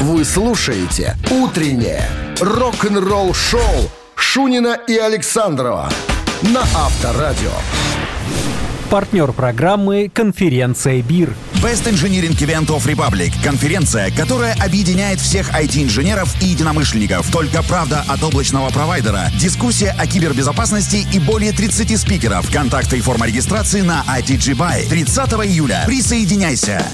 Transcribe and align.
Вы 0.00 0.24
слушаете 0.24 1.16
«Утреннее 1.30 2.08
рок-н-ролл-шоу» 2.40 3.60
Шунина 4.16 4.76
и 4.88 4.96
Александрова 4.96 5.88
на 6.42 6.60
Авторадио. 6.60 7.52
Партнер 8.90 9.32
программы 9.32 10.10
«Конференция 10.12 11.00
БИР». 11.00 11.34
Best 11.62 11.90
Engineering 11.90 12.36
Event 12.38 12.66
of 12.66 12.84
Republic. 12.86 13.32
Конференция, 13.42 14.10
которая 14.10 14.54
объединяет 14.62 15.20
всех 15.20 15.50
IT-инженеров 15.54 16.34
и 16.42 16.46
единомышленников. 16.46 17.30
Только 17.32 17.62
правда 17.62 18.04
от 18.06 18.22
облачного 18.22 18.70
провайдера. 18.70 19.30
Дискуссия 19.38 19.94
о 19.98 20.06
кибербезопасности 20.06 21.06
и 21.12 21.18
более 21.20 21.52
30 21.52 21.98
спикеров. 21.98 22.52
Контакты 22.52 22.98
и 22.98 23.00
форма 23.00 23.26
регистрации 23.26 23.80
на 23.80 24.04
ITG 24.08 24.54
Buy. 24.56 24.88
30 24.88 25.30
июля. 25.46 25.84
Присоединяйся. 25.86 26.84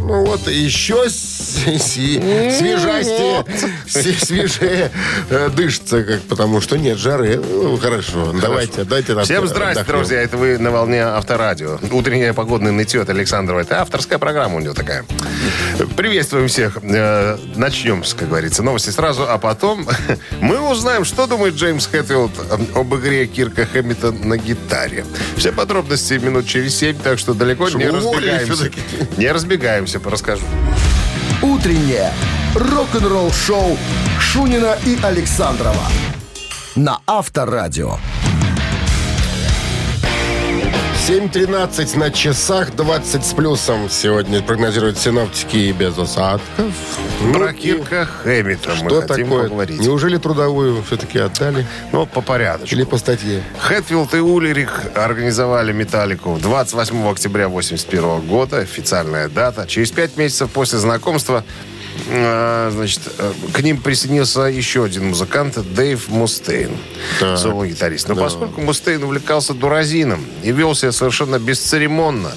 Ну 0.00 0.24
вот 0.24 0.48
еще 0.48 1.08
свежастее, 2.50 3.44
свежее 3.86 4.90
э, 5.28 5.50
дышится, 5.50 6.02
как, 6.02 6.22
потому 6.22 6.60
что 6.60 6.76
нет 6.76 6.98
жары. 6.98 7.36
Ну, 7.36 7.76
хорошо, 7.76 8.32
давайте, 8.40 8.84
дайте 8.84 9.14
нам 9.14 9.24
Всем 9.24 9.46
здрасте, 9.46 9.84
друзья. 9.84 10.22
Это 10.22 10.36
вы 10.36 10.58
на 10.58 10.70
волне 10.70 11.02
Авторадио. 11.04 11.78
Утренняя 11.92 12.32
погодная 12.32 12.72
нытье 12.72 13.02
от 13.02 13.10
Александрова. 13.10 13.60
Это 13.60 13.80
авторская 13.82 14.18
программа 14.18 14.56
у 14.56 14.60
него 14.60 14.74
такая. 14.74 15.04
Приветствуем 15.96 16.48
всех. 16.48 16.78
Э, 16.82 17.36
Начнем, 17.56 18.02
как 18.16 18.28
говорится, 18.28 18.62
новости 18.62 18.90
сразу, 18.90 19.28
а 19.28 19.38
потом 19.38 19.86
мы 20.40 20.60
узнаем, 20.70 21.04
что 21.04 21.26
думает 21.26 21.54
Джеймс 21.54 21.86
Хэтфилд 21.86 22.32
об 22.74 22.94
игре 22.94 23.26
Кирка 23.26 23.66
Хэммита 23.66 24.12
на 24.12 24.36
гитаре. 24.38 25.04
Все 25.36 25.52
подробности 25.52 26.14
минут 26.14 26.46
через 26.46 26.74
семь, 26.76 26.96
так 26.96 27.18
что 27.18 27.34
далеко 27.34 27.68
не 27.68 27.86
разбегаемся. 27.88 28.70
Не 29.16 29.32
разбегаемся, 29.32 29.89
расскажу. 29.98 30.44
«Утреннее 31.42 32.12
рок-н-ролл-шоу» 32.54 33.76
Шунина 34.18 34.76
и 34.84 34.98
Александрова 35.02 35.84
на 36.76 37.00
Авторадио. 37.06 37.96
7.13 41.10 41.98
на 41.98 42.12
часах, 42.12 42.76
20 42.76 43.26
с 43.26 43.32
плюсом. 43.32 43.90
Сегодня 43.90 44.40
прогнозируют 44.42 44.96
синоптики 44.96 45.56
и 45.56 45.72
без 45.72 45.98
осадков. 45.98 46.72
Ну, 47.20 47.32
Про 47.34 47.52
Кирка 47.52 48.06
Хэммита 48.06 48.68
мы 48.68 48.76
Что 48.76 49.00
хотим 49.00 49.24
такое? 49.26 49.42
поговорить. 49.48 49.80
Неужели 49.80 50.18
трудовую 50.18 50.84
все-таки 50.84 51.18
отдали? 51.18 51.66
Ну, 51.90 52.06
по 52.06 52.20
порядочку. 52.20 52.76
Или 52.76 52.84
по 52.84 52.96
статье? 52.96 53.42
Хэтфилд 53.58 54.14
и 54.14 54.18
Улерик 54.18 54.70
организовали 54.94 55.72
«Металлику» 55.72 56.38
28 56.40 57.08
октября 57.10 57.46
1981 57.46 58.28
года. 58.28 58.58
Официальная 58.58 59.28
дата. 59.28 59.66
Через 59.66 59.90
пять 59.90 60.16
месяцев 60.16 60.48
после 60.52 60.78
знакомства 60.78 61.42
значит, 62.70 63.00
э, 63.18 63.32
к 63.52 63.60
ним 63.60 63.80
присоединился 63.80 64.42
еще 64.42 64.84
один 64.84 65.08
музыкант, 65.08 65.58
Дэйв 65.74 66.08
Мустейн, 66.08 66.70
Так. 67.18 67.38
соло-гитарист. 67.38 68.08
Но 68.08 68.16
поскольку 68.16 68.60
Мустейн 68.60 69.02
увлекался 69.02 69.54
дуразином 69.54 70.24
и 70.42 70.52
вел 70.52 70.74
себя 70.74 70.92
совершенно 70.92 71.38
бесцеремонно, 71.38 72.32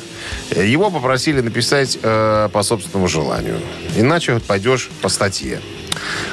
э, 0.51 0.65
его 0.65 0.89
попросили 0.89 1.41
написать 1.41 1.97
э, 2.01 2.49
по 2.51 2.63
собственному 2.63 3.07
желанию. 3.07 3.59
Иначе 3.95 4.39
пойдешь 4.39 4.89
по 5.01 5.09
статье. 5.09 5.59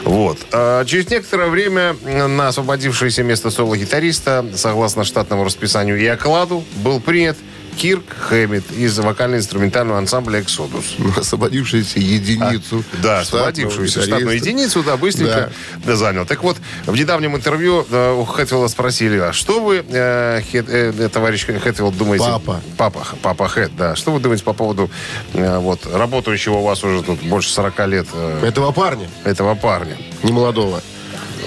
Вот. 0.04 0.38
А 0.52 0.84
Через 0.84 1.10
некоторое 1.10 1.48
время 1.48 1.94
на 2.04 2.48
освободившееся 2.48 3.22
место 3.22 3.50
соло-гитариста, 3.50 4.44
согласно 4.54 5.04
штатному 5.04 5.44
расписанию 5.44 5.98
и 5.98 6.06
окладу, 6.06 6.64
был 6.76 7.00
принят 7.00 7.36
Кирк 7.76 8.04
Хэммит 8.28 8.70
из 8.72 8.98
вокально-инструментального 8.98 9.98
ансамбля 9.98 10.40
«Эксодус». 10.40 10.96
Освободившуюся 11.16 11.98
единицу. 11.98 12.84
А, 12.92 12.96
Да, 13.02 13.18
освободившуюся 13.20 14.02
штатную 14.02 14.36
единицу, 14.36 14.82
да, 14.82 14.96
быстренько 14.96 15.50
да, 15.84 15.96
занял. 15.96 16.26
Так 16.26 16.42
вот, 16.42 16.56
в 16.86 16.94
недавнем 16.96 17.36
интервью 17.36 17.86
э, 17.90 18.12
у 18.12 18.24
Хэтфилда 18.24 18.68
спросили, 18.68 19.18
а 19.18 19.32
что 19.32 19.60
вы, 19.60 19.84
э, 19.88 20.40
Хэт- 20.52 20.68
э, 20.70 21.08
товарищ 21.08 21.46
Хэтфилд, 21.46 21.96
думаете? 21.96 22.24
Папа. 22.26 22.60
Папа, 22.76 23.06
папа 23.22 23.48
Хэт, 23.48 23.76
да. 23.76 23.96
Что 23.96 24.12
вы 24.12 24.20
думаете 24.20 24.44
по 24.44 24.52
поводу 24.52 24.90
э, 25.34 25.58
вот, 25.58 25.86
работающего 25.92 26.56
у 26.56 26.62
вас 26.62 26.84
уже 26.84 27.02
тут 27.02 27.20
больше 27.22 27.50
40 27.50 27.86
лет 27.88 28.06
э, 28.12 28.44
Этого 28.46 28.72
парня, 28.72 29.08
этого 29.24 29.54
парня? 29.54 29.96
не 30.22 30.32
молодого. 30.32 30.82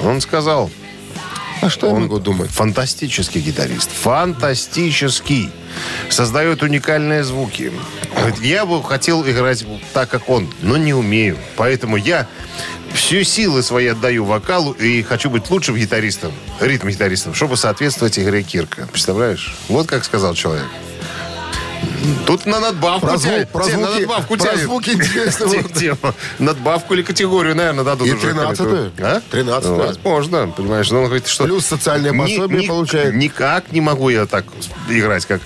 Он 0.03 0.19
сказал, 0.21 0.71
А 1.63 1.69
что 1.69 1.89
он 1.89 2.01
могу 2.03 2.19
думать? 2.19 2.51
фантастический 2.51 3.39
гитарист. 3.39 3.89
Фантастический. 3.89 5.49
Создает 6.09 6.61
уникальные 6.61 7.23
звуки. 7.23 7.71
Говорит, 8.17 8.39
я 8.41 8.65
бы 8.65 8.83
хотел 8.83 9.25
играть 9.25 9.65
так, 9.93 10.09
как 10.09 10.29
он, 10.29 10.49
но 10.61 10.75
не 10.75 10.93
умею. 10.93 11.37
Поэтому 11.55 11.95
я 11.95 12.27
все 12.93 13.23
силы 13.23 13.63
свои 13.63 13.87
отдаю 13.87 14.25
вокалу 14.25 14.73
и 14.73 15.03
хочу 15.03 15.29
быть 15.29 15.49
лучшим 15.49 15.77
гитаристом, 15.77 16.33
ритм-гитаристом, 16.59 17.33
чтобы 17.33 17.55
соответствовать 17.55 18.19
игре 18.19 18.43
Кирка. 18.43 18.87
Представляешь? 18.91 19.55
Вот 19.69 19.87
как 19.87 20.03
сказал 20.03 20.33
человек. 20.33 20.67
Тут 22.25 22.45
на 22.45 22.59
надбавку 22.59 23.07
Про 23.07 23.17
звук- 23.17 23.47
про 23.51 23.65
Тем, 23.65 23.81
на 23.81 23.87
звуки- 23.87 23.99
надбавку 24.01 24.37
про 24.37 24.57
звуки 24.57 24.89
интересно. 24.91 25.49
Те- 25.49 25.63
тема. 25.63 26.13
Надбавку 26.39 26.93
или 26.93 27.01
категорию, 27.03 27.55
наверное, 27.55 27.83
дадут. 27.83 28.07
И 28.07 28.13
уже 28.13 28.27
13-ю. 28.27 28.55
какую-то. 28.65 28.91
А? 29.17 29.21
13-ю. 29.35 29.75
Возможно, 29.75 30.47
понимаешь. 30.55 30.89
Но 30.91 30.99
он 30.99 31.05
говорит, 31.05 31.27
что... 31.27 31.43
Плюс 31.45 31.65
социальное 31.65 32.13
пособие 32.13 32.63
ни- 32.63 32.67
получает. 32.67 33.15
Никак 33.15 33.71
не 33.71 33.81
могу 33.81 34.09
я 34.09 34.25
так 34.25 34.45
играть, 34.89 35.25
как, 35.25 35.41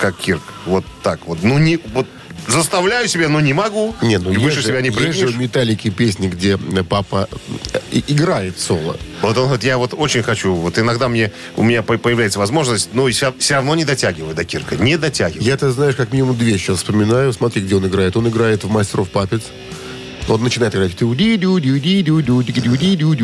как 0.00 0.16
Кирк. 0.16 0.42
Вот 0.66 0.84
так 1.02 1.20
вот. 1.26 1.38
Ну, 1.42 1.58
не... 1.58 1.78
Вот 1.94 2.06
заставляю 2.46 3.08
себя, 3.08 3.28
но 3.28 3.40
не 3.40 3.52
могу. 3.52 3.94
Не, 4.02 4.18
ну 4.18 4.32
И 4.32 4.36
выше 4.36 4.60
же- 4.60 4.68
себя 4.68 4.80
не 4.80 4.88
есть 4.88 4.98
же 5.00 5.04
прыгнешь. 5.22 5.34
у 5.36 5.38
Металлики 5.40 5.90
песни, 5.90 6.28
где 6.28 6.56
папа 6.88 7.28
э, 7.72 7.78
играет 8.08 8.58
соло. 8.58 8.96
Вот 9.22 9.36
он 9.38 9.44
говорит, 9.44 9.64
я 9.64 9.78
вот 9.78 9.94
очень 9.96 10.22
хочу. 10.22 10.52
Вот 10.54 10.78
иногда 10.78 11.08
мне, 11.08 11.32
у 11.56 11.62
меня 11.62 11.82
по- 11.82 11.98
появляется 11.98 12.38
возможность, 12.38 12.90
но 12.92 13.08
все, 13.08 13.32
равно 13.54 13.74
не 13.74 13.84
дотягиваю 13.84 14.34
до 14.34 14.44
Кирка. 14.44 14.76
Не 14.76 14.96
дотягиваю. 14.98 15.44
Я-то, 15.44 15.70
знаешь, 15.72 15.94
как 15.94 16.12
минимум 16.12 16.36
две 16.36 16.58
сейчас 16.58 16.78
вспоминаю. 16.78 17.32
Смотри, 17.32 17.62
где 17.62 17.76
он 17.76 17.86
играет. 17.86 18.16
Он 18.16 18.28
играет 18.28 18.64
в 18.64 18.68
«Мастеров 18.70 19.08
Папец». 19.10 19.42
Он 20.28 20.40
начинает 20.42 20.72
играть. 20.74 20.92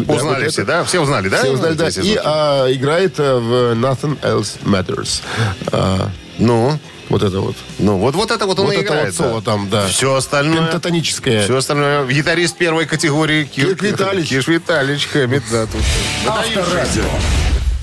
Узнали 0.02 0.48
все, 0.48 0.64
да? 0.64 0.82
Все 0.84 1.00
узнали, 1.00 1.28
да? 1.28 1.38
Все 1.38 1.50
узнали, 1.52 1.74
да. 1.74 1.88
И 1.88 2.18
а, 2.22 2.72
играет 2.72 3.14
а, 3.18 3.38
в 3.38 3.74
«Nothing 3.78 4.18
Else 4.20 4.56
Matters». 4.64 5.22
А, 5.70 6.10
Ну, 6.38 6.78
вот 7.08 7.22
это 7.22 7.40
вот. 7.40 7.56
ну, 7.78 7.98
вот, 7.98 8.14
вот 8.14 8.30
это 8.30 8.46
вот 8.46 8.58
он 8.58 8.66
Вот 8.66 8.74
и 8.74 8.78
это 8.78 8.84
играет. 8.84 9.06
вот 9.06 9.14
соло 9.14 9.42
там, 9.42 9.68
да. 9.70 9.86
Все 9.88 10.14
остальное... 10.14 10.64
Пентатоническое. 10.64 11.44
Все 11.44 11.56
остальное. 11.56 12.06
Гитарист 12.06 12.56
первой 12.56 12.86
категории 12.86 13.44
Кирк, 13.44 13.80
Кирк 13.80 13.82
Виталич. 13.82 14.28
Кирк 14.28 14.48
Виталич 14.48 15.06
Хэммит, 15.06 15.42
да, 15.50 15.66
тут. 15.66 15.80
Авторадио. 16.26 17.04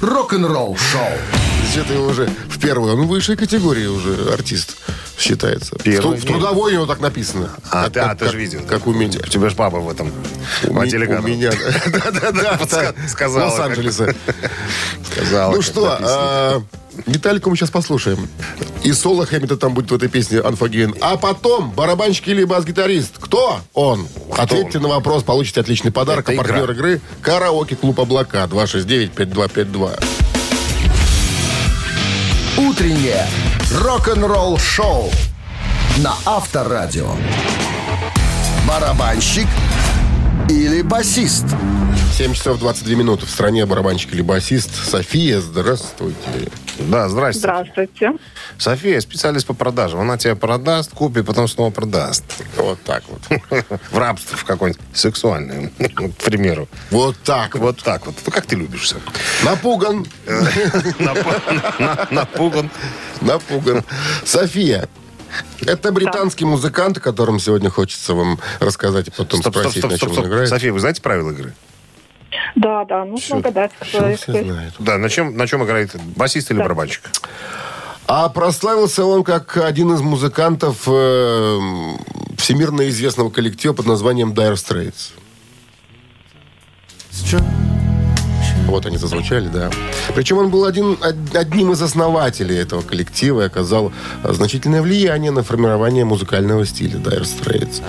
Рок-н-ролл 0.01 0.77
шоу. 0.77 1.81
Это 1.81 1.93
его 1.93 2.07
уже 2.07 2.29
в 2.47 2.59
первую. 2.59 2.93
Он 2.93 3.07
высшей 3.07 3.35
категории 3.35 3.87
уже 3.87 4.31
артист 4.31 4.77
считается. 5.19 5.75
Первый, 5.83 6.17
в, 6.17 6.23
в 6.23 6.25
трудовой 6.25 6.71
у 6.71 6.75
него 6.75 6.85
так 6.85 6.99
написано. 6.99 7.49
А, 7.69 7.83
Как- 7.85 7.93
да, 7.93 8.07
как- 8.09 8.19
ты 8.19 8.25
же 8.25 8.31
как- 8.31 8.39
видел. 8.39 8.61
Как 8.67 8.87
у 8.87 8.93
меня. 8.93 9.19
У 9.19 9.27
тебя 9.27 9.49
же 9.49 9.55
папа 9.55 9.79
в 9.79 9.89
этом 9.89 10.11
У 10.63 10.73
ми- 10.73 10.93
у 10.95 11.21
меня. 11.21 11.51
Да-да-да. 11.87 12.93
Сказала, 13.07 13.45
Лос-Анджелеса. 13.49 14.13
Сказала, 15.11 15.55
Ну 15.55 15.61
что, 15.61 15.97
а, 16.01 16.63
Металлику 17.05 17.49
мы 17.49 17.57
сейчас 17.57 17.71
послушаем. 17.71 18.27
И 18.83 18.93
соло 18.93 19.25
Хэммита 19.25 19.57
там 19.57 19.73
будет 19.73 19.91
в 19.91 19.95
этой 19.95 20.07
песне 20.07 20.37
«Unforgiven». 20.39 20.97
А 21.01 21.17
потом 21.17 21.71
барабанщик 21.71 22.27
или 22.29 22.43
бас-гитарист. 22.45 23.15
Кто 23.19 23.59
он? 23.73 24.07
Ответьте 24.37 24.79
на 24.79 24.87
вопрос, 24.87 25.23
получите 25.23 25.59
отличный 25.59 25.91
подарок. 25.91 26.29
Это 26.29 26.39
а 26.39 26.43
партнер 26.43 26.63
игра. 26.65 26.73
игры 26.73 27.01
«Караоке-клуб 27.21 27.99
Облака» 27.99 28.45
269-5252. 28.45 29.99
Утреннее 32.57 33.27
рок-н-ролл 33.81 34.57
шоу 34.57 35.11
на 35.97 36.13
Авторадио. 36.25 37.11
Барабанщик 38.65 39.47
или 40.49 40.81
басист? 40.81 41.43
7 42.17 42.33
часов 42.33 42.59
22 42.59 42.95
минуты. 42.95 43.25
В 43.25 43.29
стране 43.29 43.65
барабанщик 43.65 44.13
или 44.13 44.21
басист. 44.21 44.73
София, 44.89 45.41
здравствуйте. 45.41 46.15
Да, 46.79 47.09
здрасте. 47.09 47.39
Здравствуйте. 47.39 48.13
София, 48.57 48.99
специалист 48.99 49.47
по 49.47 49.53
продажам. 49.53 49.99
Она 50.01 50.17
тебя 50.17 50.35
продаст, 50.35 50.91
купит, 50.91 51.25
потом 51.25 51.47
снова 51.47 51.71
продаст. 51.71 52.23
Вот 52.57 52.81
так 52.83 53.03
вот. 53.07 53.21
В 53.91 53.97
рабство 53.97 54.37
в 54.37 54.43
какое-нибудь 54.43 54.81
сексуальное, 54.93 55.71
к 55.77 56.23
примеру. 56.23 56.67
Вот 56.91 57.15
так 57.23 57.55
вот. 57.55 57.81
Так 57.81 58.05
вот. 58.05 58.15
Ну, 58.25 58.31
как 58.31 58.45
ты 58.45 58.55
любишь 58.55 58.83
все. 58.83 58.97
Напуган. 59.43 60.05
Напуган. 62.11 62.69
Напуган. 63.21 63.83
София. 64.25 64.89
Это 65.65 65.91
британский 65.91 66.45
музыкант, 66.45 66.97
о 66.97 67.01
котором 67.01 67.39
сегодня 67.39 67.69
хочется 67.69 68.13
вам 68.13 68.39
рассказать 68.59 69.07
и 69.09 69.11
потом 69.11 69.41
Стоп, 69.41 69.53
спросить, 69.55 69.79
стоп, 69.79 69.91
на 69.91 69.97
стоп, 69.97 70.09
чем 70.09 70.13
стоп. 70.13 70.25
он 70.25 70.31
играет. 70.31 70.49
София, 70.49 70.71
вы 70.71 70.79
знаете 70.79 71.01
правила 71.01 71.31
игры? 71.31 71.53
Да, 72.55 72.85
да, 72.85 73.05
нужно 73.05 73.37
угадать, 73.37 73.71
кто 73.79 74.15
все 74.15 74.31
них. 74.31 74.45
знают. 74.45 74.73
Да, 74.79 74.97
на 74.97 75.09
чем, 75.09 75.35
на 75.35 75.47
чем 75.47 75.63
играет 75.63 75.95
басист 76.15 76.51
или 76.51 76.59
барабанщик? 76.59 77.01
А 78.07 78.29
прославился 78.29 79.03
он 79.03 79.23
как 79.23 79.57
один 79.57 79.93
из 79.93 80.01
музыкантов 80.01 80.83
э, 80.87 81.59
всемирно 82.37 82.87
известного 82.89 83.29
коллектива 83.31 83.73
под 83.73 83.87
названием 83.87 84.33
Dire 84.33 84.53
Straits. 84.53 85.13
Вот 88.65 88.85
они 88.85 88.97
зазвучали, 88.97 89.47
да. 89.47 89.69
Причем 90.15 90.37
он 90.37 90.49
был 90.49 90.65
один, 90.65 90.97
од- 91.01 91.35
одним 91.35 91.71
из 91.71 91.81
основателей 91.81 92.57
этого 92.57 92.81
коллектива 92.81 93.41
и 93.41 93.45
оказал 93.45 93.91
а, 94.23 94.33
значительное 94.33 94.81
влияние 94.81 95.31
на 95.31 95.43
формирование 95.43 96.03
музыкального 96.05 96.65
стиля 96.65 96.97
Dire 96.99 97.23
Straits. 97.23 97.81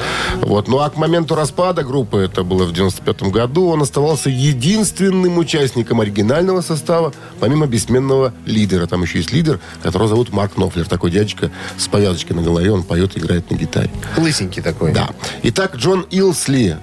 Вот. 0.43 0.69
Ну 0.69 0.79
а 0.81 0.91
к 0.91 0.97
моменту 0.97 1.35
распада 1.35 1.83
группы, 1.83 2.19
это 2.19 2.43
было 2.45 2.65
в 2.65 2.73
95 2.73 3.23
году, 3.25 3.69
он 3.69 3.83
оставался 3.83 4.29
единственным 4.31 5.39
участником 5.39 6.01
оригинального 6.01 6.61
состава, 6.61 7.13
помимо 7.41 7.67
бессменного 7.67 8.33
лидера. 8.45 8.87
Там 8.87 9.03
еще 9.03 9.19
есть 9.19 9.33
лидер, 9.33 9.61
которого 9.83 10.09
зовут 10.09 10.33
Марк 10.33 10.57
Нофлер. 10.57 10.87
Такой 10.87 11.11
дядечка 11.11 11.51
с 11.79 11.89
повязочкой 11.89 12.37
на 12.37 12.43
голове, 12.43 12.71
он 12.71 12.83
поет 12.83 13.17
и 13.17 13.21
играет 13.21 13.51
на 13.51 13.57
гитаре. 13.57 13.91
Лысенький 14.19 14.63
такой. 14.63 14.93
Да. 14.93 15.09
Итак, 15.43 15.77
Джон 15.77 16.07
Илсли, 16.11 16.77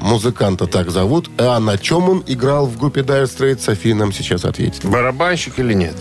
музыканта 0.00 0.66
так 0.66 0.90
зовут, 0.90 1.30
а 1.38 1.58
на 1.60 1.78
чем 1.78 2.08
он 2.08 2.24
играл 2.26 2.66
в 2.66 2.78
группе 2.78 3.00
Dire 3.00 3.24
Straits, 3.24 3.60
София 3.60 3.94
нам 3.94 4.12
сейчас 4.12 4.44
ответит. 4.44 4.84
Барабанщик 4.84 5.58
или 5.58 5.74
нет? 5.74 5.94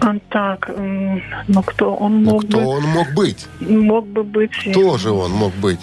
А, 0.00 0.14
Так, 0.30 0.70
ну 0.76 1.62
кто 1.62 1.94
он 1.94 2.22
Ну, 2.22 2.32
мог 2.32 2.46
кто 2.46 2.58
бы, 2.58 2.66
он 2.66 2.82
мог 2.84 3.08
быть? 3.14 3.46
мог 3.60 4.06
бы 4.06 4.22
быть? 4.22 4.52
Кто 4.70 4.98
же 4.98 5.10
он 5.10 5.32
мог 5.32 5.52
быть? 5.54 5.80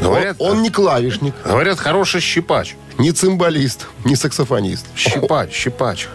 Говорят, 0.00 0.36
он, 0.38 0.52
он 0.58 0.62
не 0.62 0.70
клавишник, 0.70 1.34
говорят, 1.44 1.78
хороший 1.80 2.20
щипач. 2.20 2.76
не 2.98 3.10
цимбалист, 3.12 3.88
не 4.04 4.14
саксофонист. 4.14 4.86
Щипач, 4.96 5.52
щипач. 5.52 6.06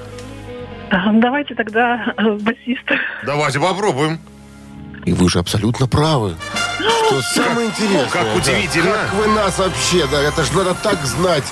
А, 0.90 1.12
Давайте 1.14 1.54
тогда 1.56 2.14
э, 2.18 2.32
басист. 2.38 2.86
Давайте 3.26 3.60
попробуем. 3.60 4.20
И 5.06 5.12
вы 5.12 5.28
же 5.30 5.40
абсолютно 5.40 5.88
правы. 5.88 6.36
Что 7.08 7.22
самое 7.36 7.68
интересное. 7.70 8.10
как 8.10 8.24
да, 8.26 8.34
удивительно. 8.34 8.92
Как 8.92 9.14
вы 9.14 9.28
нас 9.28 9.58
вообще, 9.58 10.06
да, 10.12 10.22
это 10.22 10.44
же 10.44 10.54
надо 10.54 10.74
так 10.76 11.04
знать 11.06 11.44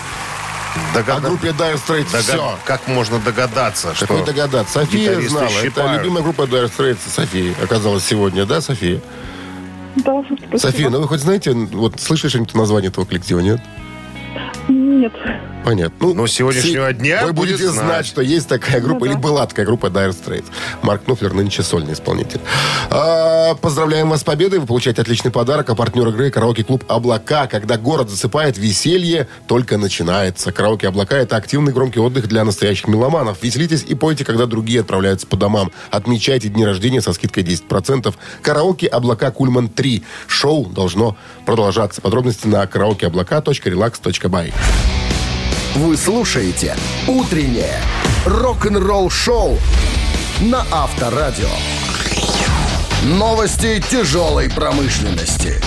о 0.93 0.97
Догада- 0.97 1.27
группе 1.27 1.49
Dire 1.49 1.75
Straits. 1.85 2.11
дога- 2.11 2.21
Все. 2.23 2.59
Как 2.65 2.87
можно 2.87 3.19
догадаться, 3.19 3.93
что... 3.95 4.07
Какой 4.07 4.25
догадаться? 4.25 4.79
София 4.79 5.19
знала. 5.21 5.45
Это 5.49 5.61
щипают. 5.61 6.01
любимая 6.01 6.23
группа 6.23 6.43
Dire 6.43 6.71
Straits 6.75 6.99
Софии 7.13 7.53
оказалась 7.63 8.03
сегодня, 8.05 8.45
да, 8.45 8.61
София? 8.61 9.01
Да, 9.97 10.23
спасибо. 10.25 10.57
София, 10.57 10.89
ну 10.89 11.01
вы 11.01 11.07
хоть 11.07 11.19
знаете, 11.19 11.51
вот 11.51 11.99
слышали 11.99 12.29
что-нибудь 12.29 12.53
название 12.55 12.89
этого 12.89 13.03
коллектива, 13.05 13.39
нет? 13.39 13.59
Нет. 14.69 15.11
Понятно. 15.63 15.95
Ну, 16.07 16.13
Но 16.15 16.27
с 16.27 16.31
сегодняшнего 16.31 16.87
все- 16.87 16.93
дня 16.97 17.25
Вы 17.25 17.33
будет 17.33 17.51
будете 17.55 17.69
знать. 17.69 17.85
знать. 17.85 18.05
что 18.07 18.21
есть 18.21 18.47
такая 18.47 18.81
группа, 18.81 19.05
Ну 19.05 19.05
да. 19.05 19.11
или 19.11 19.21
была 19.21 19.45
такая 19.45 19.65
группа 19.65 19.85
Dire 19.87 20.09
Straits. 20.09 20.45
Марк 20.81 21.03
Нопфлер 21.05 21.33
нынче 21.33 21.61
сольный 21.61 21.93
исполнитель. 21.93 22.39
А, 22.89 23.53
поздравляем 23.55 24.09
вас 24.09 24.21
с 24.21 24.23
победой. 24.23 24.59
Вы 24.59 24.65
получаете 24.65 25.01
отличный 25.03 25.29
подарок. 25.31 25.69
А 25.69 25.75
партнер 25.75 26.07
игры 26.07 26.31
караоке-клуб 26.31 26.83
«Облака». 26.87 27.45
Когда 27.47 27.77
город 27.77 28.09
засыпает, 28.09 28.57
веселье 28.57 29.27
только 29.47 29.77
начинается. 29.77 30.51
Караоке 30.51 30.87
«Облака»— 30.87 31.15
это 31.17 31.35
активный 31.35 31.71
громкий 31.73 31.99
отдых 31.99 32.27
для 32.27 32.43
настоящих 32.43 32.87
меломанов. 32.87 33.37
Веселитесь 33.43 33.83
и 33.87 33.93
пойте, 33.93 34.25
когда 34.25 34.47
другие 34.47 34.81
отправляются 34.81 35.27
по 35.27 35.37
домам. 35.37 35.71
Отмечайте 35.91 36.49
дни 36.49 36.65
рождения 36.65 37.01
со 37.01 37.13
скидкой 37.13 37.43
10%. 37.43 38.15
Караоке 38.41 38.87
«Облака 38.87 39.29
Кульман 39.31 39.67
3». 39.67 40.03
Шоу 40.27 40.65
должно 40.65 41.15
продолжаться. 41.45 42.01
Подробности 42.01 42.47
на 42.47 42.65
караокеоблака.relax.by. 42.65 44.53
Вы 45.75 45.95
слушаете 45.95 46.75
«Утреннее 47.07 47.79
рок-н-ролл-шоу» 48.25 49.57
на 50.41 50.65
Авторадио. 50.69 51.47
Новости 53.03 53.81
тяжелой 53.89 54.49
промышленности. 54.49 55.61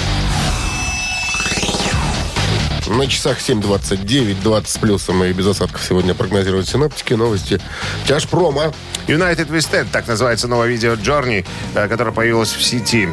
На 2.87 3.07
часах 3.07 3.39
7.29, 3.39 4.43
20 4.43 4.69
с 4.69 4.77
плюсом 4.77 5.25
и 5.25 5.33
без 5.33 5.47
осадков 5.47 5.83
сегодня 5.83 6.15
прогнозируют 6.15 6.69
синоптики. 6.69 7.15
Новости 7.15 7.59
тяжпрома. 8.07 8.75
United 9.07 9.49
We 9.49 9.59
Stand, 9.59 9.87
так 9.91 10.07
называется 10.07 10.49
новое 10.49 10.69
видео 10.69 10.93
Journey, 10.93 11.47
э, 11.75 11.89
которое 11.89 12.13
появилось 12.13 12.53
в 12.53 12.63
сети. 12.63 13.09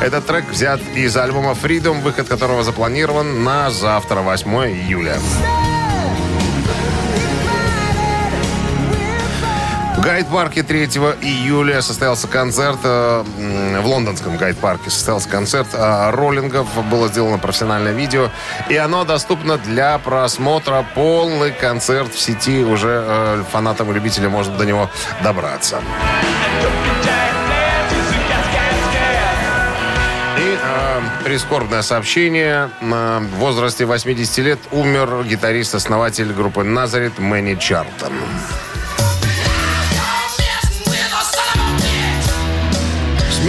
Этот 0.00 0.26
трек 0.26 0.50
взят 0.50 0.80
из 0.96 1.16
альбома 1.16 1.52
Freedom, 1.52 2.02
выход 2.02 2.26
которого 2.26 2.64
запланирован 2.64 3.44
на 3.44 3.70
завтра, 3.70 4.22
8 4.22 4.50
июля. 4.72 5.20
Гайд-парке 10.02 10.64
3 10.64 10.86
июля 11.22 11.80
состоялся 11.80 12.26
концерт, 12.26 12.80
э, 12.82 13.22
в 13.80 13.86
лондонском 13.86 14.36
Гайд-парке 14.36 14.90
состоялся 14.90 15.28
концерт 15.28 15.68
э, 15.74 16.10
роллингов, 16.10 16.66
было 16.90 17.06
сделано 17.06 17.38
профессиональное 17.38 17.92
видео, 17.92 18.28
и 18.68 18.76
оно 18.76 19.04
доступно 19.04 19.58
для 19.58 19.98
просмотра. 19.98 20.84
Полный 20.96 21.52
концерт 21.52 22.12
в 22.12 22.18
сети, 22.18 22.64
уже 22.64 23.04
э, 23.06 23.44
фанатам 23.52 23.92
и 23.92 23.94
любителям 23.94 24.32
можно 24.32 24.56
до 24.56 24.66
него 24.66 24.90
добраться. 25.22 25.80
И 30.36 30.58
э, 30.60 31.00
прискорбное 31.22 31.82
сообщение. 31.82 32.70
Э, 32.80 33.20
в 33.20 33.36
возрасте 33.36 33.84
80 33.84 34.38
лет 34.38 34.58
умер 34.72 35.22
гитарист-основатель 35.22 36.32
группы 36.32 36.64
«Назарет» 36.64 37.20
Мэнни 37.20 37.54
Чартон. 37.54 38.14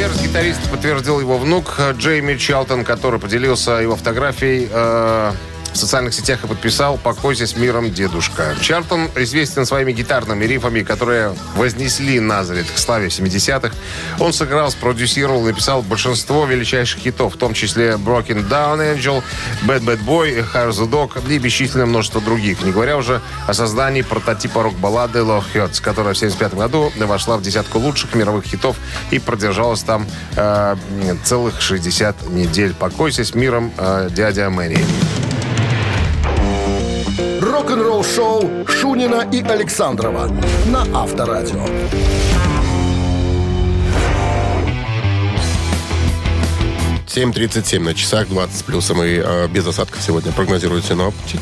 Смерть 0.03 0.21
гитариста 0.21 0.67
подтвердил 0.67 1.21
его 1.21 1.37
внук 1.37 1.79
Джейми 1.93 2.35
Чалтон, 2.35 2.83
который 2.83 3.21
поделился 3.21 3.71
его 3.79 3.95
фотографией 3.95 4.67
э, 4.69 5.31
в 5.73 5.77
социальных 5.77 6.13
сетях 6.13 6.43
и 6.43 6.47
подписал 6.47 6.97
«Покойся 6.97 7.47
с 7.47 7.55
миром, 7.55 7.91
дедушка». 7.91 8.55
Чартон 8.61 9.09
известен 9.15 9.65
своими 9.65 9.91
гитарными 9.91 10.45
рифами, 10.45 10.81
которые 10.81 11.35
вознесли 11.55 12.19
Назарет 12.19 12.67
к 12.69 12.77
славе 12.77 13.09
в 13.09 13.11
70-х. 13.11 13.73
Он 14.19 14.33
сыграл, 14.33 14.71
спродюсировал 14.71 15.41
написал 15.41 15.81
большинство 15.81 16.45
величайших 16.45 17.01
хитов, 17.01 17.35
в 17.35 17.37
том 17.37 17.53
числе 17.53 17.93
«Broken 17.93 18.47
Down 18.47 18.95
Angel», 18.95 19.23
«Bad 19.65 19.83
Bad 19.83 20.03
Boy», 20.05 20.45
«Hire 20.53 20.69
the 20.69 20.89
Dog» 20.89 21.31
и 21.31 21.37
бесчисленное 21.37 21.85
множество 21.85 22.21
других. 22.21 22.63
Не 22.63 22.71
говоря 22.71 22.97
уже 22.97 23.21
о 23.47 23.53
создании 23.53 24.01
прототипа 24.01 24.63
рок-баллады 24.63 25.19
«Love 25.19 25.45
Hurts», 25.53 25.81
которая 25.81 26.13
в 26.13 26.17
75 26.17 26.53
году 26.55 26.91
вошла 26.97 27.37
в 27.37 27.41
десятку 27.41 27.79
лучших 27.79 28.15
мировых 28.15 28.45
хитов 28.45 28.77
и 29.11 29.19
продержалась 29.19 29.83
там 29.83 30.07
э, 30.35 30.75
целых 31.23 31.61
60 31.61 32.29
недель. 32.29 32.73
Покойся 32.73 33.23
с 33.23 33.35
миром, 33.35 33.71
э, 33.77 34.09
дядя 34.11 34.49
Мэри. 34.49 34.83
Рок-н-ролл-шоу 37.63 38.67
Шунина 38.67 39.25
и 39.31 39.41
Александрова 39.41 40.27
на 40.65 40.81
Авторадио. 40.93 41.63
7.37 47.07 47.79
на 47.79 47.93
часах, 47.93 48.27
20 48.27 48.53
с 48.53 48.63
плюсом 48.63 49.01
и 49.01 49.21
э, 49.23 49.47
без 49.47 49.65
осадков 49.65 50.01
сегодня 50.01 50.33
прогнозируют 50.33 50.83
синоптики. 50.83 51.39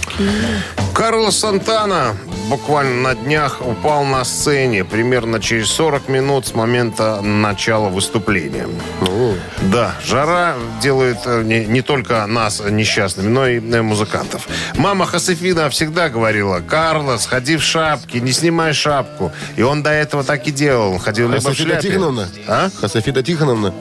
Карлос 0.93 1.39
Сантана 1.39 2.15
буквально 2.51 2.95
на 3.01 3.15
днях 3.15 3.61
упал 3.61 4.03
на 4.03 4.25
сцене 4.25 4.83
примерно 4.83 5.39
через 5.39 5.69
40 5.71 6.09
минут 6.09 6.45
с 6.47 6.53
момента 6.53 7.21
начала 7.21 7.87
выступления. 7.87 8.67
Ну, 8.99 9.35
Да, 9.71 9.95
жара 10.03 10.55
делает 10.81 11.19
э, 11.25 11.43
не, 11.43 11.65
не 11.65 11.81
только 11.81 12.25
нас 12.27 12.61
несчастными, 12.69 13.29
но 13.29 13.47
и 13.47 13.61
э, 13.61 13.81
музыкантов. 13.81 14.49
Мама 14.75 15.05
Хасефина 15.05 15.69
всегда 15.69 16.09
говорила, 16.09 16.59
Карлос, 16.59 17.25
ходи 17.25 17.55
в 17.55 17.63
шапке, 17.63 18.19
не 18.19 18.33
снимай 18.33 18.73
шапку. 18.73 19.31
И 19.55 19.61
он 19.61 19.81
до 19.81 19.91
этого 19.91 20.25
так 20.25 20.45
и 20.45 20.51
делал. 20.51 20.91
Он 20.91 20.99
ходил 20.99 21.29
либо 21.29 21.39
в 21.39 21.43
Хасафида 21.45 21.69
шляпе. 21.69 21.87
Тихоновна? 21.87 22.27
А? 22.47 22.69
Хасафида 22.81 23.23
Тихоновна? 23.23 23.73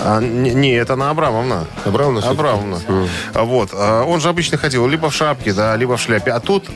А, 0.00 0.20
не, 0.20 0.54
не, 0.54 0.72
это 0.72 0.94
она 0.94 1.10
Абрамовна. 1.10 1.66
Абрамовна? 1.84 2.28
Абрамовна. 2.28 2.80
А 3.34 3.44
Вот. 3.44 3.70
а, 3.72 4.04
Он 4.04 4.20
же 4.20 4.28
обычно 4.28 4.58
ходил 4.58 4.86
либо 4.86 5.10
в 5.10 5.14
шапке, 5.14 5.52
да, 5.52 5.76
либо 5.76 5.96
в 5.96 6.00
шляпе. 6.00 6.30
А 6.32 6.40
тут 6.40 6.68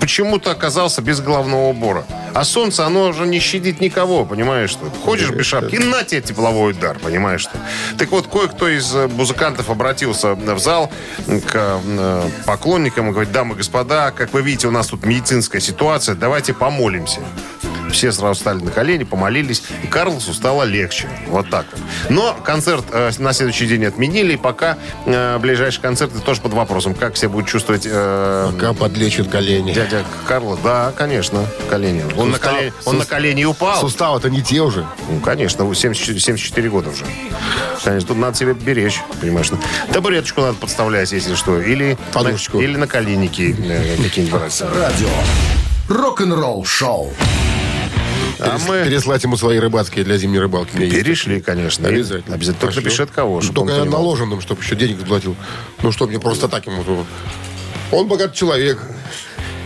почему-то 0.00 0.50
оказался 0.50 1.02
без 1.02 1.20
головного 1.20 1.68
убора. 1.68 2.04
А 2.34 2.44
солнце, 2.44 2.84
оно 2.84 3.12
же 3.12 3.26
не 3.26 3.38
щадит 3.38 3.80
никого, 3.80 4.24
понимаешь 4.24 4.70
что? 4.70 4.86
Ходишь 5.04 5.30
без 5.30 5.46
шапки, 5.46 5.76
и 5.76 5.78
на 5.78 6.02
тебе 6.02 6.20
тепловой 6.20 6.72
удар, 6.72 6.98
понимаешь 6.98 7.42
что? 7.42 7.52
Так 7.96 8.10
вот, 8.10 8.26
кое-кто 8.26 8.68
из 8.68 8.94
э, 8.94 9.06
музыкантов 9.06 9.70
обратился 9.70 10.34
в 10.34 10.58
зал 10.58 10.90
к 11.26 11.52
э, 11.54 12.22
поклонникам 12.44 13.08
и 13.08 13.12
говорит, 13.12 13.32
дамы 13.32 13.54
и 13.54 13.58
господа, 13.58 14.10
как 14.10 14.32
вы 14.32 14.42
видите, 14.42 14.66
у 14.66 14.72
нас 14.72 14.88
тут 14.88 15.06
медицинская 15.06 15.60
ситуация, 15.60 16.16
давайте 16.16 16.54
помолимся. 16.54 17.20
Все 17.94 18.10
сразу 18.10 18.40
стали 18.40 18.58
на 18.58 18.72
колени, 18.72 19.04
помолились, 19.04 19.62
и 19.84 19.86
Карлосу 19.86 20.34
стало 20.34 20.64
легче. 20.64 21.08
Вот 21.28 21.48
так 21.48 21.64
вот. 21.70 21.80
Но 22.10 22.34
концерт 22.34 22.84
э, 22.90 23.12
на 23.18 23.32
следующий 23.32 23.68
день 23.68 23.84
отменили, 23.84 24.32
и 24.32 24.36
пока 24.36 24.76
э, 25.06 25.38
ближайшие 25.38 25.80
концерты 25.80 26.18
тоже 26.18 26.40
под 26.40 26.54
вопросом, 26.54 26.94
как 26.96 27.16
себя 27.16 27.28
будет 27.28 27.46
чувствовать 27.46 27.86
э, 27.88 28.50
Пока 28.52 28.72
подлечат 28.72 29.28
колени. 29.28 29.72
дядя 29.72 30.02
Карло. 30.26 30.58
Да, 30.64 30.92
конечно, 30.96 31.46
колени. 31.70 32.02
Он, 32.16 32.30
на, 32.32 32.36
Сустав- 32.38 32.50
колени, 32.56 32.72
он 32.84 32.96
на 32.98 33.02
сус- 33.04 33.08
колени 33.08 33.44
упал. 33.44 33.80
Суставы-то 33.80 34.28
не 34.28 34.42
те 34.42 34.60
уже. 34.60 34.84
Ну, 35.08 35.20
конечно, 35.20 35.72
70 35.72 36.20
74 36.20 36.68
года 36.70 36.90
уже. 36.90 37.04
Конечно, 37.84 38.08
тут 38.08 38.16
надо 38.18 38.36
себя 38.36 38.54
беречь, 38.54 39.00
понимаешь. 39.20 39.50
Табуреточку 39.92 40.40
надо 40.40 40.54
подставлять, 40.54 41.12
если 41.12 41.36
что. 41.36 41.60
Или, 41.60 41.96
Подушечку. 42.12 42.58
на, 42.58 42.62
или 42.62 42.76
на 42.76 42.88
коленники 42.88 43.54
э, 43.56 43.96
какие-нибудь 44.02 44.40
брать. 44.40 44.60
Радио. 44.62 45.08
Рок-н-ролл 45.88 46.64
шоу. 46.64 47.12
А 48.38 48.56
Перес- 48.56 48.68
мы 48.68 48.84
Переслать 48.84 49.22
ему 49.24 49.36
свои 49.36 49.58
рыбацкие 49.58 50.04
для 50.04 50.16
зимней 50.16 50.40
рыбалки. 50.40 50.76
Перешли, 50.76 51.40
конечно. 51.40 51.88
Обязательно. 51.88 52.34
Обязательно. 52.34 52.60
Только 52.60 52.76
напиши 52.76 53.02
от 53.02 53.10
кого, 53.10 53.40
чтобы 53.40 53.60
Только 53.60 53.74
я 53.74 53.84
наложенным, 53.84 54.40
чтобы 54.40 54.62
еще 54.62 54.76
денег 54.76 54.98
заплатил. 54.98 55.36
Ну 55.82 55.92
что, 55.92 56.06
мне 56.06 56.18
просто 56.18 56.48
так 56.48 56.66
ему... 56.66 57.04
Он 57.90 58.08
богатый 58.08 58.34
человек. 58.34 58.80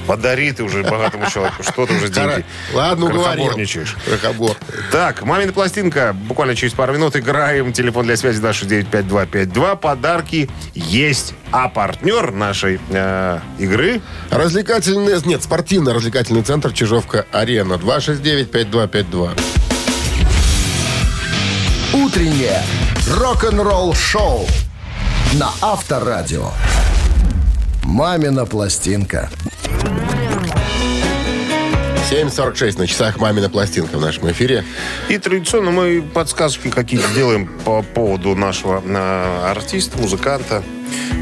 Подари 0.08 0.52
ты 0.52 0.64
уже 0.64 0.82
богатому 0.82 1.30
человеку. 1.30 1.62
Что 1.62 1.84
ты 1.84 1.94
уже 1.94 2.08
деньги 2.08 2.42
Ладно, 2.72 3.06
уговорил. 3.06 3.52
Крохобор. 4.06 4.56
Так, 4.90 5.22
«Мамина 5.22 5.52
пластинка». 5.52 6.14
Буквально 6.14 6.56
через 6.56 6.72
пару 6.72 6.94
минут 6.94 7.14
играем. 7.14 7.74
Телефон 7.74 8.06
для 8.06 8.16
связи 8.16 8.40
269-5252. 8.40 9.76
Подарки 9.76 10.48
есть. 10.74 11.34
А 11.52 11.68
партнер 11.68 12.32
нашей 12.32 12.80
э, 12.88 13.40
игры 13.58 14.00
Развлекательный... 14.30 15.20
Нет, 15.26 15.42
спортивно-развлекательный 15.42 16.42
центр 16.42 16.72
Чижовка-Арена. 16.72 17.74
269-5252. 17.74 19.38
Утреннее 21.92 22.62
рок-н-ролл 23.10 23.92
шоу 23.92 24.46
на 25.34 25.50
Авторадио. 25.60 26.50
Мамина 27.82 28.46
пластинка. 28.46 29.28
7.46 32.10 32.78
на 32.78 32.86
часах 32.86 33.18
«Мамина 33.18 33.50
пластинка» 33.50 33.98
в 33.98 34.00
нашем 34.00 34.30
эфире. 34.30 34.64
И 35.10 35.18
традиционно 35.18 35.70
мы 35.70 36.00
подсказки 36.02 36.70
какие-то 36.70 37.06
делаем 37.14 37.46
по 37.66 37.82
поводу 37.82 38.34
нашего 38.34 38.82
э, 38.82 39.50
артиста, 39.50 39.98
музыканта. 39.98 40.62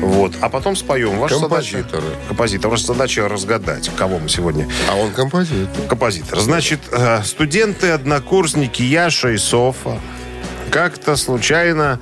Вот. 0.00 0.34
А 0.40 0.48
потом 0.48 0.76
споем. 0.76 1.18
Ваша 1.18 1.40
Композитора. 1.40 2.00
задача... 2.00 2.18
Композитор. 2.28 2.70
Ваша 2.70 2.86
задача 2.86 3.28
разгадать, 3.28 3.90
кого 3.96 4.20
мы 4.20 4.28
сегодня. 4.28 4.68
А 4.88 4.94
он 4.94 5.10
композитор. 5.10 5.86
Композитор. 5.88 6.38
Значит, 6.38 6.78
э, 6.92 7.20
студенты, 7.24 7.90
однокурсники 7.90 8.82
Яша 8.82 9.30
и 9.30 9.38
Софа 9.38 10.00
как-то 10.70 11.16
случайно 11.16 11.98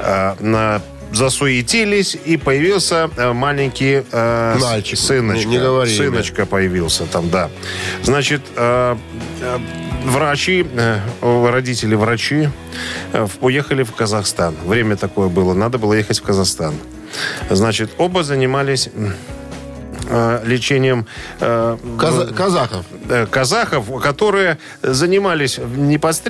э, 0.00 0.34
на- 0.38 0.80
засуетились, 1.12 2.16
и 2.24 2.36
появился 2.36 3.10
э, 3.16 3.32
маленький 3.32 4.02
э, 4.10 4.56
Мальчик. 4.60 4.98
сыночка. 4.98 5.46
Не- 5.48 5.56
не 5.56 5.58
говори 5.58 5.94
имя. 5.94 6.04
Сыночка 6.10 6.46
появился 6.46 7.06
там, 7.06 7.30
да. 7.30 7.50
Значит, 8.02 8.42
э, 8.56 8.96
э, 9.40 9.58
врачи, 10.04 10.66
э, 10.74 10.98
родители 11.50 11.94
врачи 11.94 12.48
э, 13.12 13.26
в- 13.26 13.44
уехали 13.44 13.82
в 13.82 13.92
Казахстан. 13.92 14.54
Время 14.64 14.96
такое 14.96 15.28
было, 15.28 15.54
надо 15.54 15.78
было 15.78 15.94
ехать 15.94 16.18
в 16.20 16.22
Казахстан. 16.22 16.74
Значит, 17.50 17.90
оба 17.98 18.22
занимались 18.22 18.90
э, 20.08 20.40
лечением 20.44 21.06
э, 21.40 21.76
казахов. 22.36 22.84
э, 23.08 23.26
казахов, 23.26 23.84
которые 24.02 24.58
занимались 24.82 25.58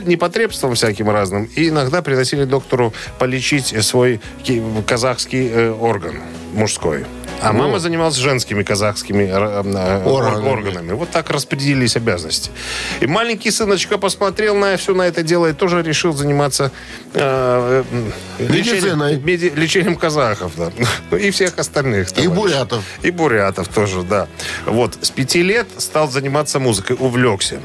непотребством 0.06 0.74
всяким 0.74 1.10
разным 1.10 1.44
и 1.56 1.68
иногда 1.68 2.02
приносили 2.02 2.44
доктору 2.44 2.92
полечить 3.18 3.74
свой 3.84 4.20
ки- 4.42 4.62
казахский 4.86 5.48
э, 5.48 5.70
орган 5.70 6.16
мужской. 6.54 7.04
А 7.40 7.52
мама 7.52 7.78
занималась 7.78 8.16
женскими 8.16 8.62
казахскими 8.64 9.22
э, 9.24 10.02
Органами. 10.04 10.48
органами. 10.48 10.92
Вот 10.92 11.10
так 11.10 11.30
распределились 11.30 11.94
обязанности. 11.96 12.50
И 13.00 13.06
маленький 13.06 13.50
сыночка 13.52 13.96
посмотрел 13.96 14.56
на 14.56 14.76
все 14.76 14.92
на 14.94 15.02
это 15.02 15.22
дело 15.22 15.46
и 15.46 15.52
тоже 15.52 15.82
решил 15.82 16.12
заниматься 16.12 16.72
э, 17.14 17.84
э, 17.92 18.44
лечением, 18.48 18.98
меди- 19.24 19.52
лечением 19.54 19.94
казахов. 19.96 20.52
Да. 20.56 20.72
Ну, 21.10 21.16
И 21.16 21.30
всех 21.30 21.58
остальных. 21.58 22.08
И 22.10 22.14
товарищей. 22.14 22.34
бурятов. 22.34 22.84
И 23.02 23.10
бурятов 23.10 23.68
тоже, 23.68 24.02
да. 24.02 24.26
Вот, 24.66 24.98
с 25.00 25.10
пяти 25.10 25.42
лет 25.42 25.66
стал 25.78 26.10
заниматься 26.10 26.58
музыкой, 26.58 26.96
увлекся. 26.98 27.60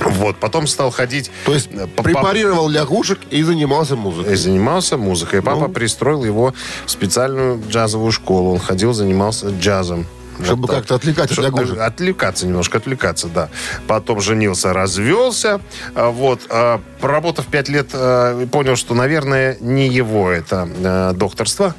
Вот, 0.00 0.36
потом 0.36 0.66
стал 0.66 0.90
ходить... 0.90 1.30
То 1.44 1.54
есть 1.54 1.68
э, 1.72 1.86
по- 1.86 2.02
препарировал 2.02 2.68
лягушек 2.68 3.18
и 3.30 3.42
занимался 3.42 3.96
музыкой. 3.96 4.32
и 4.34 4.36
занимался 4.36 4.96
музыкой. 4.96 5.42
Папа 5.42 5.68
Ну. 5.68 5.72
пристроил 5.72 6.24
его 6.24 6.54
в 6.84 6.90
специальную 6.90 7.62
джазовую 7.68 8.12
школу. 8.12 8.52
Он 8.52 8.58
ходил, 8.58 8.92
занимался 8.92 9.48
джазом. 9.50 10.06
Чтобы 10.44 10.68
так. 10.68 10.76
как-то 10.78 10.96
отвлекать 10.96 11.26
от 11.30 11.32
Что- 11.32 11.42
лягушек. 11.42 11.78
Отвлекаться 11.80 12.46
немножко, 12.46 12.76
отвлекаться, 12.76 13.28
да. 13.28 13.48
Потом 13.86 14.20
женился, 14.20 14.74
развелся. 14.74 15.60
А, 15.94 16.10
Вот. 16.10 16.42
а, 16.50 16.80
Проработав 17.00 17.46
пять 17.46 17.70
лет, 17.70 17.88
а, 17.94 18.46
понял, 18.48 18.76
что, 18.76 18.94
наверное, 18.94 19.56
не 19.60 19.88
его 19.88 20.30
это 20.30 20.68
а, 20.84 21.12
докторство. 21.14 21.74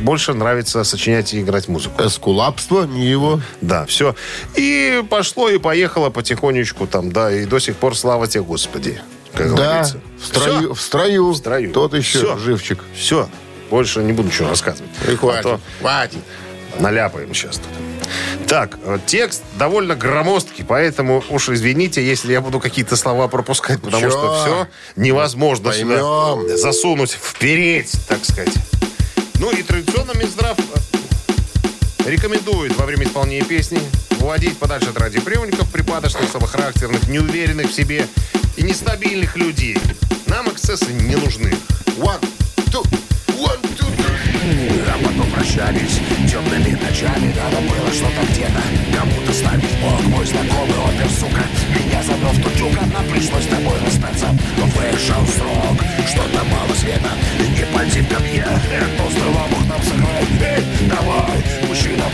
Больше 0.00 0.34
нравится 0.34 0.82
сочинять 0.84 1.32
и 1.34 1.40
играть 1.40 1.68
музыку. 1.68 2.02
Эскулапство, 2.04 2.84
не 2.84 3.06
его. 3.06 3.40
Да, 3.60 3.86
все. 3.86 4.14
И 4.56 5.02
пошло, 5.08 5.48
и 5.48 5.58
поехало 5.58 6.10
потихонечку 6.10 6.86
там, 6.86 7.12
да, 7.12 7.32
и 7.32 7.44
до 7.46 7.58
сих 7.58 7.76
пор 7.76 7.96
слава 7.96 8.26
тебе, 8.26 8.42
Господи, 8.44 9.00
как 9.32 9.54
Да, 9.54 9.64
говорится. 9.66 10.00
в 10.20 10.26
строю, 10.26 10.74
в 10.74 10.80
строю. 10.80 11.28
В 11.32 11.36
строю. 11.36 11.72
Тот 11.72 11.94
еще 11.94 12.18
Всё. 12.18 12.36
живчик. 12.38 12.82
Все. 12.96 13.28
Больше 13.70 14.00
не 14.02 14.12
буду 14.12 14.28
ничего 14.28 14.48
рассказывать. 14.50 14.90
И 15.08 15.12
А 15.14 15.16
хватит. 15.16 15.42
то 15.42 15.60
Хватит. 15.80 16.18
наляпаем 16.80 17.32
сейчас 17.34 17.56
тут. 17.56 18.46
Так, 18.46 18.78
э, 18.84 18.98
текст 19.06 19.42
довольно 19.58 19.94
громоздкий, 19.96 20.64
поэтому 20.64 21.24
уж 21.30 21.48
извините, 21.48 22.04
если 22.06 22.32
я 22.32 22.40
буду 22.42 22.60
какие-то 22.60 22.96
слова 22.96 23.26
пропускать, 23.28 23.80
потому 23.80 24.02
Чё? 24.02 24.10
что 24.10 24.34
все 24.42 24.68
невозможно 25.00 25.72
сюда 25.72 26.00
Поймем. 26.00 26.56
засунуть 26.58 27.12
вперед, 27.12 27.86
так 28.06 28.22
сказать. 28.24 28.52
Ну 29.38 29.50
и 29.50 29.62
традиционно 29.62 30.12
Минздрав 30.12 30.56
э, 30.58 32.10
рекомендует 32.10 32.76
во 32.76 32.86
время 32.86 33.04
исполнения 33.04 33.44
песни 33.44 33.80
выводить 34.18 34.56
подальше 34.58 34.90
от 34.90 34.98
радиоприемников 34.98 35.70
припадочных, 35.70 36.30
слабохарактерных, 36.30 37.08
неуверенных 37.08 37.70
в 37.70 37.74
себе 37.74 38.06
и 38.56 38.62
нестабильных 38.62 39.36
людей. 39.36 39.76
Нам 40.26 40.48
эксцессы 40.48 40.92
не 40.92 41.16
нужны. 41.16 41.52
One, 41.98 42.20
two, 42.70 42.82
one, 43.36 43.60
two. 43.76 43.93
А 44.46 44.98
потом 45.02 45.30
прощались 45.30 46.00
темными 46.30 46.76
ночами. 46.76 47.32
Надо 47.32 47.62
было 47.66 47.90
что-то 47.90 48.20
где-то 48.30 48.60
кому-то 48.94 49.32
ставить. 49.32 49.80
Бог 49.80 50.02
мой 50.06 50.26
знакомый 50.26 50.78
опер, 50.84 51.08
сука. 51.08 51.44
Меня 51.70 52.02
завел 52.02 52.28
в 52.28 52.42
тучук, 52.42 52.74
нам 52.92 53.04
пришлось 53.06 53.44
с 53.44 53.46
тобой 53.46 53.74
расстаться. 53.84 54.26
Вышел 54.58 55.26
срок, 55.26 55.78
что-то 56.06 56.44
мало 56.44 56.74
света. 56.74 57.10
Не 57.38 57.64
пальти 57.74 58.02
ко 58.04 58.20
мне, 58.20 58.44
эту 58.44 59.10
стрелу 59.10 59.64
нам 59.66 59.82
сыграет 59.82 60.28
Эй, 60.42 60.88
давай, 60.88 61.42
мужчина 61.66 62.04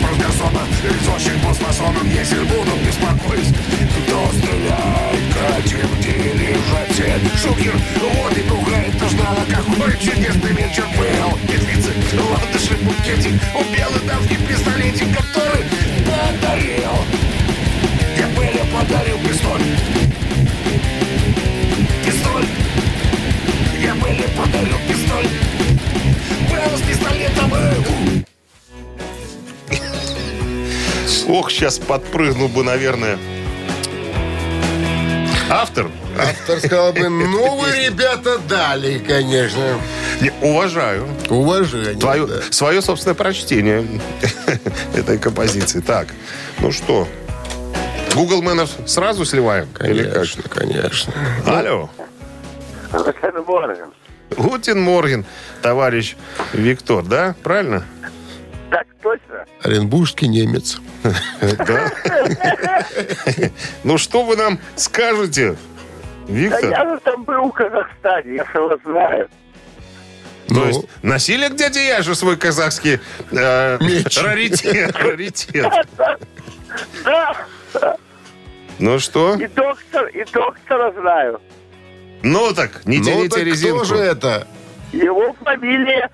фразгазона 0.50 0.70
Извозчик 1.00 1.44
был 1.44 1.54
спасоном, 1.54 2.10
если 2.10 2.40
буду 2.40 2.72
беспокоить. 2.86 3.54
Кто 4.06 4.32
стреляет, 4.32 5.34
катим, 5.34 5.88
где 5.98 6.32
лежат 6.32 6.88
те 6.96 7.20
Шукер, 7.36 7.74
вот 8.00 8.36
и 8.36 8.40
пугает, 8.42 8.94
кто 8.96 9.08
ждала 9.08 9.44
Какой 9.48 9.92
чудесный 9.98 10.52
вечер 10.52 10.86
был. 10.96 11.38
Петлицы, 11.46 11.92
ландыши, 12.16 12.76
букетик 12.82 13.40
У 13.54 13.62
белый 13.74 14.00
давний 14.06 14.36
пистолетик, 14.46 15.16
который 15.16 15.64
подарил. 16.04 17.04
Я 18.16 18.26
Белле 18.28 18.64
подарил 18.72 19.18
пистоль. 19.18 19.62
Пистоль. 22.04 22.46
Я 23.80 23.94
Белле 23.94 24.28
подарил 24.36 24.76
Ох, 31.30 31.48
сейчас 31.50 31.78
подпрыгнул 31.78 32.48
бы, 32.48 32.64
наверное. 32.64 33.16
Автор? 35.48 35.88
Автор 36.18 36.58
сказал 36.58 36.92
бы, 36.92 37.08
ну 37.08 37.56
вы, 37.56 37.70
ребята, 37.86 38.38
дали, 38.38 38.98
конечно. 38.98 39.78
Не, 40.20 40.32
уважаю. 40.42 41.08
Уважение. 41.28 41.94
Твое, 41.94 42.26
да. 42.26 42.40
свое 42.50 42.82
собственное 42.82 43.14
прочтение 43.14 43.86
этой 44.96 45.18
композиции. 45.18 45.78
Так, 45.80 46.08
ну 46.58 46.72
что, 46.72 47.06
Google 48.12 48.42
Мэнов 48.42 48.70
сразу 48.86 49.24
сливаем? 49.24 49.68
Конечно, 49.72 50.42
конечно. 50.42 51.14
Алло. 51.46 51.90
Guten 52.92 53.44
Morgen. 53.46 53.92
Guten 54.36 54.80
Morgen, 54.80 55.24
товарищ 55.62 56.16
Виктор, 56.52 57.04
да? 57.04 57.36
Правильно? 57.44 57.84
Так 58.70 58.86
точно. 59.00 59.39
Оренбургский 59.62 60.28
немец. 60.28 60.80
Да? 61.42 61.92
Ну, 63.84 63.98
что 63.98 64.24
вы 64.24 64.36
нам 64.36 64.58
скажете, 64.76 65.56
Да 66.26 66.32
Виктор? 66.32 66.70
я 66.70 66.84
же 66.94 67.00
там 67.00 67.24
был 67.24 67.48
в 67.48 67.52
Казахстане, 67.52 68.36
я 68.36 68.44
же 68.44 68.50
его 68.58 68.78
знаю. 68.84 69.28
То 70.48 70.54
Ну. 70.54 70.66
есть 70.66 70.80
носили 71.02 71.48
к 71.48 71.54
дяде 71.56 71.86
Яше 71.86 72.14
свой 72.14 72.36
казахский 72.36 72.98
э, 73.30 73.76
раритет. 74.22 74.96
раритет. 74.96 75.72
Да, 77.04 77.36
Ну 78.78 78.98
что? 78.98 79.34
и 79.34 79.46
доктор, 79.46 80.06
и 80.08 80.24
доктора 80.32 80.92
знаю. 81.00 81.40
Ну 82.22 82.52
так, 82.52 82.84
не 82.86 82.98
Ну 82.98 83.04
тяните 83.04 83.28
так 83.36 83.44
резинку. 83.44 83.84
кто 83.84 83.94
же 83.96 84.02
это? 84.02 84.46
Его 84.92 85.34
фамилия 85.44 86.10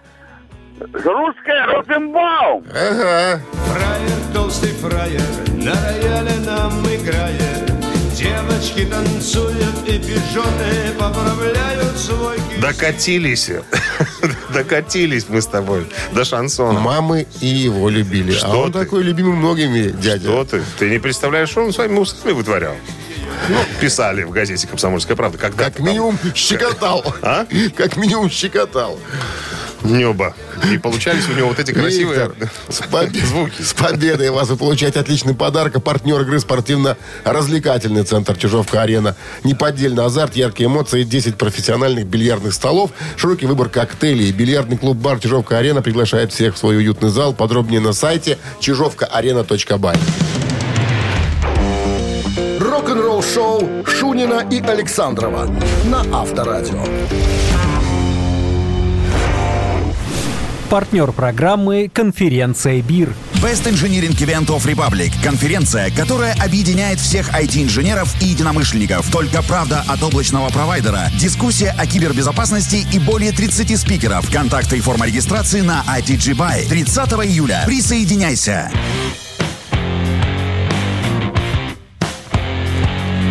русская 0.80 1.66
Розенбаум. 1.66 2.64
Ага. 2.70 3.40
Фраер, 3.66 4.34
толстый 4.34 4.72
фраер, 4.72 5.20
на 5.54 5.72
рояле 5.72 6.36
нам 6.44 6.72
играет. 6.84 7.72
Девочки 8.14 8.86
танцуют 8.86 9.86
и 9.86 9.98
пижоны 9.98 10.92
поправляют 10.98 11.96
свой 11.98 12.36
кисть. 12.36 12.60
Докатились. 12.60 13.50
Докатились 14.54 15.26
мы 15.28 15.42
с 15.42 15.46
тобой 15.46 15.86
до 16.12 16.24
шансона. 16.24 16.80
Мамы 16.80 17.26
и 17.42 17.46
его 17.46 17.90
любили. 17.90 18.32
Что 18.32 18.52
а 18.52 18.56
он 18.56 18.72
ты? 18.72 18.78
такой 18.78 19.02
любимый 19.02 19.34
многими, 19.36 19.90
дядя. 19.90 20.28
Что 20.28 20.44
ты? 20.44 20.62
Ты 20.78 20.88
не 20.88 20.98
представляешь, 20.98 21.50
что 21.50 21.62
он 21.62 21.72
своими 21.74 21.98
усами 21.98 22.32
вытворял? 22.32 22.74
Ну, 23.48 23.58
писали 23.80 24.22
в 24.24 24.30
газете 24.30 24.66
«Комсомольская 24.66 25.16
правда». 25.16 25.38
Когда 25.38 25.64
Как 25.64 25.78
минимум 25.78 26.18
щекотал. 26.34 27.04
А? 27.22 27.46
Как 27.76 27.96
минимум 27.96 28.28
щекотал. 28.30 28.98
Небо. 29.82 30.34
И 30.72 30.78
получались 30.78 31.28
у 31.28 31.32
него 31.32 31.48
вот 31.48 31.60
эти 31.60 31.70
красивые 31.70 32.28
Виктор, 32.28 32.48
с, 32.70 32.80
побе- 32.90 33.24
звуки. 33.24 33.62
с 33.62 33.72
победой 33.74 34.30
вас 34.30 34.48
вы 34.48 34.56
получаете 34.56 34.98
отличный 34.98 35.34
подарок. 35.34 35.76
А 35.76 35.80
партнер 35.80 36.20
игры 36.22 36.40
спортивно-развлекательный 36.40 38.02
центр 38.02 38.36
Чижовка-Арена. 38.36 39.14
Неподдельный 39.44 40.04
азарт, 40.04 40.34
яркие 40.34 40.68
эмоции, 40.68 41.04
10 41.04 41.36
профессиональных 41.36 42.06
бильярдных 42.06 42.54
столов, 42.54 42.90
широкий 43.16 43.46
выбор 43.46 43.68
коктейлей. 43.68 44.32
Бильярдный 44.32 44.78
клуб-бар 44.78 45.20
Чижовка-Арена 45.20 45.82
приглашает 45.82 46.32
всех 46.32 46.54
в 46.54 46.58
свой 46.58 46.78
уютный 46.78 47.10
зал. 47.10 47.32
Подробнее 47.34 47.80
на 47.80 47.92
сайте 47.92 48.38
чижовкаарена.бай. 48.60 49.96
Рок-н-ролл 52.86 53.20
шоу 53.20 53.84
Шунина 53.84 54.46
и 54.48 54.60
Александрова 54.60 55.50
на 55.86 56.02
Авторадио. 56.16 56.84
Партнер 60.70 61.10
программы 61.10 61.90
«Конференция 61.92 62.80
БИР». 62.82 63.12
Best 63.42 63.64
Engineering 63.64 64.16
Event 64.16 64.46
of 64.50 64.66
Republic– 64.66 65.12
конференция, 65.24 65.90
которая 65.90 66.36
объединяет 66.40 67.00
всех 67.00 67.28
IT-инженеров 67.30 68.14
и 68.22 68.26
единомышленников. 68.26 69.10
Только 69.10 69.42
правда 69.42 69.82
от 69.88 70.00
облачного 70.04 70.48
провайдера, 70.50 71.10
дискуссия 71.18 71.74
о 71.76 71.86
кибербезопасности 71.86 72.86
и 72.92 73.00
более 73.00 73.32
30 73.32 73.76
спикеров. 73.76 74.30
Контакты 74.30 74.76
и 74.76 74.80
форма 74.80 75.06
регистрации 75.06 75.60
на 75.60 75.82
ITG 75.88 76.36
Buy. 76.36 76.68
30 76.68 77.12
июля. 77.26 77.64
Присоединяйся. 77.66 78.70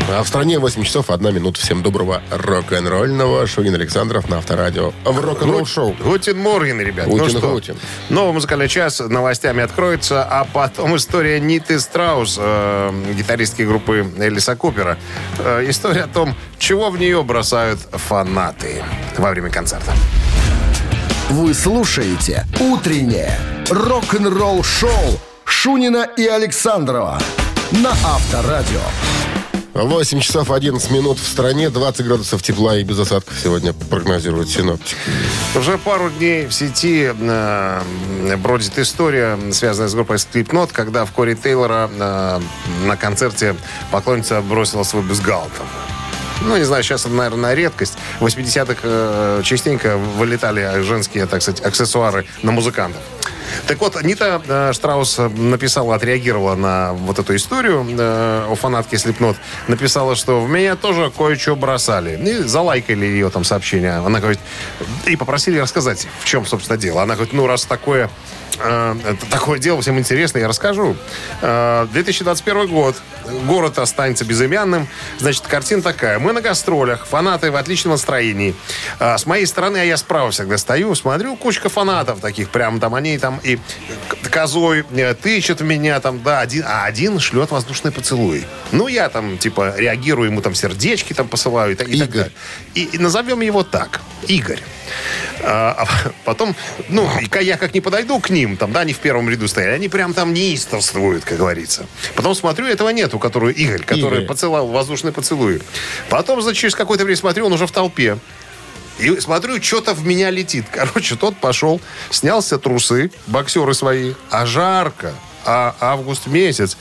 А 0.07 0.21
в 0.23 0.27
стране 0.27 0.59
8 0.59 0.83
часов 0.83 1.09
1 1.09 1.33
минута. 1.33 1.59
Всем 1.59 1.81
доброго 1.81 2.21
рок-н-ролльного. 2.29 3.47
Шунин 3.47 3.73
Александров 3.73 4.29
на 4.29 4.37
Авторадио. 4.37 4.93
В 5.03 5.19
рок-н-ролл 5.19 5.65
шоу. 5.65 5.95
Гутин 5.99 6.37
Морген, 6.37 6.79
ребят. 6.79 7.07
ну 7.07 7.17
Гутин, 7.17 7.37
что, 7.37 7.51
Гутин. 7.51 7.75
новый 8.09 8.33
музыкальный 8.33 8.67
час 8.67 8.99
новостями 8.99 9.63
откроется, 9.63 10.23
а 10.23 10.45
потом 10.45 10.95
история 10.95 11.39
Ниты 11.39 11.79
Страус, 11.79 12.37
э, 12.39 13.13
гитаристки 13.17 13.63
группы 13.63 14.05
Элиса 14.19 14.55
Купера. 14.55 14.97
Э, 15.39 15.65
история 15.67 16.01
о 16.03 16.07
том, 16.07 16.35
чего 16.59 16.91
в 16.91 16.99
нее 16.99 17.23
бросают 17.23 17.79
фанаты 17.91 18.83
во 19.17 19.31
время 19.31 19.49
концерта. 19.49 19.91
Вы 21.29 21.55
слушаете 21.55 22.45
«Утреннее 22.59 23.39
рок-н-ролл-шоу» 23.71 25.19
Шунина 25.45 26.07
и 26.15 26.27
Александрова 26.27 27.19
на 27.71 27.89
Авторадио. 27.89 28.81
8 29.83 30.21
часов 30.21 30.51
11 30.51 30.89
минут 30.89 31.19
в 31.19 31.27
стране. 31.27 31.69
20 31.69 32.05
градусов 32.05 32.41
тепла 32.41 32.77
и 32.77 32.83
без 32.83 32.97
осадков 32.97 33.37
сегодня 33.37 33.73
прогнозируют 33.73 34.49
синоптики. 34.49 34.95
Уже 35.53 35.77
пару 35.77 36.09
дней 36.09 36.45
в 36.45 36.53
сети 36.53 37.11
э, 37.13 37.81
бродит 38.37 38.79
история, 38.79 39.37
связанная 39.51 39.89
с 39.89 39.93
группой 39.93 40.15
Slipknot, 40.15 40.69
когда 40.71 41.03
в 41.03 41.11
Кори 41.11 41.35
Тейлора 41.35 41.89
э, 41.91 42.39
на 42.85 42.95
концерте 42.95 43.55
поклонница 43.91 44.41
бросила 44.41 44.83
свой 44.83 45.03
бюстгальтер. 45.03 45.65
Ну, 46.41 46.55
не 46.55 46.63
знаю, 46.63 46.83
сейчас 46.83 47.05
это, 47.05 47.13
наверное, 47.13 47.53
редкость. 47.53 47.97
В 48.19 48.25
80-х 48.25 48.79
э, 48.81 49.41
частенько 49.43 49.97
вылетали 49.97 50.83
женские, 50.83 51.25
так 51.25 51.41
сказать, 51.41 51.61
аксессуары 51.61 52.25
на 52.43 52.51
музыкантов. 52.51 53.01
Так 53.67 53.79
вот, 53.79 54.01
Нита 54.03 54.41
э, 54.47 54.73
Штраус 54.73 55.17
написала, 55.17 55.95
отреагировала 55.95 56.55
на 56.55 56.93
вот 56.93 57.19
эту 57.19 57.35
историю 57.35 57.85
э, 57.87 58.47
у 58.49 58.55
фанатки 58.55 58.95
Слепнот. 58.95 59.37
Написала, 59.67 60.15
что 60.15 60.41
в 60.41 60.49
меня 60.49 60.75
тоже 60.75 61.11
кое-что 61.15 61.55
бросали. 61.55 62.17
И 62.17 62.43
залайкали 62.43 63.05
ее 63.05 63.29
там 63.29 63.43
сообщение. 63.43 63.93
Она 63.93 64.19
говорит, 64.19 64.39
и 65.05 65.15
попросили 65.15 65.59
рассказать, 65.59 66.07
в 66.19 66.25
чем, 66.25 66.45
собственно, 66.45 66.77
дело. 66.77 67.01
Она 67.01 67.15
говорит, 67.15 67.33
ну, 67.33 67.47
раз 67.47 67.65
такое 67.65 68.05
э, 68.05 68.09
это 68.59 69.25
такое 69.29 69.59
дело 69.59 69.81
всем 69.81 69.97
интересно, 69.99 70.39
я 70.39 70.47
расскажу. 70.47 70.95
Э, 71.41 71.87
2021 71.91 72.67
год. 72.67 72.95
Город 73.47 73.79
останется 73.79 74.23
безымянным. 74.23 74.87
Значит, 75.17 75.47
картина 75.47 75.81
такая. 75.81 76.19
Мы 76.19 76.31
на 76.31 76.41
гастролях, 76.41 77.07
фанаты 77.07 77.51
в 77.51 77.55
отличном 77.55 77.93
настроении. 77.93 78.55
А 78.99 79.17
с 79.17 79.25
моей 79.25 79.45
стороны, 79.47 79.77
а 79.77 79.83
я 79.83 79.97
справа 79.97 80.29
всегда 80.31 80.57
стою, 80.57 80.93
смотрю, 80.95 81.35
кучка 81.35 81.69
фанатов 81.69 82.19
таких, 82.19 82.49
прям 82.49 82.79
там 82.79 82.93
они 82.93 83.17
там 83.17 83.39
и 83.43 83.57
козой 84.31 84.85
э, 84.91 85.13
тычет 85.15 85.61
в 85.61 85.63
меня 85.63 85.99
там, 85.99 86.21
да, 86.21 86.41
один, 86.41 86.63
а 86.67 86.85
один 86.85 87.19
шлет 87.19 87.51
воздушный 87.51 87.91
поцелуй. 87.91 88.45
Ну, 88.71 88.87
я 88.87 89.09
там, 89.09 89.37
типа, 89.37 89.73
реагирую, 89.75 90.29
ему 90.29 90.41
там 90.41 90.53
сердечки 90.53 91.13
там 91.13 91.27
посылаю 91.27 91.71
и, 91.71 91.75
так- 91.75 91.89
и 91.89 91.99
так 91.99 92.11
далее. 92.11 92.31
И, 92.75 92.83
и 92.83 92.97
назовем 92.99 93.41
его 93.41 93.63
так. 93.63 94.01
Игорь. 94.27 94.61
А, 95.41 95.85
потом, 96.25 96.55
ну, 96.89 97.09
я 97.41 97.57
как 97.57 97.73
не 97.73 97.81
подойду 97.81 98.19
к 98.19 98.29
ним, 98.29 98.44
там, 98.57 98.71
да, 98.71 98.81
они 98.81 98.93
в 98.93 98.99
первом 98.99 99.29
ряду 99.29 99.47
стояли, 99.47 99.73
они 99.73 99.89
прям 99.89 100.13
там 100.13 100.33
неистовствуют, 100.33 101.25
как 101.25 101.37
говорится. 101.37 101.85
Потом 102.15 102.35
смотрю, 102.35 102.67
этого 102.67 102.89
нету, 102.89 103.19
который 103.19 103.53
Игорь, 103.53 103.83
который 103.83 104.19
Игорь. 104.19 104.27
поцеловал 104.27 104.67
воздушный 104.67 105.11
поцелуй. 105.11 105.61
Потом, 106.09 106.41
значит, 106.41 106.61
через 106.61 106.75
какое-то 106.75 107.03
время 107.03 107.17
смотрю, 107.17 107.45
он 107.47 107.53
уже 107.53 107.67
в 107.67 107.71
толпе. 107.71 108.17
И 108.99 109.19
смотрю, 109.19 109.61
что-то 109.61 109.93
в 109.93 110.05
меня 110.05 110.29
летит. 110.29 110.65
Короче, 110.71 111.15
тот 111.15 111.35
пошел, 111.37 111.81
снял 112.11 112.41
все 112.41 112.57
трусы, 112.57 113.11
боксеры 113.27 113.73
свои, 113.73 114.13
а 114.29 114.45
жарко, 114.45 115.13
а 115.43 115.75
август 115.79 116.27
месяц. 116.27 116.77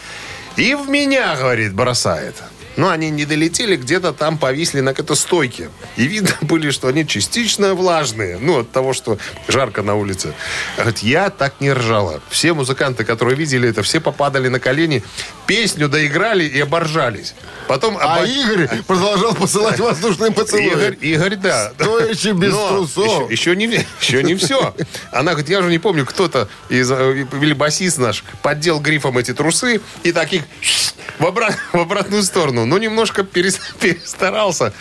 И 0.56 0.74
в 0.74 0.88
меня, 0.88 1.34
говорит, 1.36 1.74
бросает. 1.74 2.36
Но 2.76 2.90
они 2.90 3.10
не 3.10 3.24
долетели, 3.24 3.76
где-то 3.76 4.12
там 4.12 4.38
повисли 4.38 4.80
на 4.80 4.92
какой-то 4.92 5.14
стойке. 5.14 5.70
И 5.96 6.06
видно 6.06 6.36
были, 6.40 6.70
что 6.70 6.88
они 6.88 7.06
частично 7.06 7.74
влажные. 7.74 8.38
Ну, 8.38 8.60
от 8.60 8.70
того, 8.70 8.92
что 8.92 9.18
жарко 9.48 9.82
на 9.82 9.94
улице. 9.94 10.34
Говорит, 10.76 10.98
я 10.98 11.30
так 11.30 11.60
не 11.60 11.72
ржала. 11.72 12.20
Все 12.28 12.52
музыканты, 12.54 13.04
которые 13.04 13.36
видели 13.36 13.68
это, 13.68 13.82
все 13.82 14.00
попадали 14.00 14.48
на 14.48 14.60
колени, 14.60 15.02
песню 15.46 15.88
доиграли 15.88 16.44
и 16.44 16.60
оборжались. 16.60 17.34
Потом 17.68 17.96
А 17.98 18.18
оба- 18.18 18.26
Игорь 18.26 18.68
продолжал 18.86 19.34
посылать 19.34 19.78
воздушные 19.80 20.30
поцелуи. 20.32 20.66
Игорь, 20.66 20.96
Игорь, 21.00 21.36
да. 21.36 21.72
Стоячи 21.78 22.28
без 22.32 22.52
Но 22.52 22.68
трусов. 22.68 23.30
Еще, 23.30 23.52
еще 23.52 23.56
не, 23.56 23.86
еще 24.00 24.22
не 24.22 24.34
все. 24.34 24.74
Она 25.12 25.32
говорит, 25.32 25.48
я 25.50 25.60
уже 25.60 25.70
не 25.70 25.78
помню, 25.78 26.04
кто-то 26.04 26.48
из 26.68 26.90
э, 26.90 27.26
или 27.40 27.52
басист 27.54 27.98
наш 27.98 28.22
поддел 28.42 28.80
грифом 28.80 29.16
эти 29.16 29.32
трусы 29.32 29.80
и 30.02 30.12
таких 30.12 30.42
в, 31.18 31.24
обра- 31.24 31.54
в 31.72 31.78
обратную 31.78 32.22
сторону. 32.22 32.66
Ну, 32.66 32.76
немножко 32.76 33.22
перес- 33.22 33.60
перестарался. 33.80 34.72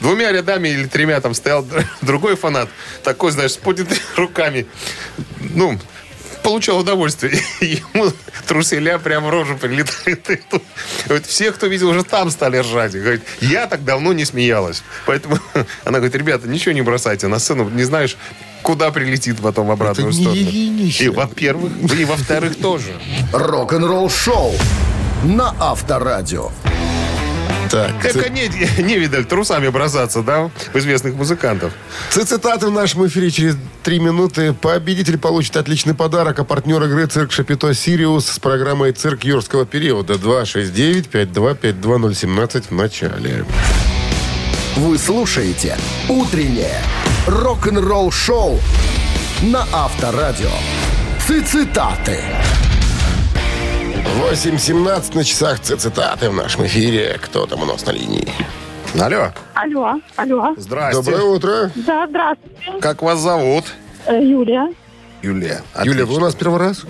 Двумя 0.00 0.32
рядами 0.32 0.68
или 0.68 0.86
тремя 0.86 1.20
там 1.20 1.34
стоял 1.34 1.64
другой 2.02 2.34
фанат. 2.36 2.68
Такой, 3.04 3.30
знаешь, 3.30 3.52
с 3.52 3.56
поднятыми 3.56 4.00
руками. 4.16 4.66
Ну, 5.38 5.78
получал 6.44 6.78
удовольствие. 6.78 7.40
Ему 7.60 8.12
труселя 8.46 8.98
прямо 8.98 9.26
в 9.26 9.30
рожу 9.30 9.56
тут- 10.50 10.62
Говорит, 11.06 11.26
все, 11.26 11.50
кто 11.50 11.66
видел, 11.66 11.88
уже 11.88 12.04
там 12.04 12.30
стали 12.30 12.58
ржать. 12.58 12.92
Говорит, 12.92 13.22
я 13.40 13.66
так 13.66 13.84
давно 13.84 14.12
не 14.12 14.24
смеялась. 14.24 14.84
Поэтому 15.06 15.38
она 15.84 15.98
говорит, 15.98 16.14
ребята, 16.14 16.46
ничего 16.46 16.72
не 16.72 16.82
бросайте 16.82 17.26
на 17.26 17.40
сцену. 17.40 17.68
Не 17.68 17.82
знаешь, 17.84 18.16
куда 18.62 18.92
прилетит 18.92 19.38
потом 19.40 19.66
в 19.66 19.70
обратную 19.72 20.10
Это 20.10 20.20
сторону. 20.20 20.40
И 20.40 21.08
во-первых, 21.08 21.72
и 21.98 22.04
во-вторых 22.04 22.60
тоже. 22.60 22.94
Рок-н-ролл 23.32 24.08
шоу 24.10 24.54
на 25.24 25.54
Авторадио. 25.58 26.50
Так, 27.70 28.02
Только 28.02 28.28
не, 28.30 28.48
не 28.82 28.98
видаль 28.98 29.24
трусами 29.24 29.68
бросаться, 29.68 30.22
да, 30.22 30.50
в 30.72 30.76
известных 30.76 31.14
музыкантов. 31.14 31.72
Цитаты 32.10 32.66
в 32.66 32.72
нашем 32.72 33.06
эфире 33.06 33.30
через 33.30 33.56
три 33.82 33.98
минуты. 33.98 34.52
Победитель 34.52 35.16
получит 35.18 35.56
отличный 35.56 35.94
подарок, 35.94 36.38
а 36.38 36.44
партнер 36.44 36.82
игры 36.84 37.06
«Цирк 37.06 37.32
Шапито 37.32 37.72
Сириус» 37.74 38.26
с 38.26 38.38
программой 38.38 38.92
«Цирк 38.92 39.24
юрского 39.24 39.66
периода» 39.66 40.14
269-5252017 40.14 42.64
в 42.70 42.72
начале. 42.72 43.44
Вы 44.76 44.98
слушаете 44.98 45.76
«Утреннее 46.08 46.80
рок-н-ролл-шоу» 47.26 48.60
на 49.42 49.66
Авторадио. 49.72 50.50
Цитаты. 51.26 52.20
8.17 54.38 55.14
на 55.14 55.22
часах 55.22 55.60
цитаты 55.60 56.28
в 56.28 56.34
нашем 56.34 56.66
эфире. 56.66 57.20
Кто 57.22 57.46
там 57.46 57.62
у 57.62 57.66
нас 57.66 57.86
на 57.86 57.92
линии? 57.92 58.26
Алло, 59.00 59.32
Алло, 59.54 60.00
алло. 60.16 60.54
здрасте. 60.56 61.00
Доброе 61.02 61.22
утро. 61.22 61.70
Да, 61.76 62.08
здравствуйте. 62.08 62.80
Как 62.80 63.00
вас 63.02 63.20
зовут? 63.20 63.64
Э, 64.06 64.20
Юлия. 64.20 64.74
Юлия. 65.22 65.62
Юля, 65.84 66.04
вы 66.04 66.16
у 66.16 66.18
нас 66.18 66.34
первый 66.34 66.58
раз? 66.58 66.82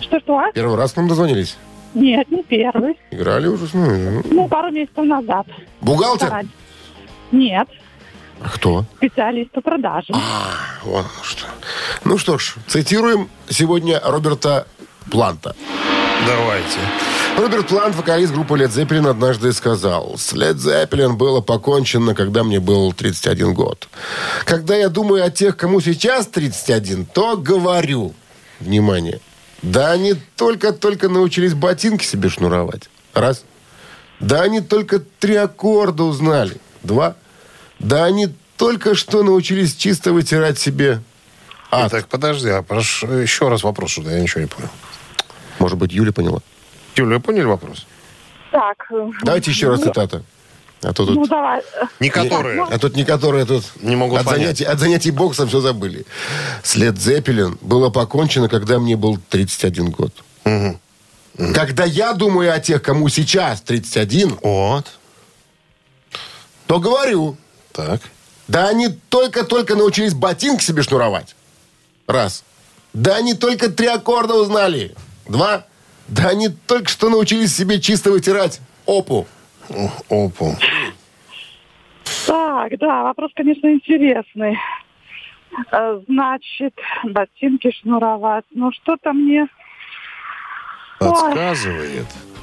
Что-что? 0.00 0.42
Первый 0.52 0.76
раз 0.76 0.92
к 0.92 0.96
нам 0.96 1.08
дозвонились? 1.08 1.56
Нет, 1.94 2.30
не 2.30 2.42
первый. 2.42 2.98
Играли 3.10 3.46
уже? 3.48 3.68
Ну, 3.72 4.22
Ну, 4.30 4.46
пару 4.48 4.70
месяцев 4.70 5.02
назад. 5.02 5.46
Бухгалтер? 5.80 6.44
Нет, 7.32 7.68
А 8.42 8.50
Кто? 8.50 8.84
специалист 8.98 9.50
по 9.50 9.62
продажам. 9.62 10.14
Вот 10.84 10.98
оно 11.06 11.22
что. 11.24 11.46
Ну 12.04 12.18
что 12.18 12.36
ж, 12.36 12.56
цитируем 12.66 13.30
сегодня 13.48 13.98
Роберта 14.04 14.66
Планта. 15.10 15.56
Давайте. 16.26 16.78
Роберт 17.36 17.68
Плант, 17.68 17.94
вокалист 17.94 18.32
группы 18.32 18.54
Led 18.54 18.70
Zeppelin, 18.70 19.08
однажды 19.08 19.52
сказал, 19.52 20.16
с 20.18 20.32
Led 20.32 20.54
Zeppelin 20.54 21.12
было 21.12 21.40
покончено, 21.40 22.14
когда 22.14 22.42
мне 22.42 22.58
был 22.58 22.92
31 22.92 23.54
год. 23.54 23.88
Когда 24.44 24.74
я 24.74 24.88
думаю 24.88 25.24
о 25.24 25.30
тех, 25.30 25.56
кому 25.56 25.80
сейчас 25.80 26.26
31, 26.26 27.06
то 27.06 27.36
говорю, 27.36 28.14
внимание, 28.58 29.20
да 29.62 29.92
они 29.92 30.14
только-только 30.36 31.08
научились 31.08 31.54
ботинки 31.54 32.04
себе 32.04 32.28
шнуровать. 32.28 32.88
Раз. 33.14 33.44
Да 34.18 34.42
они 34.42 34.60
только 34.60 34.98
три 34.98 35.36
аккорда 35.36 36.04
узнали. 36.04 36.56
Два. 36.82 37.16
Да 37.78 38.04
они 38.04 38.28
только 38.56 38.94
что 38.94 39.22
научились 39.22 39.76
чисто 39.76 40.12
вытирать 40.12 40.58
себе 40.58 41.02
ад. 41.70 41.90
Так, 41.90 42.08
подожди, 42.08 42.48
а 42.48 42.62
прошу, 42.62 43.06
еще 43.12 43.48
раз 43.48 43.62
вопрос 43.62 43.92
сюда, 43.92 44.12
я 44.12 44.20
ничего 44.20 44.40
не 44.40 44.46
понял. 44.46 44.70
Может 45.66 45.78
быть, 45.78 45.90
Юля 45.92 46.12
поняла? 46.12 46.38
Юля, 46.94 47.16
вы 47.16 47.20
поняли 47.20 47.42
вопрос? 47.42 47.86
Так. 48.52 48.86
Давайте 49.24 49.50
еще 49.50 49.68
раз 49.68 49.80
цитата. 49.82 50.22
А 50.80 50.92
то 50.92 51.04
Ну, 51.04 51.14
тут... 51.22 51.28
давай. 51.28 51.58
э, 51.60 51.86
Не 51.98 52.08
которые. 52.08 52.62
А 52.62 52.78
тут 52.78 52.94
некоторые 52.94 53.44
тут 53.46 53.64
Не 53.82 53.96
могут 53.96 54.20
от, 54.20 54.26
понять. 54.26 54.42
занятий, 54.58 54.64
от 54.64 54.78
занятий 54.78 55.10
боксом 55.10 55.48
все 55.48 55.58
забыли. 55.60 56.06
След 56.62 57.00
Зеппелин 57.00 57.58
было 57.62 57.90
покончено, 57.90 58.48
когда 58.48 58.78
мне 58.78 58.94
был 58.94 59.18
31 59.28 59.90
год. 59.90 60.12
Когда 61.52 61.84
я 61.84 62.12
думаю 62.12 62.54
о 62.54 62.60
тех, 62.60 62.80
кому 62.80 63.08
сейчас 63.08 63.60
31, 63.62 64.38
Вот. 64.44 64.86
то 66.68 66.78
говорю, 66.78 67.36
Так. 67.72 68.02
да 68.46 68.68
они 68.68 68.86
только-только 69.08 69.74
научились 69.74 70.14
ботинки 70.14 70.62
себе 70.62 70.84
шнуровать. 70.84 71.34
Раз. 72.06 72.44
Да 72.94 73.16
они 73.16 73.34
только 73.34 73.68
три 73.68 73.88
аккорда 73.88 74.34
узнали. 74.34 74.94
Два. 75.28 75.64
Да 76.08 76.28
они 76.28 76.48
только 76.48 76.88
что 76.88 77.08
научились 77.10 77.54
себе 77.56 77.80
чисто 77.80 78.10
вытирать 78.10 78.60
опу. 78.86 79.26
Опу. 80.08 80.54
Так, 82.26 82.78
да, 82.78 83.02
вопрос, 83.02 83.32
конечно, 83.34 83.72
интересный. 83.72 84.58
Э, 85.72 86.00
Значит, 86.06 86.74
ботинки 87.04 87.70
шнуровать. 87.80 88.44
Ну, 88.52 88.70
что-то 88.72 89.12
мне... 89.12 89.48
Ой. 91.00 91.08
Подсказывает. 91.10 92.06
м, 92.06 92.35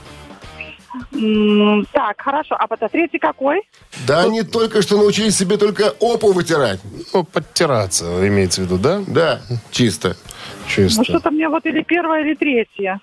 Так, 1.92 2.22
хорошо. 2.22 2.56
А 2.60 2.68
потом 2.68 2.90
третий 2.90 3.18
какой? 3.18 3.62
Да 4.06 4.22
они 4.22 4.44
только 4.44 4.82
что 4.82 4.98
научились 4.98 5.38
себе 5.38 5.58
только 5.58 5.94
опу 6.00 6.34
вытирать. 6.34 6.80
Ну, 7.14 7.24
подтираться, 7.24 8.06
имеется 8.28 8.62
в 8.62 8.66
виду, 8.66 8.78
да? 8.78 9.02
Да, 9.08 9.42
чисто. 9.72 10.10
Ну, 10.10 10.70
Чисто. 10.70 11.04
что-то 11.04 11.32
мне 11.32 11.50
вот 11.50 11.66
или 11.66 11.82
первое, 11.84 12.22
или 12.22 12.36
третье. 12.36 13.00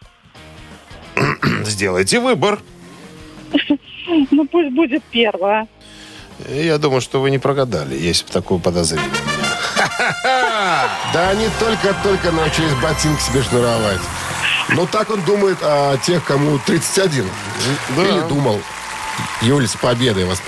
Сделайте 1.64 2.20
выбор. 2.20 2.60
Ну, 4.32 4.44
пусть 4.46 4.74
будет 4.74 5.04
первое. 5.12 5.68
Я 6.48 6.78
думаю, 6.78 7.00
что 7.00 7.20
вы 7.20 7.30
не 7.30 7.38
прогадали, 7.38 7.94
есть 7.94 8.26
такое 8.26 8.58
подозрение. 8.58 9.08
Да 11.12 11.30
они 11.30 11.46
только-только 11.58 12.32
научились 12.32 12.74
ботинки 12.82 13.20
себе 13.20 13.42
шнуровать. 13.42 14.00
Но 14.74 14.86
так 14.86 15.10
он 15.10 15.22
думает 15.22 15.58
о 15.62 15.96
тех, 15.98 16.24
кому 16.24 16.58
31. 16.66 17.24
Да. 17.96 18.02
Или 18.02 18.28
думал. 18.28 18.60
Юль, 19.42 19.66
с 19.66 19.74
победой 19.74 20.24
вас 20.24 20.40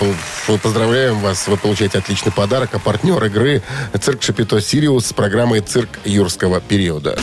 поздравляем 0.61 1.19
вас. 1.19 1.47
Вы 1.47 1.57
получаете 1.57 1.99
отличный 1.99 2.31
подарок. 2.31 2.69
А 2.73 2.79
партнер 2.79 3.23
игры 3.25 3.61
«Цирк 3.99 4.23
Шапито 4.23 4.61
Сириус» 4.61 5.07
с 5.07 5.13
программой 5.13 5.61
«Цирк 5.61 5.99
юрского 6.05 6.61
периода». 6.61 7.19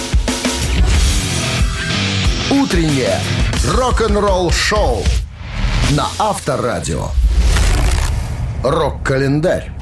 Утреннее 2.51 3.21
рок-н-ролл-шоу 3.65 5.05
на 5.91 6.09
Авторадио. 6.19 7.09
Рок-календарь. 8.63 9.73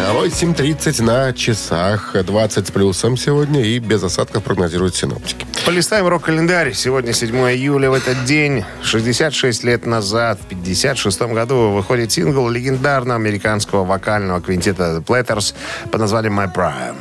8.30 0.00 1.02
на 1.02 1.32
часах. 1.32 2.14
20 2.14 2.66
с 2.66 2.70
плюсом 2.70 3.16
сегодня. 3.16 3.62
И 3.62 3.78
без 3.78 4.02
осадков 4.02 4.42
прогнозируют 4.42 4.94
синоптики. 4.94 5.46
Полистаем 5.66 6.08
рок-календарь. 6.08 6.72
Сегодня 6.72 7.12
7 7.12 7.36
июля. 7.52 7.90
В 7.90 7.94
этот 7.94 8.24
день, 8.24 8.64
66 8.82 9.64
лет 9.64 9.86
назад, 9.86 10.40
в 10.40 10.46
56 10.46 11.20
году, 11.22 11.70
выходит 11.70 12.12
сингл 12.12 12.48
легендарного 12.48 13.16
американского 13.16 13.84
вокального 13.84 14.40
квинтета 14.40 14.96
The 14.96 15.04
Platters 15.04 15.54
под 15.90 16.00
названием 16.00 16.40
«My 16.40 16.52
Prime». 16.52 16.96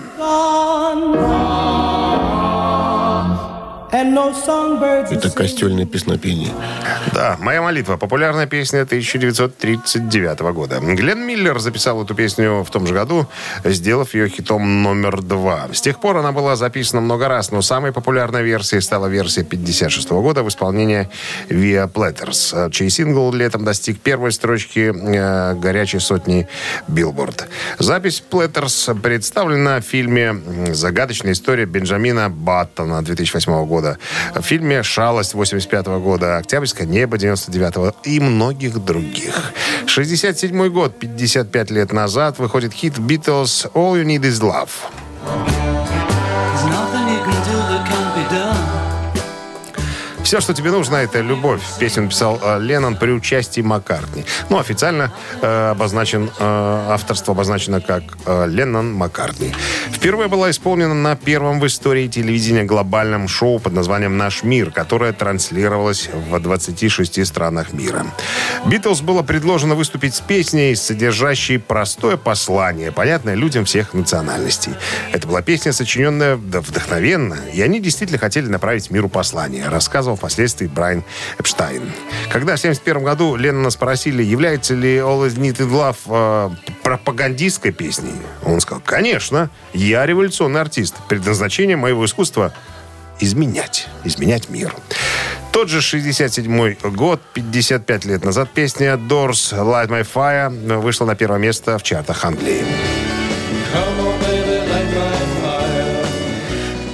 Это 5.12 5.32
костюльное 5.32 5.86
песнопение. 5.86 6.52
Да, 7.14 7.38
«Моя 7.40 7.62
молитва»— 7.62 7.98
популярная 7.98 8.46
песня 8.46 8.84
1939 8.84 10.40
года. 10.54 10.80
Глен 10.80 11.26
Миллер 11.26 11.58
записал 11.60 12.04
эту 12.04 12.14
песню 12.14 12.64
в 12.64 12.70
том 12.70 12.86
же 12.86 12.94
году, 12.94 13.28
сделав 13.64 14.14
ее 14.14 14.30
хитом 14.30 14.84
номер 14.84 15.22
два. 15.22 15.70
С 15.74 15.82
тех 15.82 16.00
пор 16.00 16.18
она 16.18 16.32
была 16.32 16.56
записана 16.56 17.02
много 17.02 17.28
раз, 17.28 17.52
но 17.52 17.62
самой 17.62 17.92
популярной 17.92 18.44
версией 18.44 18.82
стала 18.82 19.08
версия 19.08 19.44
56 19.44 20.10
года 20.12 20.44
в 20.44 20.50
исполнении 20.50 21.10
ВИА 21.50 21.92
Platters, 21.92 22.70
чей 22.72 22.90
сингл 22.90 23.32
летом 23.34 23.66
достиг 23.66 24.00
первой 24.02 24.32
строчки 24.32 24.94
э, 24.94 25.56
горячей 25.56 26.00
сотни 26.00 26.48
Билборд. 26.88 27.48
Запись 27.80 28.24
Platters 28.30 29.00
представлена 29.00 29.80
в 29.80 29.84
фильме 29.84 30.36
«Загадочная 30.74 31.32
история 31.32 31.66
Бенджамина 31.66 32.30
Баттона» 32.30 33.02
2008 33.02 33.66
года, 33.66 33.79
в 34.36 34.42
фильме 34.42 34.84
«Шалость» 34.84 35.34
85 35.34 35.88
года, 36.02 36.38
«Октябрьское 36.38 36.88
небо» 36.88 37.18
99 37.18 37.96
и 38.04 38.20
многих 38.20 38.84
других. 38.84 39.54
67 39.88 40.70
год, 40.70 40.98
55 41.00 41.72
лет 41.72 41.94
назад, 41.94 42.40
выходит 42.40 42.74
хит 42.74 42.98
Beatles 42.98 43.72
«All 43.74 44.02
You 44.02 44.06
Need 44.06 44.22
Is 44.22 44.42
Love». 44.42 45.59
Все, 50.30 50.42
что 50.42 50.54
тебе 50.54 50.70
нужно, 50.70 50.98
это 50.98 51.22
любовь. 51.22 51.60
Песню 51.80 52.04
написал 52.04 52.40
э, 52.40 52.60
Леннон 52.60 52.98
при 52.98 53.10
участии 53.10 53.62
Маккартни. 53.62 54.26
Ну, 54.50 54.60
официально 54.60 55.12
э, 55.42 55.70
обозначен, 55.72 56.30
э, 56.38 56.88
авторство 56.92 57.34
обозначено 57.34 57.82
как 57.82 58.04
э, 58.28 58.46
Леннон 58.48 58.94
Маккартни. 58.94 59.56
Впервые 59.92 60.28
была 60.28 60.52
исполнена 60.52 60.94
на 60.94 61.16
первом 61.16 61.60
в 61.60 61.66
истории 61.66 62.08
телевидения 62.08 62.64
глобальном 62.64 63.28
шоу 63.28 63.58
под 63.58 63.74
названием 63.74 64.18
«Наш 64.18 64.44
мир», 64.44 64.70
которое 64.70 65.14
транслировалось 65.14 66.10
в 66.14 66.40
26 66.40 67.26
странах 67.26 67.74
мира. 67.74 68.06
Битлз 68.68 69.02
было 69.02 69.24
предложено 69.24 69.74
выступить 69.74 70.14
с 70.14 70.22
песней, 70.22 70.76
содержащей 70.76 71.58
простое 71.58 72.18
послание, 72.18 72.92
понятное 72.92 73.34
людям 73.34 73.66
всех 73.66 73.96
национальностей. 73.96 74.74
Это 75.12 75.28
была 75.28 75.42
песня, 75.42 75.74
сочиненная 75.74 76.36
вдохновенно, 76.36 77.38
и 77.52 77.64
они 77.64 77.80
действительно 77.80 78.20
хотели 78.20 78.46
направить 78.46 78.92
миру 78.92 79.10
послание, 79.10 79.68
рассказывал 79.68 80.19
впоследствии 80.20 80.68
Брайан 80.68 81.04
Эпштайн. 81.40 81.92
Когда 82.30 82.56
в 82.56 82.60
1971 82.60 83.04
году 83.04 83.36
Леннона 83.36 83.72
спросили, 83.72 84.22
является 84.22 84.76
ли 84.76 84.98
All 84.98 85.28
Is 85.28 85.38
Needed 85.38 85.70
Love 85.70 85.98
э, 86.06 86.72
пропагандистской 86.84 87.72
песней, 87.72 88.14
он 88.44 88.60
сказал, 88.62 88.82
конечно, 88.86 89.50
я 89.74 90.06
революционный 90.06 90.62
артист. 90.62 90.96
Предназначение 91.08 91.78
моего 91.78 92.06
искусства 92.06 92.54
изменять, 93.20 93.88
изменять 94.04 94.50
мир. 94.50 94.74
Тот 95.52 95.70
же 95.70 95.82
67 95.82 96.76
год, 96.92 97.22
55 97.34 98.06
лет 98.06 98.24
назад, 98.24 98.50
песня 98.54 98.94
Doors 98.94 99.52
Light 99.52 99.88
My 99.88 100.08
Fire 100.08 100.80
вышла 100.80 101.06
на 101.06 101.16
первое 101.16 101.40
место 101.40 101.78
в 101.78 101.84
чартах 101.84 102.24
Англии. 102.24 102.64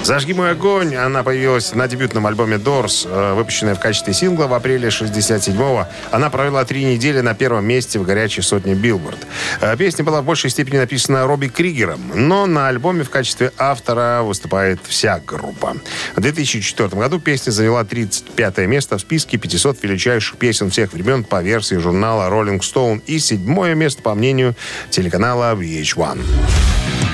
«Зажги 0.05 0.35
мой 0.35 0.51
огонь» 0.51 0.95
она 0.95 1.23
появилась 1.23 1.73
на 1.73 1.87
дебютном 1.87 2.27
альбоме 2.27 2.57
Doors, 2.57 3.07
э, 3.09 3.33
выпущенная 3.33 3.73
в 3.73 3.79
качестве 3.79 4.13
сингла 4.13 4.45
в 4.45 4.53
апреле 4.53 4.89
67-го. 4.89 5.87
Она 6.11 6.29
провела 6.29 6.63
три 6.63 6.83
недели 6.83 7.21
на 7.21 7.33
первом 7.33 7.65
месте 7.65 7.97
в 7.97 8.03
горячей 8.03 8.43
сотне 8.43 8.75
Билборд. 8.75 9.17
Э, 9.61 9.75
Песня 9.75 10.05
была 10.05 10.21
в 10.21 10.25
большей 10.25 10.51
степени 10.51 10.77
написана 10.77 11.25
Робби 11.25 11.47
Кригером, 11.47 12.11
но 12.13 12.45
на 12.45 12.67
альбоме 12.67 13.03
в 13.03 13.09
качестве 13.09 13.51
автора 13.57 14.21
выступает 14.21 14.79
вся 14.83 15.19
группа. 15.25 15.75
В 16.15 16.21
2004 16.21 16.89
году 16.89 17.19
песня 17.19 17.49
заняла 17.49 17.83
35 17.83 18.59
место 18.67 18.99
в 18.99 19.01
списке 19.01 19.39
500 19.39 19.81
величайших 19.81 20.37
песен 20.37 20.69
всех 20.69 20.93
времен 20.93 21.23
по 21.23 21.41
версии 21.41 21.77
журнала 21.77 22.29
Rolling 22.29 22.59
Stone 22.59 23.01
и 23.07 23.17
седьмое 23.17 23.73
место 23.73 24.03
по 24.03 24.13
мнению 24.13 24.55
телеканала 24.91 25.55
VH1. 25.55 26.21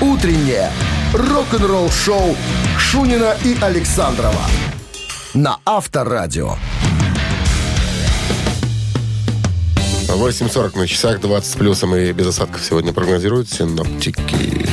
Утреннее 0.02 0.70
рок-н-ролл-шоу 1.12 2.34
Шунина 2.78 3.36
и 3.44 3.56
Александрова 3.60 4.46
на 5.34 5.58
Авторадио. 5.66 6.56
8.40 10.08 10.78
на 10.78 10.86
часах, 10.86 11.20
20 11.20 11.50
с 11.50 11.54
плюсом 11.56 11.94
и 11.96 12.12
без 12.12 12.28
осадков 12.28 12.62
сегодня 12.62 12.92
прогнозируют 12.92 13.50
синоптики. 13.50 14.66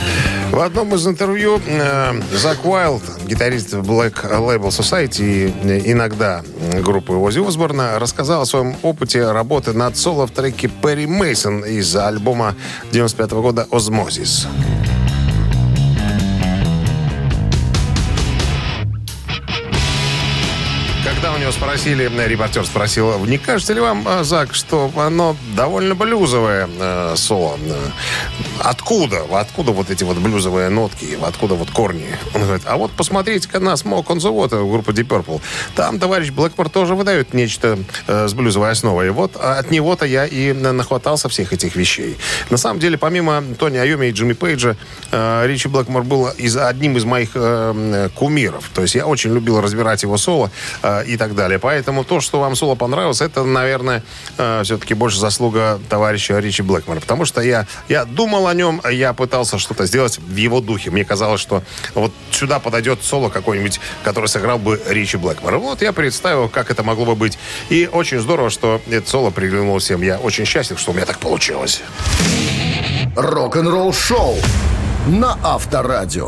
В 0.51 0.59
одном 0.59 0.95
из 0.95 1.07
интервью 1.07 1.61
э, 1.65 2.21
Зак 2.33 2.65
Уайлд, 2.65 3.03
гитарист 3.25 3.73
Black 3.73 4.23
Label 4.23 4.69
Society 4.69 5.21
и 5.21 5.53
э, 5.63 5.91
иногда 5.91 6.43
группы 6.81 7.13
Оззи 7.13 7.47
Осборна, 7.47 7.99
рассказал 7.99 8.41
о 8.41 8.45
своем 8.45 8.75
опыте 8.81 9.31
работы 9.31 9.73
над 9.73 9.95
соло 9.95 10.27
в 10.27 10.31
треке 10.31 10.67
Перри 10.67 11.05
Мейсон 11.05 11.63
из 11.63 11.95
альбома 11.95 12.55
95 12.91 13.31
года 13.31 13.67
«Ozzmosis». 13.71 14.47
Него 21.49 21.57
спросили, 21.65 22.11
э, 22.15 22.27
репортер 22.27 22.63
спросил, 22.63 23.25
не 23.25 23.39
кажется 23.39 23.73
ли 23.73 23.81
вам, 23.81 24.07
э, 24.07 24.23
Зак, 24.23 24.53
что 24.53 24.91
оно 24.95 25.35
довольно 25.55 25.95
блюзовое 25.95 26.69
э, 26.79 27.13
соло? 27.17 27.57
Э, 27.65 27.89
Откуда? 28.59 29.23
Откуда 29.31 29.71
вот 29.71 29.89
эти 29.89 30.03
вот 30.03 30.17
блюзовые 30.17 30.69
нотки? 30.69 31.17
Откуда 31.23 31.55
вот 31.55 31.71
корни? 31.71 32.05
Он 32.35 32.43
говорит, 32.43 32.63
а 32.67 32.77
вот 32.77 32.91
посмотрите-ка 32.91 33.59
на 33.59 33.69
Smoke 33.69 34.05
on 34.07 34.17
the 34.17 34.31
Water, 34.31 34.69
группа 34.69 34.91
Deep 34.91 35.07
Purple. 35.07 35.41
Там 35.75 35.97
товарищ 35.97 36.29
Блэкмор 36.29 36.69
тоже 36.69 36.93
выдает 36.93 37.33
нечто 37.33 37.79
э, 38.05 38.27
с 38.27 38.33
блюзовой 38.35 38.69
основой. 38.69 39.09
Вот 39.09 39.35
от 39.35 39.71
него-то 39.71 40.05
я 40.05 40.25
и 40.27 40.53
на- 40.53 40.71
нахватался 40.73 41.29
всех 41.29 41.51
этих 41.51 41.75
вещей. 41.75 42.17
На 42.51 42.57
самом 42.57 42.79
деле, 42.79 42.97
помимо 42.99 43.41
Тони 43.57 43.77
Айоми 43.77 44.07
и 44.07 44.11
Джимми 44.11 44.33
Пейджа, 44.33 44.75
э, 45.11 45.47
Ричи 45.47 45.67
Блэкмор 45.67 46.03
был 46.03 46.27
из, 46.27 46.57
одним 46.57 46.95
из 46.97 47.05
моих 47.05 47.31
э, 47.33 48.09
кумиров. 48.13 48.69
То 48.75 48.83
есть 48.83 48.93
я 48.93 49.07
очень 49.07 49.33
любил 49.33 49.61
разбирать 49.61 50.03
его 50.03 50.17
соло 50.17 50.51
э, 50.83 51.05
и 51.05 51.17
так 51.17 51.29
далее. 51.33 51.38
Поэтому 51.59 52.03
то, 52.03 52.19
что 52.19 52.39
вам 52.39 52.55
соло 52.55 52.75
понравилось, 52.75 53.21
это, 53.21 53.43
наверное, 53.43 54.03
э, 54.37 54.61
все-таки 54.63 54.93
больше 54.93 55.19
заслуга 55.19 55.79
товарища 55.89 56.37
Ричи 56.39 56.61
Блэкмора. 56.61 56.99
Потому 56.99 57.25
что 57.25 57.41
я, 57.41 57.67
я 57.87 58.05
думал 58.05 58.47
о 58.47 58.53
нем, 58.53 58.81
я 58.89 59.13
пытался 59.13 59.57
что-то 59.59 59.85
сделать 59.85 60.17
в 60.17 60.35
его 60.35 60.61
духе. 60.61 60.91
Мне 60.91 61.05
казалось, 61.05 61.41
что 61.41 61.63
вот 61.95 62.11
сюда 62.31 62.59
подойдет 62.59 63.03
соло 63.03 63.29
какой-нибудь, 63.29 63.79
который 64.03 64.27
сыграл 64.27 64.59
бы 64.59 64.81
Ричи 64.87 65.17
Блэкмор. 65.17 65.57
Вот 65.57 65.81
я 65.81 65.93
представил, 65.93 66.49
как 66.49 66.71
это 66.71 66.83
могло 66.83 67.05
бы 67.05 67.15
быть. 67.15 67.39
И 67.69 67.89
очень 67.91 68.19
здорово, 68.19 68.49
что 68.49 68.81
это 68.89 69.09
соло 69.09 69.29
приглянуло 69.29 69.79
всем. 69.79 70.01
Я 70.01 70.17
очень 70.17 70.45
счастлив, 70.45 70.79
что 70.79 70.91
у 70.91 70.93
меня 70.93 71.05
так 71.05 71.19
получилось. 71.19 71.81
Рок-н-ролл-шоу 73.15 74.37
на 75.07 75.37
Авторадио. 75.43 76.27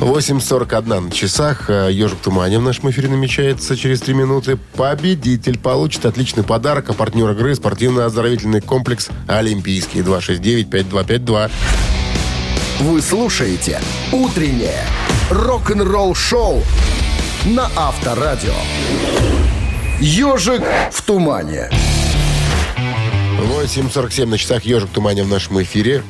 8.41 0.00 1.00
на 1.00 1.10
часах. 1.10 1.68
Э, 1.68 1.88
Ежик 1.90 2.18
в 2.18 2.22
тумане 2.22 2.58
в 2.58 2.62
нашем 2.62 2.90
эфире 2.90 3.08
намечается 3.08 3.76
через 3.76 4.00
3 4.00 4.14
минуты. 4.14 4.56
Победитель 4.76 5.58
получит 5.58 6.06
отличный 6.06 6.44
подарок. 6.44 6.88
А 6.88 6.92
партнер 6.92 7.30
игры 7.32 7.54
спортивно-оздоровительный 7.56 8.60
комплекс 8.60 9.08
«Олимпийский». 9.26 10.00
269-5252. 10.00 11.50
Вы 12.80 13.02
слушаете 13.02 13.80
«Утреннее 14.12 14.84
рок-н-ролл-шоу» 15.30 16.62
на 17.46 17.68
Авторадио. 17.74 18.54
«Ежик 19.98 20.62
в 20.92 21.02
тумане». 21.02 21.70
8.47 23.68 24.24
на 24.24 24.38
часах. 24.38 24.64
Ежик 24.64 24.88
тумане 24.88 25.24
в 25.24 25.28
нашем 25.28 25.60
эфире. 25.62 26.02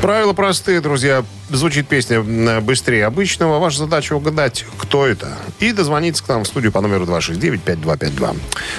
Правила 0.00 0.32
простые, 0.32 0.80
друзья. 0.80 1.24
Звучит 1.48 1.86
песня 1.86 2.22
быстрее 2.60 3.06
обычного. 3.06 3.60
Ваша 3.60 3.78
задача 3.78 4.14
угадать, 4.14 4.64
кто 4.78 5.06
это. 5.06 5.38
И 5.60 5.72
дозвониться 5.72 6.24
к 6.24 6.28
нам 6.28 6.42
в 6.42 6.48
студию 6.48 6.72
по 6.72 6.80
номеру 6.80 7.04
269-5252. 7.04 8.36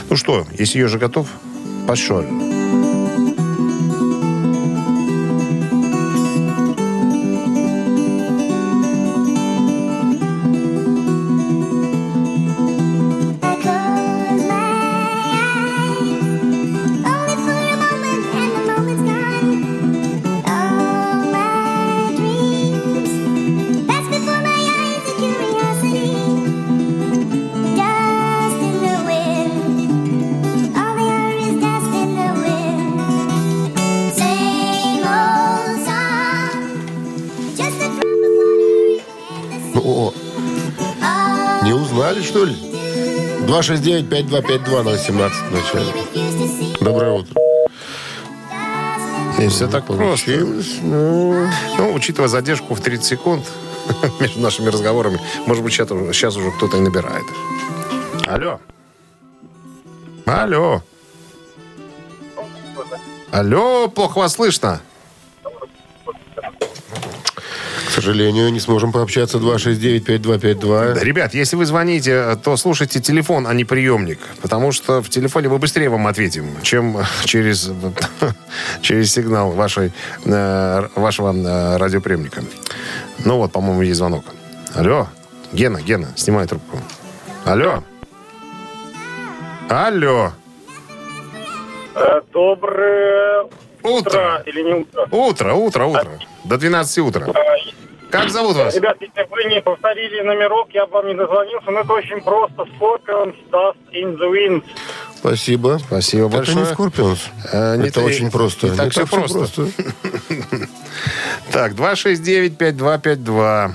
Ну 0.09 0.15
что, 0.17 0.45
если 0.59 0.79
ежик 0.79 0.99
готов, 0.99 1.27
пошел. 1.87 2.25
269-5252 43.63 44.84
на 44.84 44.91
18 44.91 45.38
в 45.38 45.52
начале. 45.52 46.76
Доброе 46.82 47.12
утро. 47.13 47.41
И 49.39 49.47
все 49.47 49.67
так 49.67 49.86
просто. 49.86 50.04
Получилось, 50.04 50.78
ну, 50.82 51.47
Ну, 51.78 51.93
учитывая 51.93 52.28
задержку 52.28 52.76
в 52.76 52.82
30 52.82 53.06
секунд 53.06 53.45
между 54.19 54.39
нашими 54.41 54.67
разговорами, 54.69 55.19
может 55.45 55.63
быть, 55.63 55.73
сейчас, 55.73 55.89
уже- 55.91 56.13
сейчас 56.13 56.36
уже 56.36 56.52
кто-то 56.52 56.78
и 56.78 56.82
набирает. 56.82 57.23
Алло. 58.28 58.60
Алло. 60.26 60.82
Алло, 63.32 63.88
плохо 63.88 64.17
вас 64.19 64.34
слышно. 64.34 64.82
Сожалению, 68.03 68.51
не 68.51 68.59
сможем 68.59 68.91
пообщаться. 68.91 69.37
269-5252. 69.37 70.99
Ребят, 71.03 71.33
если 71.33 71.55
вы 71.55 71.65
звоните, 71.65 72.37
то 72.43 72.57
слушайте 72.57 72.99
телефон, 72.99 73.47
а 73.47 73.53
не 73.53 73.63
приемник. 73.63 74.19
Потому 74.41 74.71
что 74.71 75.01
в 75.01 75.09
телефоне 75.09 75.47
мы 75.49 75.57
быстрее 75.57 75.89
вам 75.89 76.07
ответим, 76.07 76.45
чем 76.61 76.97
через, 77.23 77.71
через 78.81 79.13
сигнал 79.13 79.51
вашей, 79.51 79.93
э, 80.25 80.87
вашего 80.95 81.33
э, 81.33 81.77
радиоприемника. 81.77 82.43
Ну 83.25 83.37
вот, 83.37 83.51
по-моему, 83.51 83.81
есть 83.83 83.97
звонок. 83.97 84.25
Алло. 84.75 85.07
Гена, 85.53 85.81
Гена, 85.81 86.07
снимай 86.15 86.45
трубку. 86.45 86.79
Алло. 87.45 87.83
Алло. 89.69 90.33
Э, 91.95 92.21
Доброе 92.33 93.45
Утро. 93.83 94.43
или 94.45 94.61
не 94.61 94.73
утро? 94.73 95.07
Утро, 95.11 95.53
утро, 95.53 95.85
утро. 95.85 96.19
До 96.43 96.57
12 96.57 96.97
утра. 96.99 97.27
Как 98.13 98.30
зовут 98.30 98.56
вас? 98.56 98.76
Ребят, 98.76 98.97
если 99.02 99.28
вы 99.32 99.43
не 99.45 99.60
повторили 99.60 100.21
номерок, 100.21 100.69
я 100.71 100.86
бы 100.86 100.93
вам 100.93 101.08
не 101.08 101.15
дозвонился, 101.15 101.71
но 101.71 101.80
это 101.80 101.93
очень 101.93 102.21
просто. 102.21 102.62
Scorpions, 102.80 103.34
Dust 103.52 103.76
in 103.91 104.15
the 104.19 104.30
Wind. 104.32 104.63
Спасибо. 105.17 105.80
Спасибо 105.84 106.28
Это 106.28 106.38
большое. 106.38 106.58
не 106.60 106.65
Скорпионс. 106.73 107.19
Э, 107.52 107.76
не 107.78 107.88
Это 107.88 108.02
та- 108.02 108.06
очень 108.06 108.30
просто. 108.30 108.67
не 108.67 108.78
так 108.78 108.91
всё 108.91 109.08
просто. 109.08 109.47
Так, 111.52 111.73
269-5252. 111.73 113.71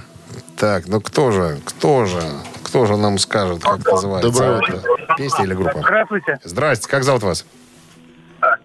Так, 0.56 0.86
ну 0.86 1.00
кто 1.00 1.32
же, 1.32 1.58
кто 1.64 2.04
же, 2.04 2.22
кто 2.62 2.86
же 2.86 2.96
нам 2.96 3.18
скажет, 3.18 3.60
как 3.62 3.84
называется? 3.84 4.30
Доброе 4.30 4.60
это? 4.60 4.82
Песня 5.16 5.44
или 5.46 5.54
группа? 5.54 5.80
Здравствуйте. 5.80 6.38
Здрасте, 6.44 6.88
как 6.88 7.02
зовут 7.02 7.24
вас? 7.24 7.44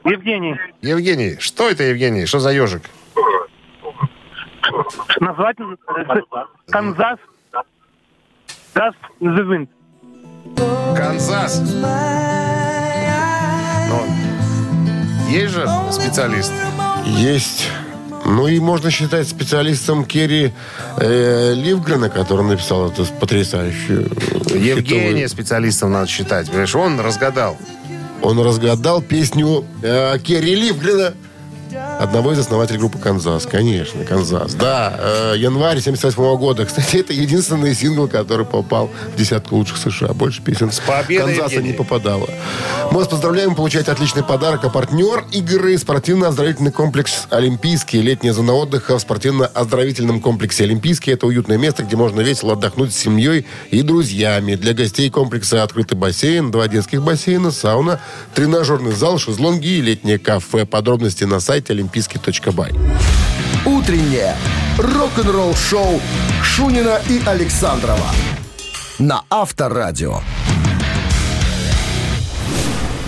Евгений, 0.05 0.55
Евгений. 0.83 1.37
Что 1.39 1.67
это, 1.67 1.81
Евгений? 1.83 2.27
Что 2.27 2.39
за 2.39 2.51
ежик? 2.51 2.83
Назвать 5.19 5.57
э, 5.59 5.63
Канзас 6.69 7.19
in 9.21 9.35
the 9.35 9.43
Wind. 9.47 10.95
Канзас. 10.95 11.61
Ну, 13.89 14.05
есть 15.29 15.53
же 15.53 15.67
специалист. 15.91 16.51
Есть. 17.05 17.69
Ну 18.25 18.47
и 18.47 18.59
можно 18.59 18.89
считать 18.89 19.27
специалистом 19.27 20.05
Керри 20.05 20.53
э, 20.97 21.53
Ливгрена, 21.55 22.09
который 22.09 22.45
написал 22.45 22.89
эту 22.89 23.05
потрясающую 23.19 24.05
э, 24.05 24.57
Евгения 24.57 25.11
хитовую- 25.11 25.27
специалистом 25.27 25.91
надо 25.91 26.07
считать. 26.07 26.47
Понимаешь, 26.47 26.73
он 26.75 26.99
разгадал. 27.01 27.57
Он 28.21 28.39
разгадал 28.39 29.01
песню 29.01 29.65
э, 29.81 30.17
Керри 30.19 30.55
Ливгрена, 30.55 31.13
одного 31.99 32.33
из 32.33 32.39
основателей 32.39 32.79
группы 32.79 32.97
«Канзас». 32.97 33.45
Конечно, 33.45 34.03
«Канзас». 34.05 34.53
Да, 34.55 34.93
э, 34.97 35.33
январь 35.37 35.79
78 35.79 36.37
года. 36.37 36.65
Кстати, 36.65 36.97
это 36.97 37.13
единственный 37.13 37.73
сингл, 37.73 38.07
который 38.07 38.45
попал 38.45 38.89
в 39.13 39.17
десятку 39.17 39.55
лучших 39.55 39.77
США. 39.77 40.13
Больше 40.13 40.41
песен 40.41 40.71
с 40.71 40.79
победой, 40.79 41.35
«Канзаса» 41.35 41.55
Евгений. 41.55 41.71
не 41.71 41.73
попадало. 41.77 42.27
Мы 42.91 42.99
вас 42.99 43.07
поздравляем, 43.07 43.55
получаете 43.55 43.91
отличный 43.91 44.23
подарок. 44.23 44.65
А 44.65 44.69
партнер 44.69 45.25
игры 45.31 45.77
спортивно-оздоровительный 45.77 46.71
комплекс 46.71 47.27
«Олимпийский». 47.29 48.01
Летняя 48.01 48.33
зона 48.33 48.53
отдыха 48.53 48.97
в 48.97 49.01
спортивно-оздоровительном 49.01 50.21
комплексе 50.21 50.65
«Олимпийский». 50.65 51.11
Это 51.11 51.27
уютное 51.27 51.57
место, 51.57 51.83
где 51.83 51.95
можно 51.95 52.21
весело 52.21 52.53
отдохнуть 52.53 52.93
с 52.93 52.97
семьей 52.97 53.45
и 53.71 53.81
друзьями. 53.81 54.55
Для 54.55 54.73
гостей 54.73 55.09
комплекса 55.09 55.63
открытый 55.63 55.97
бассейн, 55.97 56.51
два 56.51 56.67
детских 56.67 57.01
бассейна, 57.01 57.51
сауна, 57.51 57.99
тренажерный 58.35 58.91
зал, 58.91 59.17
шезлонги 59.17 59.67
и 59.67 59.81
летнее 59.81 60.19
кафе. 60.19 60.65
Подробности 60.65 61.23
на 61.23 61.39
сайте 61.39 61.62
олимпийский.бай. 61.69 62.71
Утреннее 63.65 64.35
рок-н-ролл-шоу 64.77 66.01
Шунина 66.43 66.99
и 67.09 67.21
Александрова 67.25 68.09
на 68.99 69.23
Авторадио. 69.29 70.19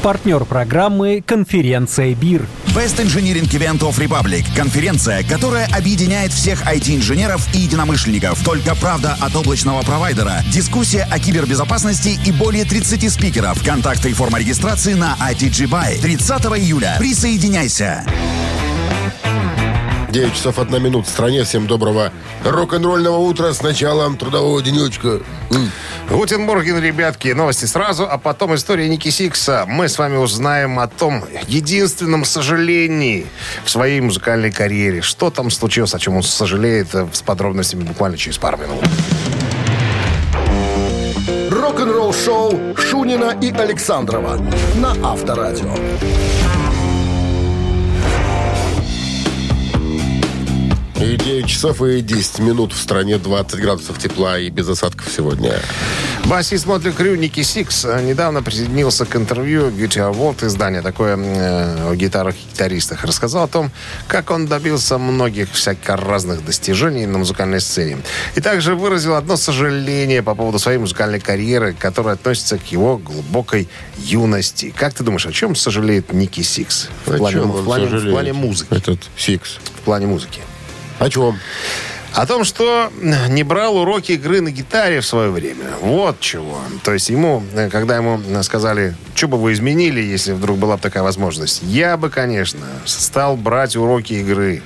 Партнер 0.01 0.45
программы 0.45 1.23
«Конференция 1.25 2.13
БИР». 2.13 2.47
Best 2.75 2.99
Engineering 2.99 3.47
Event 3.53 3.79
of 3.79 3.97
Republic. 3.97 4.45
Конференция, 4.53 5.23
которая 5.23 5.65
объединяет 5.67 6.33
всех 6.33 6.61
IT-инженеров 6.67 7.47
и 7.53 7.59
единомышленников. 7.59 8.43
Только 8.43 8.75
правда 8.75 9.17
от 9.21 9.33
облачного 9.33 9.81
провайдера. 9.81 10.43
Дискуссия 10.51 11.07
о 11.09 11.17
кибербезопасности 11.17 12.19
и 12.25 12.33
более 12.33 12.65
30 12.65 13.09
спикеров. 13.09 13.63
Контакты 13.63 14.09
и 14.09 14.13
форма 14.13 14.39
регистрации 14.39 14.93
на 14.93 15.15
ITG 15.21 15.69
Buy. 15.69 16.01
30 16.01 16.43
июля. 16.59 16.97
Присоединяйся. 16.99 18.03
9 20.15 20.33
часов 20.33 20.59
1 20.59 20.81
минут. 20.81 21.07
В 21.07 21.09
стране 21.09 21.43
всем 21.43 21.67
доброго 21.67 22.09
рок-н-ролльного 22.45 23.17
утра 23.17 23.51
с 23.51 23.61
началом 23.61 24.15
трудового 24.15 24.61
денечка. 24.61 25.19
Guten 26.09 26.39
Morgen, 26.43 26.81
ребятки, 26.81 27.27
новости 27.33 27.65
сразу, 27.65 28.07
а 28.09 28.17
потом 28.17 28.55
история 28.55 28.87
Ники 28.87 29.09
Сикса. 29.09 29.65
Мы 29.67 29.89
с 29.89 29.97
вами 29.97 30.15
узнаем 30.15 30.79
о 30.79 30.87
том 30.87 31.25
единственном 31.49 32.23
сожалении 32.23 33.27
в 33.65 33.69
своей 33.69 33.99
музыкальной 33.99 34.53
карьере. 34.53 35.01
Что 35.01 35.31
там 35.31 35.51
случилось, 35.51 35.93
о 35.93 35.99
чем 35.99 36.15
он 36.15 36.23
сожалеет, 36.23 36.95
э, 36.95 37.05
с 37.11 37.21
подробностями 37.21 37.83
буквально 37.83 38.17
через 38.17 38.37
пару 38.37 38.57
минут. 38.57 38.85
Рок-н-ролл-шоу 41.51 42.77
Шунина 42.77 43.37
и 43.41 43.51
Александрова 43.51 44.37
на 44.75 44.91
Авторадио. 45.03 45.75
Часов 51.65 51.87
и 51.87 52.01
10 52.01 52.39
минут 52.39 52.73
в 52.73 52.77
стране 52.77 53.17
20 53.17 53.59
градусов 53.59 53.97
тепла 53.97 54.37
и 54.37 54.49
без 54.49 54.67
осадков 54.69 55.07
сегодня. 55.15 55.53
Басист 56.25 56.65
Mötley 56.65 56.91
Crüe 56.91 57.15
Ники 57.15 57.41
Сикс 57.43 57.85
э, 57.85 58.01
недавно 58.01 58.41
присоединился 58.43 59.05
к 59.05 59.15
интервью 59.15 59.69
Guitar 59.69 60.13
World 60.15 60.45
издания, 60.45 60.81
такое 60.81 61.17
э, 61.17 61.89
о 61.91 61.95
гитарах 61.95 62.35
и 62.35 62.51
гитаристах. 62.53 63.03
Рассказал 63.03 63.43
о 63.43 63.47
том, 63.47 63.71
как 64.07 64.31
он 64.31 64.47
добился 64.47 64.97
многих 64.97 65.51
всяких 65.51 65.89
разных 65.89 66.43
достижений 66.45 67.05
на 67.05 67.17
музыкальной 67.19 67.61
сцене. 67.61 67.97
И 68.35 68.41
также 68.41 68.75
выразил 68.75 69.15
одно 69.15 69.37
сожаление 69.37 70.21
по 70.23 70.35
поводу 70.35 70.59
своей 70.59 70.77
музыкальной 70.79 71.19
карьеры, 71.19 71.75
которая 71.77 72.15
относится 72.15 72.57
к 72.57 72.65
его 72.71 72.97
глубокой 72.97 73.67
юности. 73.97 74.73
Как 74.75 74.93
ты 74.93 75.03
думаешь, 75.03 75.25
о 75.25 75.31
чем 75.31 75.55
сожалеет 75.55 76.11
Ники 76.13 76.41
Сикс? 76.41 76.89
В 77.05 77.17
плане, 77.17 77.41
в 77.41 77.63
плане- 77.65 77.87
в 77.87 78.11
плане 78.11 78.33
музыки. 78.33 78.67
Этот 78.73 78.99
Сикс. 79.17 79.57
В 79.77 79.81
плане 79.81 80.07
музыки. 80.07 80.41
О 80.99 81.09
чем? 81.09 81.39
О 82.15 82.25
том, 82.25 82.45
что 82.45 82.91
не 83.29 83.43
брал 83.43 83.75
уроки 83.75 84.13
игры 84.13 84.39
на 84.39 84.49
гитаре 84.49 85.01
в 85.01 85.05
свое 85.05 85.29
время. 85.29 85.65
Вот 85.81 86.19
чего. 86.21 86.59
То 86.83 86.93
есть 86.93 87.09
ему, 87.09 87.43
когда 87.71 87.97
ему 87.97 88.21
сказали, 88.41 88.95
что 89.15 89.27
бы 89.27 89.37
вы 89.37 89.51
изменили, 89.51 89.99
если 90.01 90.31
вдруг 90.31 90.57
была 90.57 90.77
бы 90.77 90.81
такая 90.81 91.03
возможность, 91.03 91.61
я 91.63 91.97
бы, 91.97 92.09
конечно, 92.09 92.65
стал 92.85 93.35
брать 93.35 93.75
уроки 93.75 94.13
игры. 94.13 94.61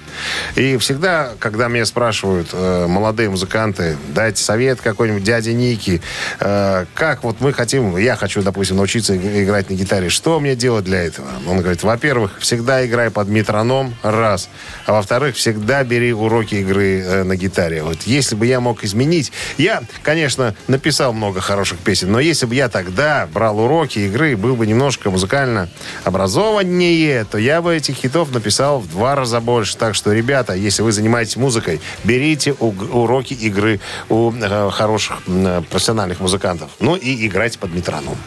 И 0.55 0.77
всегда, 0.77 1.31
когда 1.39 1.67
меня 1.67 1.85
спрашивают 1.85 2.49
э, 2.53 2.87
молодые 2.87 3.29
музыканты, 3.29 3.97
дайте 4.09 4.43
совет 4.43 4.81
какой-нибудь 4.81 5.23
дяде 5.23 5.53
Ники, 5.53 6.01
э, 6.39 6.85
как 6.93 7.23
вот 7.23 7.37
мы 7.39 7.53
хотим, 7.53 7.97
я 7.97 8.15
хочу, 8.15 8.41
допустим, 8.41 8.77
научиться 8.77 9.13
иг- 9.15 9.43
играть 9.43 9.69
на 9.69 9.75
гитаре, 9.75 10.09
что 10.09 10.39
мне 10.39 10.55
делать 10.55 10.85
для 10.85 11.03
этого? 11.03 11.27
Он 11.47 11.59
говорит, 11.61 11.83
во-первых, 11.83 12.37
всегда 12.39 12.85
играй 12.85 13.09
под 13.09 13.27
метроном, 13.27 13.95
раз. 14.03 14.49
А 14.85 14.93
во-вторых, 14.93 15.35
всегда 15.35 15.83
бери 15.83 16.13
уроки 16.13 16.55
игры 16.55 16.99
э, 16.99 17.23
на 17.23 17.38
гитаре. 17.39 17.81
Вот 17.83 18.03
если 18.03 18.35
бы 18.35 18.45
я 18.45 18.59
мог 18.59 18.83
изменить... 18.83 19.31
Я, 19.57 19.83
конечно, 20.03 20.55
написал 20.67 21.13
много 21.13 21.41
хороших 21.41 21.79
песен, 21.79 22.11
но 22.11 22.19
если 22.19 22.45
бы 22.45 22.55
я 22.55 22.69
тогда 22.69 23.27
брал 23.33 23.59
уроки 23.59 23.99
игры, 23.99 24.37
был 24.37 24.55
бы 24.55 24.67
немножко 24.67 25.09
музыкально 25.09 25.69
образованнее, 26.03 27.25
то 27.25 27.37
я 27.37 27.61
бы 27.61 27.75
этих 27.75 27.95
хитов 27.95 28.31
написал 28.31 28.79
в 28.79 28.89
два 28.89 29.15
раза 29.15 29.39
больше. 29.39 29.77
Так 29.77 29.95
что, 29.95 30.13
ребята, 30.13 30.53
если 30.53 30.81
вы 30.83 30.91
занимаетесь 30.91 31.37
музыкой, 31.37 31.81
берите 32.03 32.53
уроки 32.53 33.33
игры 33.33 33.79
у 34.09 34.31
э, 34.31 34.69
хороших 34.71 35.21
м, 35.27 35.63
профессиональных 35.63 36.19
музыкантов. 36.19 36.69
Ну 36.79 36.95
и 36.95 37.27
играйте 37.27 37.57
под 37.57 37.73
метроном. 37.73 38.17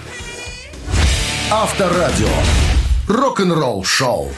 Авторадио. 1.50 2.28
Рок-н-ролл-шоу. 3.08 4.30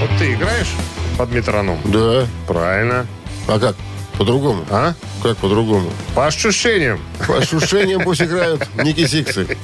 Вот 0.00 0.10
ты 0.18 0.34
играешь 0.34 0.72
под 1.16 1.30
метроном? 1.30 1.78
Да. 1.84 2.26
Правильно. 2.46 3.06
А 3.50 3.58
как? 3.58 3.74
По-другому? 4.16 4.64
А? 4.70 4.94
Как 5.24 5.36
по-другому? 5.38 5.90
По 6.14 6.26
ощущениям. 6.26 7.00
По 7.26 7.38
ощущениям 7.38 8.02
пусть 8.04 8.22
играют 8.22 8.68
Ники 8.76 9.06
Сиксы. 9.06 9.58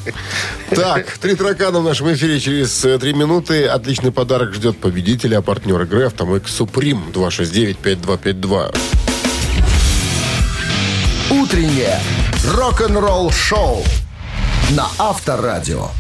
Так, 0.71 1.19
три 1.19 1.37
таракана 1.37 1.79
в 1.79 1.85
нашем 1.85 2.13
эфире 2.13 2.41
через 2.41 2.85
э, 2.85 2.99
три 2.99 3.13
минуты. 3.13 3.67
Отличный 3.67 4.11
подарок 4.11 4.55
ждет 4.55 4.77
победителя, 4.79 5.39
а 5.39 5.43
партнер 5.43 5.81
игры 5.83 6.07
«Автомойка 6.07 6.49
Суприм» 6.49 7.13
269-5252. 7.15 8.77
Утреннее 11.31 12.01
рок-н-ролл-шоу 12.45 13.85
на 14.71 14.89
Авторадио. 14.99 15.91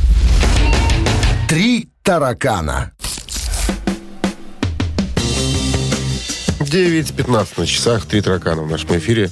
Три 1.48 1.88
таракана. 2.02 2.95
9.15 6.66 7.48
на 7.56 7.66
часах, 7.66 8.06
три 8.06 8.20
таракана 8.20 8.62
в 8.62 8.70
нашем 8.70 8.96
эфире. 8.98 9.30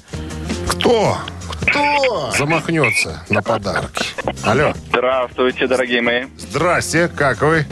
Кто? 0.68 1.18
Кто 1.62 2.32
замахнется 2.36 3.24
на 3.28 3.42
подарки? 3.42 4.06
Алло. 4.44 4.72
Здравствуйте, 4.88 5.66
дорогие 5.66 6.00
мои. 6.00 6.26
Здрасте, 6.38 7.08
как 7.08 7.42
вы? 7.42 7.66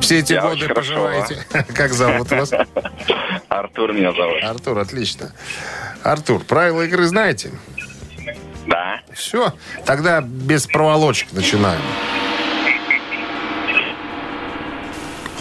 Все 0.00 0.18
эти 0.18 0.34
Я 0.34 0.42
годы 0.42 0.68
поживаете? 0.68 1.44
Как 1.74 1.92
зовут 1.92 2.30
вас? 2.32 2.50
Артур 3.48 3.92
меня 3.92 4.12
зовут. 4.12 4.42
Артур, 4.42 4.78
отлично. 4.78 5.32
Артур, 6.02 6.42
правила 6.44 6.82
игры 6.82 7.06
знаете? 7.06 7.52
Да. 8.66 9.00
Все, 9.14 9.54
тогда 9.86 10.20
без 10.20 10.66
проволочек 10.66 11.32
начинаем. 11.32 11.80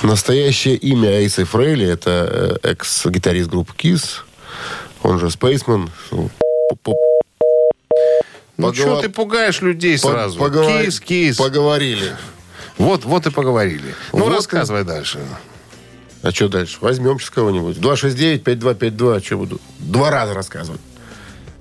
Настоящее 0.04 0.76
имя 0.78 1.10
Эйса 1.10 1.46
Фрейли 1.46 1.86
это 1.88 2.60
э, 2.64 2.70
экс-гитарист 2.72 3.50
группы 3.50 3.74
Kiss, 3.78 4.22
он 5.04 5.20
же 5.20 5.30
Спейсман. 5.30 5.92
Ну, 6.12 6.30
Ну 8.58 8.68
Погова- 8.68 8.74
что 8.76 9.02
ты 9.02 9.10
пугаешь 9.10 9.62
людей 9.62 10.00
по- 10.00 10.10
сразу? 10.10 10.40
поговор- 10.40 10.84
Кис, 10.86 11.00
кис. 11.00 11.38
Поговорили. 11.38 12.16
Вот, 12.78 13.06
вот 13.06 13.26
и 13.28 13.32
поговорили. 13.32 13.94
Ну, 14.14 14.20
Вот 14.20 14.32
и- 14.32 14.36
рассказывай 14.36 14.84
дальше. 14.84 15.20
А 16.22 16.32
что 16.32 16.48
дальше? 16.48 16.78
Возьмем 16.82 17.20
сейчас 17.20 17.32
кого-нибудь. 17.32 17.78
269-5252. 17.78 19.20
Что 19.22 19.38
буду? 19.38 19.60
Два 19.80 20.12
раза 20.12 20.34
рассказывать. 20.36 20.82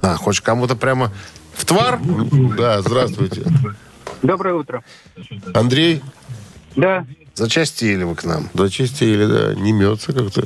А, 0.02 0.16
хочешь 0.16 0.42
кому-то 0.42 0.76
прямо 0.76 1.10
в 1.54 1.64
твар? 1.64 1.98
Да, 2.58 2.80
здравствуйте. 2.82 3.42
Доброе 4.22 4.54
утро. 4.56 4.84
Андрей? 5.54 6.02
Да, 6.76 7.06
Зачастили 7.40 8.04
вы 8.04 8.16
к 8.16 8.24
нам. 8.24 8.50
Зачистили, 8.52 9.24
да, 9.24 9.54
не 9.54 9.72
мется 9.72 10.12
как-то. 10.12 10.42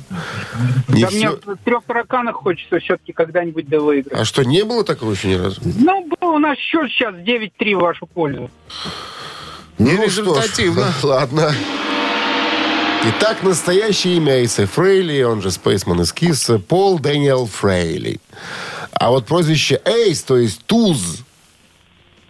Не 0.86 1.02
Да 1.02 1.10
мне 1.10 1.28
всё. 1.28 1.40
в 1.44 1.56
трех 1.64 1.82
тараканах 1.82 2.36
хочется 2.36 2.78
все-таки 2.78 3.12
когда-нибудь 3.12 3.68
да 3.68 3.80
выиграть. 3.80 4.16
А 4.16 4.24
что, 4.24 4.44
не 4.44 4.62
было 4.62 4.84
такого 4.84 5.10
еще 5.10 5.26
ни 5.26 5.34
разу? 5.34 5.60
Ну, 5.64 6.06
был 6.06 6.28
у 6.28 6.38
нас 6.38 6.56
счет 6.56 6.88
сейчас 6.92 7.16
9-3 7.16 7.74
в 7.74 7.80
вашу 7.80 8.06
пользу. 8.06 8.48
Нерезультативно. 9.78 10.86
Ну 10.86 10.92
что 10.92 11.00
ж, 11.00 11.04
ладно. 11.10 11.52
Итак, 13.08 13.42
настоящее 13.42 14.18
имя 14.18 14.34
Эйса 14.34 14.68
Фрейли, 14.68 15.20
он 15.24 15.42
же 15.42 15.50
Спейсман 15.50 16.00
из 16.00 16.12
Кисса, 16.12 16.60
Пол 16.60 17.00
Дэниел 17.00 17.46
Фрейли. 17.46 18.20
А 18.92 19.10
вот 19.10 19.26
прозвище 19.26 19.80
Эйс, 19.84 20.22
то 20.22 20.36
есть 20.36 20.64
Туз, 20.66 21.24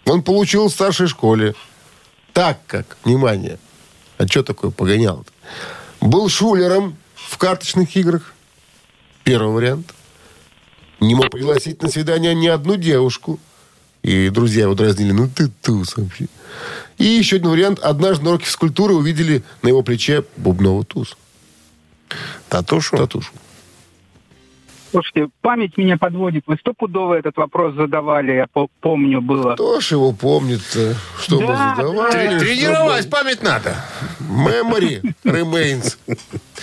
он 0.07 0.23
получил 0.23 0.69
в 0.69 0.73
старшей 0.73 1.07
школе. 1.07 1.55
Так 2.33 2.61
как, 2.67 2.97
внимание, 3.05 3.59
а 4.25 4.29
что 4.29 4.43
такое 4.43 4.71
погонял 4.71 5.25
Был 6.01 6.29
шулером 6.29 6.97
в 7.15 7.37
карточных 7.39 7.95
играх. 7.97 8.33
Первый 9.23 9.53
вариант. 9.53 9.95
Не 11.01 11.15
мог 11.15 11.31
пригласить 11.31 11.83
на 11.83 11.89
свидание 11.89 12.35
ни 12.35 12.47
одну 12.47 12.77
девушку. 12.77 13.39
И 14.03 14.29
друзья 14.29 14.65
его 14.65 14.75
дразнили, 14.75 15.13
ну 15.13 15.29
ты 15.29 15.49
туз 15.49 15.97
вообще. 15.97 16.27
И 16.99 17.05
еще 17.05 17.37
один 17.37 17.51
вариант. 17.51 17.81
Однажды 17.81 18.25
на 18.25 18.31
уроке 18.31 18.47
физкультуры 18.47 18.95
увидели 18.95 19.43
на 19.63 19.69
его 19.69 19.83
плече 19.83 20.25
бубновый 20.37 20.85
туз. 20.85 21.17
Татушу? 22.49 22.97
Татушу. 22.97 23.33
Слушайте, 24.95 25.29
память 25.43 25.77
меня 25.77 25.97
подводит. 25.99 26.45
Вы 26.47 26.57
стопудово 26.57 27.15
этот 27.15 27.37
вопрос 27.37 27.75
задавали, 27.75 28.31
я 28.31 28.47
по- 28.47 28.69
помню, 28.81 29.21
было. 29.21 29.55
Кто 29.55 29.81
ж 29.81 29.91
его 29.91 30.13
помнит 30.13 30.61
Что 31.21 31.41
мы 31.41 31.49
Да, 31.49 31.75
задавали? 31.77 32.13
Тре- 32.13 32.31
что 32.31 32.39
Тренировать 32.39 33.11
память 33.11 33.43
надо. 33.43 33.75
мы- 34.21 34.53
Memory 34.53 35.03
remains. 35.25 35.97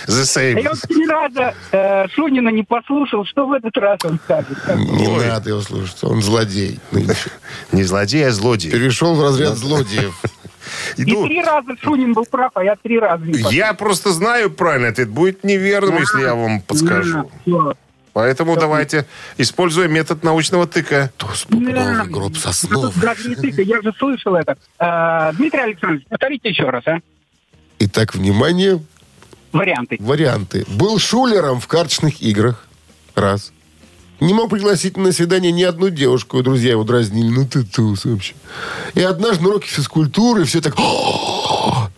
The 0.06 0.22
same. 0.24 0.62
я 0.62 0.70
вот 0.70 0.80
три 0.80 1.06
раза 1.06 1.54
э, 1.72 2.08
Шунина 2.08 2.48
не 2.48 2.62
послушал, 2.62 3.26
что 3.26 3.46
в 3.46 3.52
этот 3.52 3.76
раз 3.76 3.98
он 4.04 4.18
скажет. 4.24 4.56
Не 4.78 5.26
надо 5.28 5.50
его 5.50 5.60
слушать. 5.60 6.02
Он 6.02 6.22
злодей. 6.22 6.80
Не 7.72 7.82
злодей, 7.82 8.26
а 8.26 8.30
злодей. 8.30 8.70
Перешел 8.72 9.14
в 9.14 9.22
разряд 9.22 9.58
злодеев. 9.58 10.18
И 10.96 11.04
Ну, 11.04 11.26
три 11.26 11.42
раза 11.42 11.68
Шунин 11.82 12.14
был 12.14 12.24
прав, 12.24 12.52
а 12.54 12.64
я 12.64 12.76
три 12.76 12.98
раза 12.98 13.24
не 13.26 13.38
я 13.54 13.74
просто 13.74 14.10
знаю 14.10 14.50
правильный 14.50 14.88
ответ. 14.88 15.10
Будет 15.10 15.44
неверным, 15.44 15.98
если 15.98 16.22
я 16.22 16.34
вам 16.34 16.62
подскажу. 16.62 17.30
Всё. 17.44 17.74
Поэтому 18.12 18.56
давайте 18.56 19.06
используем 19.38 19.92
метод 19.92 20.22
научного 20.22 20.66
тыка. 20.66 21.10
Бубновый, 21.48 22.06
гроб 22.08 22.36
соснов. 22.36 22.98
даже 23.00 23.28
не 23.28 23.34
тыкай, 23.36 23.64
я 23.64 23.80
же 23.80 23.92
слышал 23.98 24.34
это. 24.34 24.56
Э, 24.78 25.32
Дмитрий 25.34 25.60
Александрович, 25.60 26.04
повторите 26.08 26.48
еще 26.50 26.64
раз, 26.68 26.86
а? 26.86 26.98
Итак, 27.78 28.14
внимание, 28.14 28.82
Варианты. 29.52 29.96
варианты. 30.00 30.64
Был 30.68 30.98
шулером 30.98 31.58
в 31.60 31.66
карточных 31.66 32.20
играх. 32.22 32.66
Раз. 33.14 33.52
Не 34.20 34.34
мог 34.34 34.50
пригласить 34.50 34.96
на 34.96 35.10
свидание 35.10 35.50
ни 35.50 35.62
одну 35.64 35.88
девушку, 35.90 36.38
и 36.38 36.42
друзья 36.42 36.70
его 36.72 36.84
дразнили. 36.84 37.28
Ну 37.28 37.46
ты 37.46 37.64
туз 37.64 38.04
вообще. 38.04 38.34
И 38.94 39.00
однажды 39.02 39.42
на 39.42 39.48
уроке 39.50 39.68
физкультуры 39.68 40.44
все 40.44 40.60
так... 40.60 40.74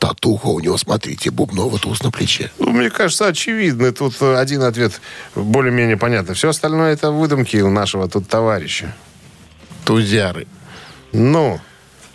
«О, 0.05 0.09
Татуха 0.09 0.47
у 0.49 0.61
него, 0.61 0.77
смотрите, 0.77 1.31
бубновый 1.31 1.81
туз 1.81 2.03
на 2.03 2.11
плече. 2.11 2.51
Ну, 2.59 2.71
мне 2.71 2.91
кажется, 2.91 3.27
очевидно. 3.27 3.93
Тут 3.93 4.21
один 4.21 4.63
ответ 4.63 5.01
более-менее 5.35 5.97
понятно. 5.97 6.35
Все 6.35 6.51
остальное 6.51 6.93
это 6.93 7.11
выдумки 7.11 7.57
у 7.59 7.71
нашего 7.71 8.09
тут 8.09 8.29
товарища. 8.29 8.95
Тузяры. 9.85 10.47
Ну, 11.13 11.61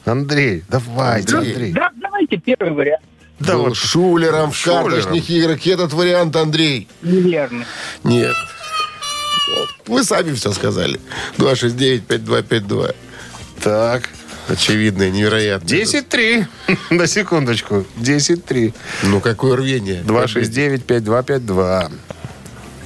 Андрей, 0.05 0.63
давайте, 0.69 1.35
Андрей. 1.37 1.53
Андрей. 1.53 1.73
Да, 1.73 1.91
давайте 1.95 2.37
первый 2.37 2.73
вариант. 2.73 3.03
Да 3.39 3.53
Был 3.53 3.65
вот 3.65 3.77
шулером 3.77 4.51
в 4.51 4.63
карточных 4.63 5.29
играх. 5.29 5.65
Этот 5.65 5.93
вариант, 5.93 6.35
Андрей. 6.35 6.87
Неверно. 7.01 7.65
Нет. 8.03 8.35
Вы 9.87 10.03
сами 10.03 10.33
все 10.33 10.51
сказали. 10.51 10.99
269-5252. 11.37 12.95
Так, 13.63 14.09
Очевидное, 14.49 15.11
невероятное. 15.11 15.69
10-3. 15.83 16.45
На 16.89 17.07
секундочку. 17.07 17.85
10-3. 17.97 18.73
Ну, 19.03 19.21
какое 19.21 19.55
рвение. 19.55 20.01
269-5252. 20.03 21.91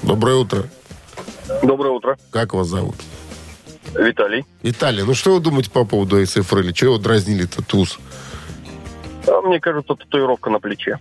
Доброе 0.03 0.35
утро. 0.35 0.65
Доброе 1.61 1.91
утро. 1.91 2.17
Как 2.31 2.53
вас 2.53 2.67
зовут? 2.67 2.95
Виталий. 3.95 4.45
Италия. 4.61 5.05
Ну, 5.05 5.13
что 5.13 5.35
вы 5.35 5.39
думаете 5.39 5.69
по 5.71 5.85
поводу 5.85 6.17
Эйса 6.19 6.43
Фрейли? 6.43 6.71
Чего 6.73 6.93
его 6.95 7.01
дразнили-то 7.03 7.61
туз? 7.61 7.97
А 9.27 9.41
мне 9.41 9.59
кажется, 9.61 9.95
татуировка 9.95 10.49
на 10.49 10.59
плече. 10.59 10.99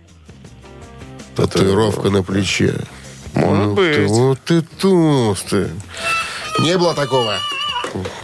Татуировка 1.35 2.09
на 2.09 2.23
плече. 2.23 2.75
Может 3.33 3.65
Ну 3.65 3.73
быть. 3.73 3.95
ты, 3.95 4.05
Вот 4.05 4.39
ты 4.45 4.61
туз 4.61 5.41
ты. 5.41 5.69
Не 6.59 6.77
было 6.77 6.93
такого. 6.93 7.35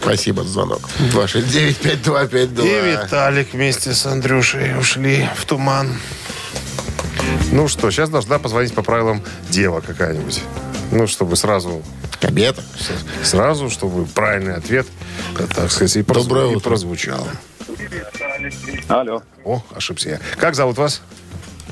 Спасибо 0.00 0.42
за 0.44 0.50
звонок. 0.50 0.80
269-5252. 1.12 2.64
И 2.66 2.90
Виталик 2.92 3.52
вместе 3.52 3.92
с 3.94 4.06
Андрюшей 4.06 4.78
ушли 4.78 5.28
в 5.36 5.44
туман. 5.44 5.96
Ну 7.52 7.68
что, 7.68 7.90
сейчас 7.90 8.10
должна 8.10 8.38
позвонить 8.38 8.74
по 8.74 8.82
правилам 8.82 9.22
дева 9.48 9.80
какая-нибудь. 9.80 10.42
Ну, 10.92 11.06
чтобы 11.06 11.36
сразу, 11.36 11.82
Кабета. 12.20 12.62
сразу, 13.22 13.70
чтобы 13.70 14.06
правильный 14.06 14.54
ответ, 14.54 14.86
так 15.54 15.70
сказать, 15.70 15.96
и, 15.96 16.02
Доброе 16.02 16.50
и 16.52 16.56
утро. 16.56 16.70
прозвучал. 16.70 17.26
Алло. 18.88 19.22
О, 19.44 19.62
ошибся 19.74 20.10
я. 20.10 20.20
Как 20.36 20.54
зовут 20.54 20.78
вас? 20.78 21.02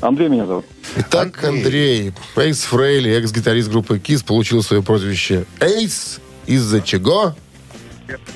Андрей 0.01 0.29
меня 0.29 0.45
зовут. 0.45 0.65
Итак, 0.95 1.43
Андрей, 1.43 2.13
Эйс 2.35 2.61
Фрейли, 2.63 3.11
экс-гитарист 3.17 3.69
группы 3.69 3.99
КИС, 3.99 4.23
получил 4.23 4.63
свое 4.63 4.81
прозвище 4.81 5.45
Эйс 5.59 6.19
из-за 6.45 6.81
чего? 6.81 7.35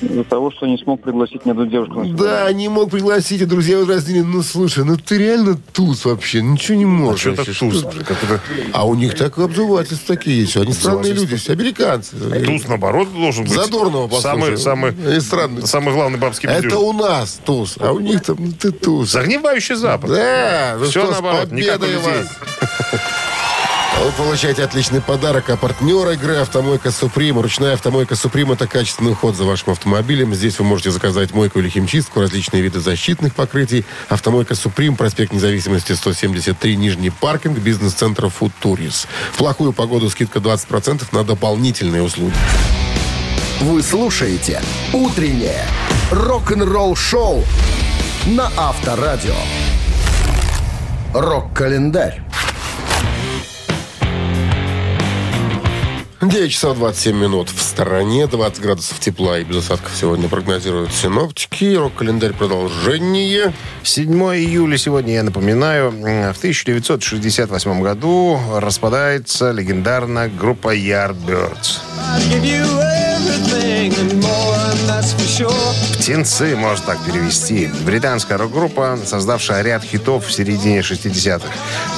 Из-за 0.00 0.24
того, 0.24 0.50
что 0.50 0.66
не 0.66 0.76
смог 0.78 1.02
пригласить 1.02 1.44
ни 1.46 1.50
одну 1.50 1.66
девушку 1.66 2.04
Да, 2.04 2.52
не 2.52 2.68
мог 2.68 2.90
пригласить, 2.90 3.40
и 3.40 3.44
друзья 3.44 3.76
его 3.76 3.86
дразнили. 3.86 4.20
Ну, 4.20 4.42
слушай, 4.42 4.84
ну 4.84 4.96
ты 4.96 5.18
реально 5.18 5.58
туз 5.72 6.04
вообще, 6.04 6.42
ничего 6.42 6.76
не 6.78 6.84
можешь. 6.84 7.20
Что 7.20 7.30
так 7.36 7.46
вообще, 7.46 7.58
туз? 7.70 7.78
что- 7.80 8.40
А 8.72 8.86
у 8.86 8.94
них 8.94 9.14
так 9.16 9.38
обзывательства 9.38 10.16
такие 10.16 10.40
есть. 10.40 10.56
Они 10.56 10.72
странные 10.72 11.12
люди, 11.12 11.36
все 11.36 11.52
американцы. 11.52 12.16
Туз, 12.16 12.66
наоборот, 12.68 13.12
должен 13.12 13.44
быть. 13.44 13.52
Задорного 13.52 14.08
самый, 14.20 14.50
послушай. 14.52 14.58
самый, 14.58 15.16
И 15.16 15.20
странный. 15.20 15.66
самый 15.66 15.94
главный 15.94 16.18
бабский 16.18 16.48
Это 16.48 16.78
у 16.78 16.92
нас 16.92 17.40
туз, 17.44 17.76
а 17.80 17.92
у 17.92 18.00
них 18.00 18.22
там 18.22 18.36
ну, 18.38 18.52
ты 18.52 18.70
туз. 18.72 19.10
Загнивающий 19.10 19.74
Запад. 19.74 20.10
Да, 20.10 20.76
ну 20.78 20.84
Все 20.84 21.00
что, 21.02 21.10
наоборот, 21.10 21.50
победой 21.50 21.92
людей. 21.92 22.02
вас. 22.02 22.28
Вы 24.02 24.12
получаете 24.12 24.64
отличный 24.64 25.00
подарок, 25.00 25.48
а 25.48 25.56
партнер 25.56 26.10
игры 26.10 26.36
«Автомойка 26.36 26.90
Суприм». 26.90 27.40
Ручная 27.40 27.74
«Автомойка 27.74 28.16
Суприм»— 28.16 28.52
это 28.52 28.66
качественный 28.66 29.12
уход 29.12 29.36
за 29.36 29.44
вашим 29.44 29.72
автомобилем. 29.72 30.34
Здесь 30.34 30.58
вы 30.58 30.66
можете 30.66 30.90
заказать 30.90 31.32
мойку 31.32 31.58
или 31.60 31.70
химчистку, 31.70 32.20
различные 32.20 32.62
виды 32.62 32.80
защитных 32.80 33.34
покрытий. 33.34 33.84
«Автомойка 34.08 34.54
Суприм», 34.54 34.96
проспект 34.96 35.32
Независимости, 35.32 35.92
173, 35.92 36.76
Нижний 36.76 37.10
паркинг, 37.10 37.58
бизнес-центр 37.58 38.28
«Футурис». 38.28 39.06
В 39.32 39.38
плохую 39.38 39.72
погоду 39.72 40.10
скидка 40.10 40.38
20% 40.38 41.04
на 41.12 41.24
дополнительные 41.24 42.02
услуги. 42.02 42.34
Вы 43.60 43.82
слушаете 43.82 44.60
«Утреннее 44.92 45.64
рок-н-ролл-шоу» 46.10 47.44
на 48.26 48.50
Авторадио. 48.56 49.36
Рок-календарь. 51.14 52.20
9 56.28 56.50
часов 56.50 56.78
27 56.78 57.16
минут 57.16 57.50
в 57.50 57.60
стороне, 57.60 58.26
20 58.26 58.62
градусов 58.62 58.98
тепла 58.98 59.38
и 59.38 59.44
без 59.44 59.58
осадков 59.58 59.92
сегодня 59.94 60.28
прогнозируют 60.28 60.92
синоптики. 60.92 61.74
Рок-календарь 61.76 62.32
продолжение. 62.32 63.52
7 63.82 64.10
июля 64.34 64.78
сегодня, 64.78 65.14
я 65.14 65.22
напоминаю, 65.22 65.90
в 65.90 66.38
1968 66.38 67.82
году 67.82 68.40
распадается 68.54 69.50
легендарная 69.50 70.28
группа 70.28 70.74
Yardbirds. 70.74 71.80
Птенцы, 75.98 76.56
можно 76.56 76.86
так 76.86 77.04
перевести. 77.04 77.68
Британская 77.84 78.38
рок-группа, 78.38 78.98
создавшая 79.04 79.62
ряд 79.62 79.82
хитов 79.82 80.26
в 80.26 80.32
середине 80.32 80.80
60-х. 80.80 81.46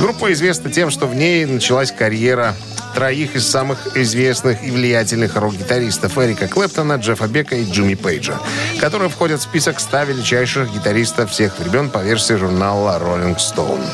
Группа 0.00 0.32
известна 0.32 0.70
тем, 0.70 0.90
что 0.90 1.06
в 1.06 1.14
ней 1.14 1.44
началась 1.44 1.92
карьера 1.92 2.54
троих 2.96 3.36
из 3.36 3.46
самых 3.46 3.94
известных 3.94 4.64
и 4.64 4.70
влиятельных 4.70 5.36
рок-гитаристов 5.36 6.16
Эрика 6.16 6.48
Клэптона, 6.48 6.94
Джеффа 6.94 7.26
Бека 7.26 7.54
и 7.54 7.70
Джимми 7.70 7.94
Пейджа, 7.94 8.40
которые 8.80 9.10
входят 9.10 9.40
в 9.40 9.42
список 9.42 9.80
100 9.80 10.04
величайших 10.04 10.72
гитаристов 10.72 11.30
всех 11.30 11.58
времен 11.58 11.90
по 11.90 11.98
версии 11.98 12.32
журнала 12.32 12.98
Rolling 12.98 13.36
Stone. 13.36 13.84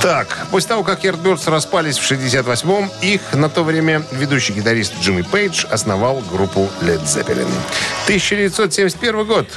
Так, 0.00 0.46
после 0.52 0.68
того, 0.68 0.84
как 0.84 1.04
Yardbirds 1.04 1.50
распались 1.50 1.98
в 1.98 2.08
68-м, 2.08 2.88
их 3.02 3.20
на 3.32 3.48
то 3.48 3.64
время 3.64 4.04
ведущий 4.12 4.52
гитарист 4.52 4.94
Джимми 5.00 5.22
Пейдж 5.22 5.66
основал 5.68 6.22
группу 6.30 6.70
Led 6.80 7.02
Zeppelin. 7.02 7.50
1971 8.04 9.24
год. 9.24 9.48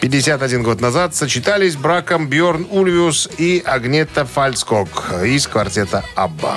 51 0.00 0.62
год 0.62 0.80
назад 0.80 1.14
сочетались 1.14 1.76
браком 1.76 2.28
Бьорн 2.28 2.66
Ульвиус 2.70 3.28
и 3.36 3.62
Агнета 3.64 4.24
Фальцкок 4.24 5.12
из 5.22 5.46
квартета 5.46 6.04
«Абба». 6.14 6.56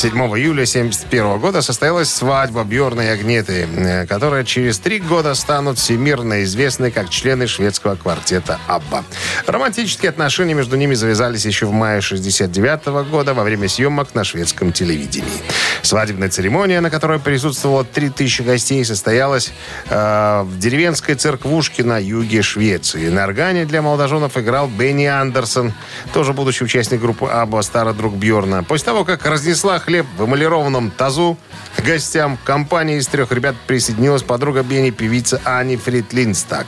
7 0.00 0.14
июля 0.14 0.62
1971 0.62 1.38
года 1.40 1.60
состоялась 1.60 2.08
свадьба 2.08 2.64
Бьорна 2.64 3.02
и 3.02 3.08
Агнеты, 3.08 3.68
э, 3.70 4.06
которая 4.06 4.44
через 4.44 4.78
три 4.78 4.98
года 4.98 5.34
станут 5.34 5.76
всемирно 5.76 6.42
известны 6.44 6.90
как 6.90 7.10
члены 7.10 7.46
шведского 7.46 7.96
квартета 7.96 8.58
«Абба». 8.66 9.04
Романтические 9.46 10.08
отношения 10.08 10.54
между 10.54 10.76
ними 10.76 10.94
завязались 10.94 11.44
еще 11.44 11.66
в 11.66 11.72
мае 11.72 11.98
1969 11.98 13.10
года 13.10 13.34
во 13.34 13.42
время 13.42 13.68
съемок 13.68 14.14
на 14.14 14.24
шведском 14.24 14.72
телевидении. 14.72 15.42
Свадебная 15.82 16.30
церемония, 16.30 16.80
на 16.80 16.88
которой 16.88 17.18
присутствовало 17.18 17.84
3000 17.84 18.40
гостей, 18.40 18.82
состоялась 18.86 19.52
э, 19.90 20.42
в 20.44 20.58
деревенской 20.58 21.14
церквушке 21.14 21.84
на 21.84 21.98
юге 21.98 22.40
Швеции. 22.40 23.10
На 23.10 23.24
органе 23.24 23.66
для 23.66 23.82
молодоженов 23.82 24.38
играл 24.38 24.66
Бенни 24.66 25.04
Андерсон, 25.04 25.74
тоже 26.14 26.32
будущий 26.32 26.64
участник 26.64 27.02
группы 27.02 27.26
«Абба», 27.26 27.60
старый 27.60 27.92
друг 27.92 28.14
Бьорна. 28.14 28.64
После 28.64 28.86
того, 28.86 29.04
как 29.04 29.26
разнесла 29.26 29.78
хлеб 29.90 30.06
в 30.16 30.24
эмалированном 30.24 30.92
тазу, 30.92 31.36
гостям 31.84 32.38
компании 32.44 32.98
из 32.98 33.08
трех 33.08 33.32
ребят 33.32 33.56
присоединилась 33.66 34.22
подруга 34.22 34.62
Бенни, 34.62 34.90
певица 34.90 35.40
Ани 35.44 35.76
Фритлинстак, 35.76 36.66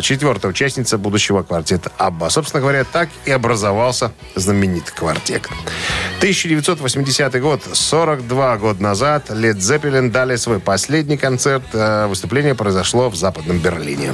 четвертая 0.00 0.50
участница 0.50 0.96
будущего 0.96 1.42
квартета 1.42 1.92
«Абба». 1.98 2.30
Собственно 2.30 2.62
говоря, 2.62 2.84
так 2.84 3.10
и 3.26 3.30
образовался 3.30 4.12
знаменитый 4.36 4.94
квартет. 4.94 5.46
1980 6.20 7.40
год, 7.42 7.60
42 7.70 8.56
года 8.56 8.82
назад, 8.82 9.26
Лед 9.28 9.60
Зеппелин 9.60 10.10
дали 10.10 10.36
свой 10.36 10.58
последний 10.58 11.18
концерт. 11.18 11.64
Э, 11.74 12.06
Выступление 12.06 12.54
произошло 12.54 13.10
в 13.10 13.16
Западном 13.16 13.58
Берлине. 13.58 14.12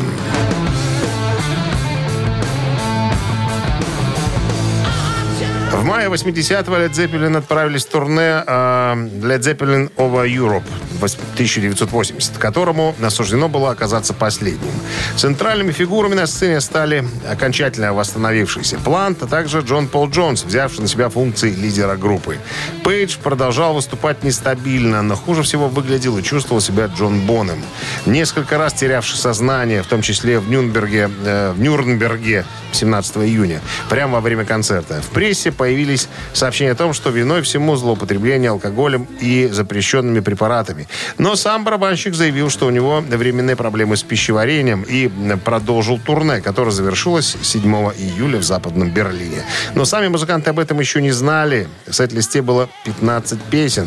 В 5.82 5.84
мае 5.84 6.08
80-го 6.08 6.76
Led 6.76 6.92
Zeppelin 6.92 7.36
отправились 7.36 7.84
в 7.84 7.88
турне 7.88 8.44
э, 8.46 8.94
Led 9.20 9.40
Zeppelin 9.40 9.92
Over 9.96 10.28
Europe 10.28 10.62
в 11.00 11.04
1980, 11.34 12.38
которому 12.38 12.94
осуждено 13.02 13.48
было 13.48 13.72
оказаться 13.72 14.14
последним. 14.14 14.70
Центральными 15.16 15.72
фигурами 15.72 16.14
на 16.14 16.28
сцене 16.28 16.60
стали 16.60 17.04
окончательно 17.28 17.92
восстановившийся 17.92 18.78
Плант, 18.78 19.24
а 19.24 19.26
также 19.26 19.60
Джон 19.60 19.88
Пол 19.88 20.08
Джонс, 20.08 20.44
взявший 20.44 20.82
на 20.82 20.88
себя 20.88 21.08
функции 21.08 21.50
лидера 21.50 21.96
группы. 21.96 22.38
Пейдж 22.84 23.16
продолжал 23.20 23.74
выступать 23.74 24.22
нестабильно, 24.22 25.02
но 25.02 25.16
хуже 25.16 25.42
всего 25.42 25.68
выглядел 25.68 26.16
и 26.16 26.22
чувствовал 26.22 26.60
себя 26.60 26.86
Джон 26.86 27.22
Боном. 27.22 27.60
Несколько 28.06 28.56
раз 28.56 28.72
терявший 28.74 29.18
сознание, 29.18 29.82
в 29.82 29.88
том 29.88 30.00
числе 30.02 30.38
в 30.38 30.48
Нюрнберге, 30.48 31.10
э, 31.24 31.52
в 31.52 31.60
Нюрнберге 31.60 32.44
17 32.70 33.16
июня, 33.26 33.60
прямо 33.88 34.14
во 34.14 34.20
время 34.20 34.44
концерта. 34.44 35.02
В 35.02 35.08
прессе 35.08 35.50
появились 35.72 36.08
сообщения 36.34 36.72
о 36.72 36.74
том, 36.74 36.92
что 36.92 37.08
виной 37.08 37.40
всему 37.40 37.76
злоупотребление 37.76 38.50
алкоголем 38.50 39.06
и 39.20 39.48
запрещенными 39.50 40.20
препаратами. 40.20 40.86
Но 41.16 41.34
сам 41.34 41.64
барабанщик 41.64 42.14
заявил, 42.14 42.50
что 42.50 42.66
у 42.66 42.70
него 42.70 43.00
временные 43.00 43.56
проблемы 43.56 43.96
с 43.96 44.02
пищеварением 44.02 44.82
и 44.82 45.10
продолжил 45.44 45.98
турне, 45.98 46.42
которое 46.42 46.72
завершилось 46.72 47.36
7 47.42 47.62
июля 47.96 48.38
в 48.38 48.42
Западном 48.42 48.90
Берлине. 48.90 49.44
Но 49.74 49.86
сами 49.86 50.08
музыканты 50.08 50.50
об 50.50 50.58
этом 50.58 50.78
еще 50.78 51.00
не 51.00 51.12
знали. 51.12 51.68
В 51.86 51.94
сет-листе 51.94 52.42
было 52.42 52.68
15 52.84 53.40
песен. 53.44 53.86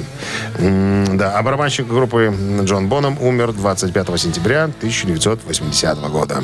Да, 0.58 1.38
а 1.38 1.44
барабанщик 1.44 1.88
группы 1.88 2.34
Джон 2.64 2.88
Боном 2.88 3.22
умер 3.22 3.54
25 3.54 4.20
сентября 4.20 4.64
1980 4.64 6.00
года. 6.10 6.44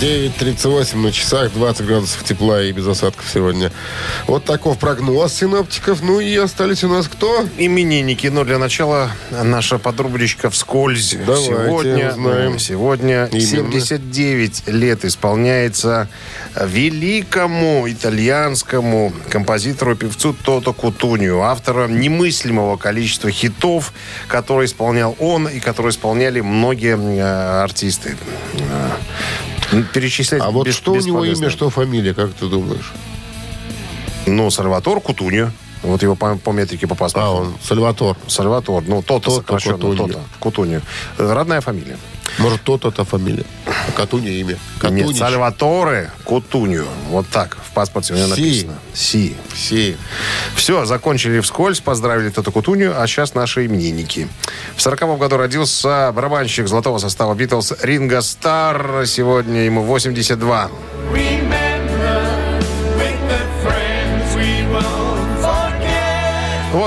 9.38 0.00 0.96
на 0.96 1.12
часах, 1.12 1.52
20 1.52 1.86
градусов 1.86 2.24
тепла 2.24 2.62
и 2.62 2.72
без 2.72 2.86
осадков 2.86 3.26
сегодня. 3.32 3.70
Вот 4.26 4.44
таков 4.44 4.78
прогноз 4.78 5.34
синоптиков. 5.34 6.02
Ну 6.02 6.20
и 6.20 6.34
остались 6.36 6.82
у 6.84 6.88
нас 6.88 7.06
кто? 7.06 7.44
Именинники. 7.58 8.26
Но 8.28 8.44
для 8.44 8.58
начала 8.58 9.10
наша 9.30 9.78
подрубричка 9.78 10.48
вскользь. 10.48 11.16
Давайте 11.26 11.46
сегодня, 11.46 12.10
узнаем. 12.12 12.58
сегодня 12.58 13.28
Именно. 13.30 13.40
79 13.80 14.68
лет 14.68 15.04
исполняется 15.04 16.08
великому 16.58 17.84
итальянскому 17.86 19.12
композитору 19.28 19.92
и 19.92 19.96
певцу 19.96 20.32
Тото 20.32 20.72
Кутунью, 20.72 21.42
автора 21.42 21.88
немыслимого 21.88 22.78
количества 22.78 23.30
хитов, 23.30 23.92
которые 24.28 24.66
исполнял 24.66 25.14
он 25.18 25.46
и 25.46 25.60
которые 25.60 25.90
исполняли 25.90 26.40
многие 26.40 26.96
э, 26.96 27.62
артисты. 27.62 28.16
Перечислять 29.92 30.42
А 30.42 30.50
вот 30.50 30.66
бес- 30.66 30.74
что 30.76 30.92
у 30.92 30.96
него 30.96 31.24
имя, 31.24 31.50
что 31.50 31.70
фамилия, 31.70 32.14
как 32.14 32.32
ты 32.32 32.46
думаешь? 32.48 32.92
Ну, 34.26 34.50
Сальватор 34.50 35.00
Кутуньо. 35.00 35.50
Вот 35.82 36.02
его 36.02 36.14
по, 36.14 36.36
по 36.36 36.50
метрике 36.50 36.86
по 36.86 36.94
паспорту. 36.94 37.26
А, 37.26 37.30
он 37.32 37.54
Сальватор. 37.62 38.16
Сальватор. 38.26 38.82
Ну, 38.86 39.02
Тото, 39.02 39.20
Тото 39.20 39.36
сокращенно. 39.36 39.78
Тото. 39.96 40.20
Э, 41.18 41.32
Родная 41.32 41.60
фамилия. 41.62 41.96
Может, 42.38 42.62
тот 42.62 42.84
это 42.84 43.04
фамилия. 43.04 43.44
А 43.66 43.92
Катунья 43.92 44.30
имя. 44.32 44.50
Нет, 44.50 44.58
Катунич. 44.78 45.18
Сальваторе 45.18 46.10
Кутуньо. 46.24 46.84
Вот 47.08 47.26
так 47.28 47.56
в 47.62 47.72
паспорте 47.72 48.14
у 48.14 48.16
него 48.16 48.34
Си. 48.34 48.40
написано. 48.42 48.78
Си. 48.94 49.36
Си. 49.54 49.96
Все, 50.54 50.84
закончили 50.84 51.40
вскользь, 51.40 51.80
поздравили 51.80 52.30
Тото 52.30 52.52
Кутунью, 52.52 53.00
а 53.00 53.06
сейчас 53.06 53.34
наши 53.34 53.66
именинники. 53.66 54.28
В 54.76 54.82
40 54.82 55.18
году 55.18 55.36
родился 55.36 56.12
барабанщик 56.12 56.68
золотого 56.68 56.98
состава 56.98 57.34
Битлз 57.34 57.74
Ринго 57.82 58.20
Стар. 58.22 59.06
Сегодня 59.06 59.60
ему 59.64 59.82
82. 59.82 60.70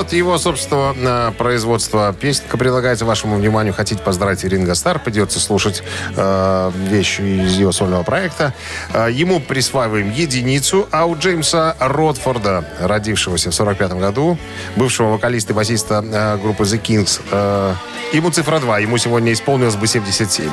Вот 0.03 0.11
его, 0.11 0.37
собственно, 0.37 0.93
э, 0.97 1.31
производство 1.37 2.11
песенка 2.11 2.57
предлагается 2.57 3.05
вашему 3.05 3.37
вниманию. 3.37 3.73
Хотите 3.73 4.03
поздравить 4.03 4.43
Ринго 4.43 4.75
Стар, 4.75 4.99
придется 4.99 5.39
слушать 5.39 5.81
э, 6.17 6.71
вещи 6.89 7.21
из 7.21 7.53
его 7.53 7.71
сольного 7.71 8.03
проекта. 8.03 8.53
Э, 8.93 9.07
ему 9.09 9.39
присваиваем 9.39 10.11
единицу, 10.11 10.89
а 10.91 11.05
у 11.05 11.15
Джеймса 11.15 11.77
Ротфорда, 11.79 12.65
родившегося 12.81 13.51
в 13.51 13.55
45 13.55 13.93
году, 13.93 14.37
бывшего 14.75 15.07
вокалиста 15.07 15.53
и 15.53 15.55
басиста 15.55 16.03
э, 16.05 16.37
группы 16.37 16.63
The 16.63 16.81
Kings, 16.81 17.21
э, 17.31 17.73
ему 18.11 18.29
цифра 18.29 18.59
2. 18.59 18.79
Ему 18.79 18.97
сегодня 18.97 19.31
исполнилось 19.31 19.77
бы 19.77 19.87
77. 19.87 20.49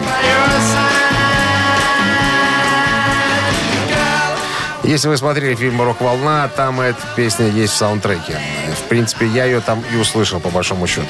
Если 4.90 5.06
вы 5.06 5.16
смотрели 5.16 5.54
фильм 5.54 5.80
«Рок-волна», 5.80 6.48
там 6.48 6.80
эта 6.80 6.98
песня 7.14 7.46
есть 7.46 7.74
в 7.74 7.76
саундтреке. 7.76 8.40
В 8.76 8.88
принципе, 8.88 9.24
я 9.28 9.44
ее 9.44 9.60
там 9.60 9.84
и 9.94 9.96
услышал, 9.96 10.40
по 10.40 10.48
большому 10.50 10.88
счету. 10.88 11.06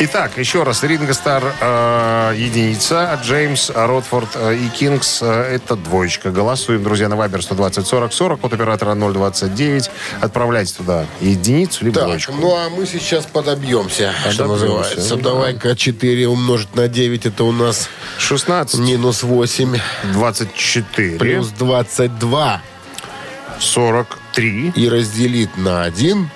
Итак, 0.00 0.32
еще 0.36 0.64
раз. 0.64 0.82
Ринго 0.82 1.14
Стар 1.14 1.44
э, 1.60 2.34
единица, 2.36 3.12
а 3.12 3.22
Джеймс 3.22 3.70
Ротфорд 3.72 4.30
э, 4.34 4.56
и 4.56 4.68
Кингс 4.70 5.20
э, 5.22 5.26
это 5.54 5.76
двоечка. 5.76 6.32
Голосуем, 6.32 6.82
друзья, 6.82 7.08
на 7.08 7.14
Вайбер 7.14 7.40
120 7.40 7.86
40 7.86 8.12
40 8.12 8.44
от 8.44 8.52
оператора 8.52 8.96
029. 8.96 9.90
Отправляйте 10.20 10.74
туда 10.74 11.06
единицу 11.20 11.84
либо 11.84 12.00
Так, 12.00 12.08
двоечку. 12.08 12.32
ну 12.32 12.52
а 12.56 12.68
мы 12.68 12.84
сейчас 12.84 13.26
подобьемся, 13.26 14.12
что 14.32 14.42
Подобьемся, 14.42 14.66
называется. 14.66 15.16
да. 15.16 15.22
Давай-ка 15.22 15.76
4 15.76 16.26
умножить 16.26 16.74
на 16.74 16.88
9, 16.88 17.26
это 17.26 17.44
у 17.44 17.52
нас 17.52 17.88
16, 18.18 18.80
минус 18.80 19.22
8, 19.22 19.78
24, 20.14 21.18
плюс 21.20 21.46
22. 21.50 22.60
43. 23.60 24.72
И 24.74 24.88
разделить 24.88 25.56
на 25.56 25.82
1. 25.84 26.30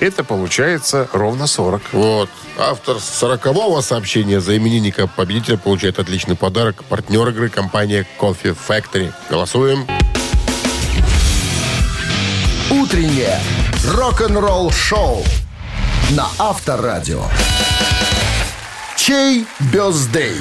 Это 0.00 0.24
получается 0.24 1.08
ровно 1.12 1.46
40. 1.46 1.82
Вот. 1.92 2.28
Автор 2.58 2.96
40-го 2.96 3.80
сообщения 3.82 4.40
за 4.40 4.56
именинника 4.56 5.06
победителя 5.06 5.56
получает 5.56 5.98
отличный 5.98 6.36
подарок. 6.36 6.82
Партнер 6.84 7.28
игры 7.28 7.48
компания 7.48 8.06
Coffee 8.18 8.56
Factory. 8.68 9.12
Голосуем. 9.30 9.86
Утреннее 12.70 13.40
рок-н-ролл-шоу 13.86 15.24
на 16.10 16.26
Авторадио. 16.38 17.24
Чей 18.96 19.46
бездей? 19.72 20.40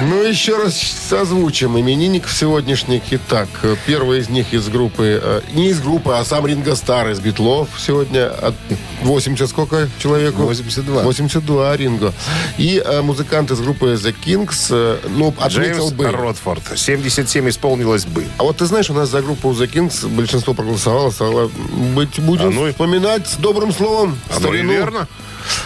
Ну, 0.00 0.22
еще 0.22 0.56
раз 0.56 1.12
озвучим 1.12 1.78
именинников 1.78 2.32
сегодняшних. 2.32 3.02
Итак, 3.10 3.48
первый 3.84 4.20
из 4.20 4.28
них 4.28 4.54
из 4.54 4.68
группы, 4.68 5.20
э, 5.22 5.40
не 5.52 5.68
из 5.70 5.80
группы, 5.80 6.12
а 6.14 6.24
сам 6.24 6.46
Ринго 6.46 6.76
Стар 6.76 7.10
из 7.10 7.18
Битлов 7.20 7.68
сегодня. 7.78 8.28
От 8.28 8.54
80 9.02 9.48
сколько 9.50 9.88
человеку? 9.98 10.42
82. 10.42 11.02
82 11.02 11.76
Ринго. 11.76 12.14
И 12.56 12.80
э, 12.82 13.02
музыкант 13.02 13.50
из 13.50 13.60
группы 13.60 13.94
The 13.94 14.14
Kings, 14.24 14.68
э, 14.70 14.98
ну, 15.08 15.34
отметил 15.38 15.88
Джеймс 15.88 15.92
бы. 15.92 16.10
Ротфорд. 16.12 16.62
77 16.78 17.48
исполнилось 17.48 18.04
бы. 18.06 18.24
А 18.38 18.44
вот 18.44 18.58
ты 18.58 18.66
знаешь, 18.66 18.88
у 18.90 18.94
нас 18.94 19.08
за 19.10 19.20
группу 19.20 19.50
The 19.50 19.68
Kings 19.70 20.06
большинство 20.08 20.54
проголосовало, 20.54 21.10
стало 21.10 21.48
быть, 21.94 22.18
будем 22.20 22.48
А 22.48 22.50
ну 22.50 22.68
и- 22.68 22.70
вспоминать 22.70 23.26
с 23.26 23.34
добрым 23.34 23.72
словом 23.72 24.18
и 24.30 24.32
старину. 24.34 24.72
верно. 24.72 25.08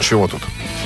Чего 0.01 0.27
тут? 0.27 0.41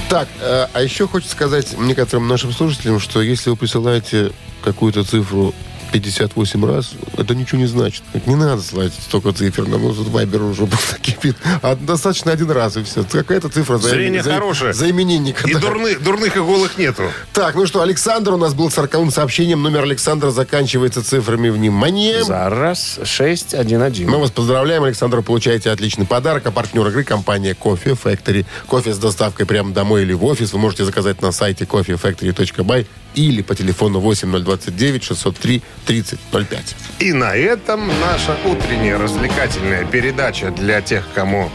Так, 0.09 0.28
э, 0.40 0.66
а 0.72 0.82
еще 0.82 1.09
хочется 1.09 1.32
сказать 1.32 1.76
некоторым 1.78 2.28
нашим 2.28 2.52
слушателям, 2.52 3.00
что 3.00 3.20
если 3.20 3.50
вы 3.50 3.57
присылаете 3.57 4.30
какую-то 4.62 5.02
цифру 5.02 5.52
58 6.01 6.64
раз, 6.66 6.90
это 7.16 7.34
ничего 7.34 7.59
не 7.61 7.66
значит. 7.66 8.03
Не 8.26 8.34
надо 8.34 8.61
слать 8.62 8.92
столько 8.94 9.32
цифр. 9.32 9.66
Нам 9.66 9.80
тут 9.94 10.09
Вайбер 10.09 10.42
уже 10.42 10.66
просто 10.66 10.99
кипит. 11.01 11.36
А 11.62 11.74
достаточно 11.74 12.32
один 12.32 12.51
раз, 12.51 12.76
и 12.76 12.82
все. 12.82 13.03
Какая-то 13.05 13.49
цифра 13.49 13.78
за, 13.78 13.88
Зрение 13.88 14.22
за- 14.22 14.32
хорошее. 14.34 14.72
за 14.74 14.90
именинника. 14.90 15.49
И 15.49 15.55
да. 15.55 15.61
дурных, 15.61 16.03
дурных 16.03 16.36
и 16.36 16.40
голых 16.40 16.76
нету. 16.78 17.05
Так, 17.32 17.55
ну 17.55 17.66
что, 17.66 17.80
Александр 17.80 18.34
у 18.34 18.36
нас 18.36 18.53
был 18.55 18.70
с 18.70 18.74
40 18.74 19.11
сообщением. 19.12 19.62
Номер 19.62 19.82
Александра 19.84 20.30
заканчивается 20.30 21.03
цифрами 21.03 21.49
внимания. 21.49 22.22
За 22.24 22.49
раз 22.51 22.99
6-1-1. 23.03 24.07
Мы 24.07 24.18
вас 24.18 24.30
поздравляем, 24.30 24.82
Александр. 24.84 25.22
Получаете 25.22 25.70
отличный 25.70 26.07
подарок. 26.07 26.47
А 26.47 26.51
партнер 26.51 26.86
игры 26.88 27.05
компания 27.05 27.55
Кофе 27.55 27.90
Factory. 27.90 28.44
Кофе 28.66 28.92
с 28.92 28.99
доставкой 28.99 29.47
прямо 29.47 29.72
домой 29.72 30.03
или 30.03 30.12
в 30.12 30.24
офис 30.24 30.53
вы 30.53 30.59
можете 30.59 30.84
заказать 30.84 31.22
на 31.22 31.32
сайте 31.32 31.64
coffeefactory.by 31.64 32.86
или 33.14 33.40
по 33.40 33.55
телефону 33.55 33.99
8029 34.01 35.03
603 35.03 35.62
3005. 35.87 36.76
И 37.01 37.12
на 37.12 37.34
этом 37.34 37.89
наша 38.01 38.37
утренняя 38.45 38.99
развлекательная 38.99 39.84
передача 39.84 40.51
для 40.51 40.80
тех, 40.80 41.05
кому... 41.14 41.51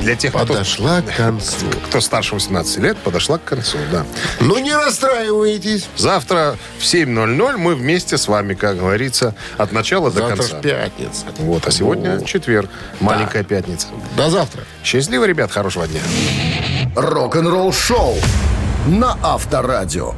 Для 0.00 0.16
тех, 0.16 0.32
кто- 0.32 0.46
Подошла 0.46 1.02
к 1.02 1.14
концу. 1.16 1.66
кто 1.88 2.00
старше 2.00 2.34
18 2.34 2.78
лет, 2.78 2.96
подошла 2.98 3.36
к 3.38 3.44
концу, 3.44 3.76
да. 3.92 4.04
Ну, 4.40 4.58
не 4.58 4.74
расстраивайтесь. 4.74 5.88
Завтра 5.96 6.56
в 6.78 6.82
7.00 6.82 7.56
мы 7.58 7.74
вместе 7.74 8.16
с 8.18 8.26
вами, 8.26 8.54
как 8.54 8.78
говорится, 8.78 9.34
от 9.58 9.72
начала 9.72 10.10
до 10.10 10.20
Завтра 10.20 10.36
конца. 10.36 10.58
ж 10.58 10.62
пятница. 10.62 11.26
Вот, 11.38 11.66
а 11.66 11.70
сегодня 11.70 12.16
Вот. 12.16 12.26
четверг, 12.26 12.70
маленькая 13.00 13.44
пятница. 13.44 13.88
До 14.16 14.30
завтра. 14.30 14.62
Счастливо, 14.82 15.24
ребят, 15.24 15.50
хорошего 15.52 15.86
дня. 15.86 16.00
Рок-н-ролл 16.96 17.72
шоу 17.72 18.16
на 18.86 19.16
Авторадио. 19.22 20.14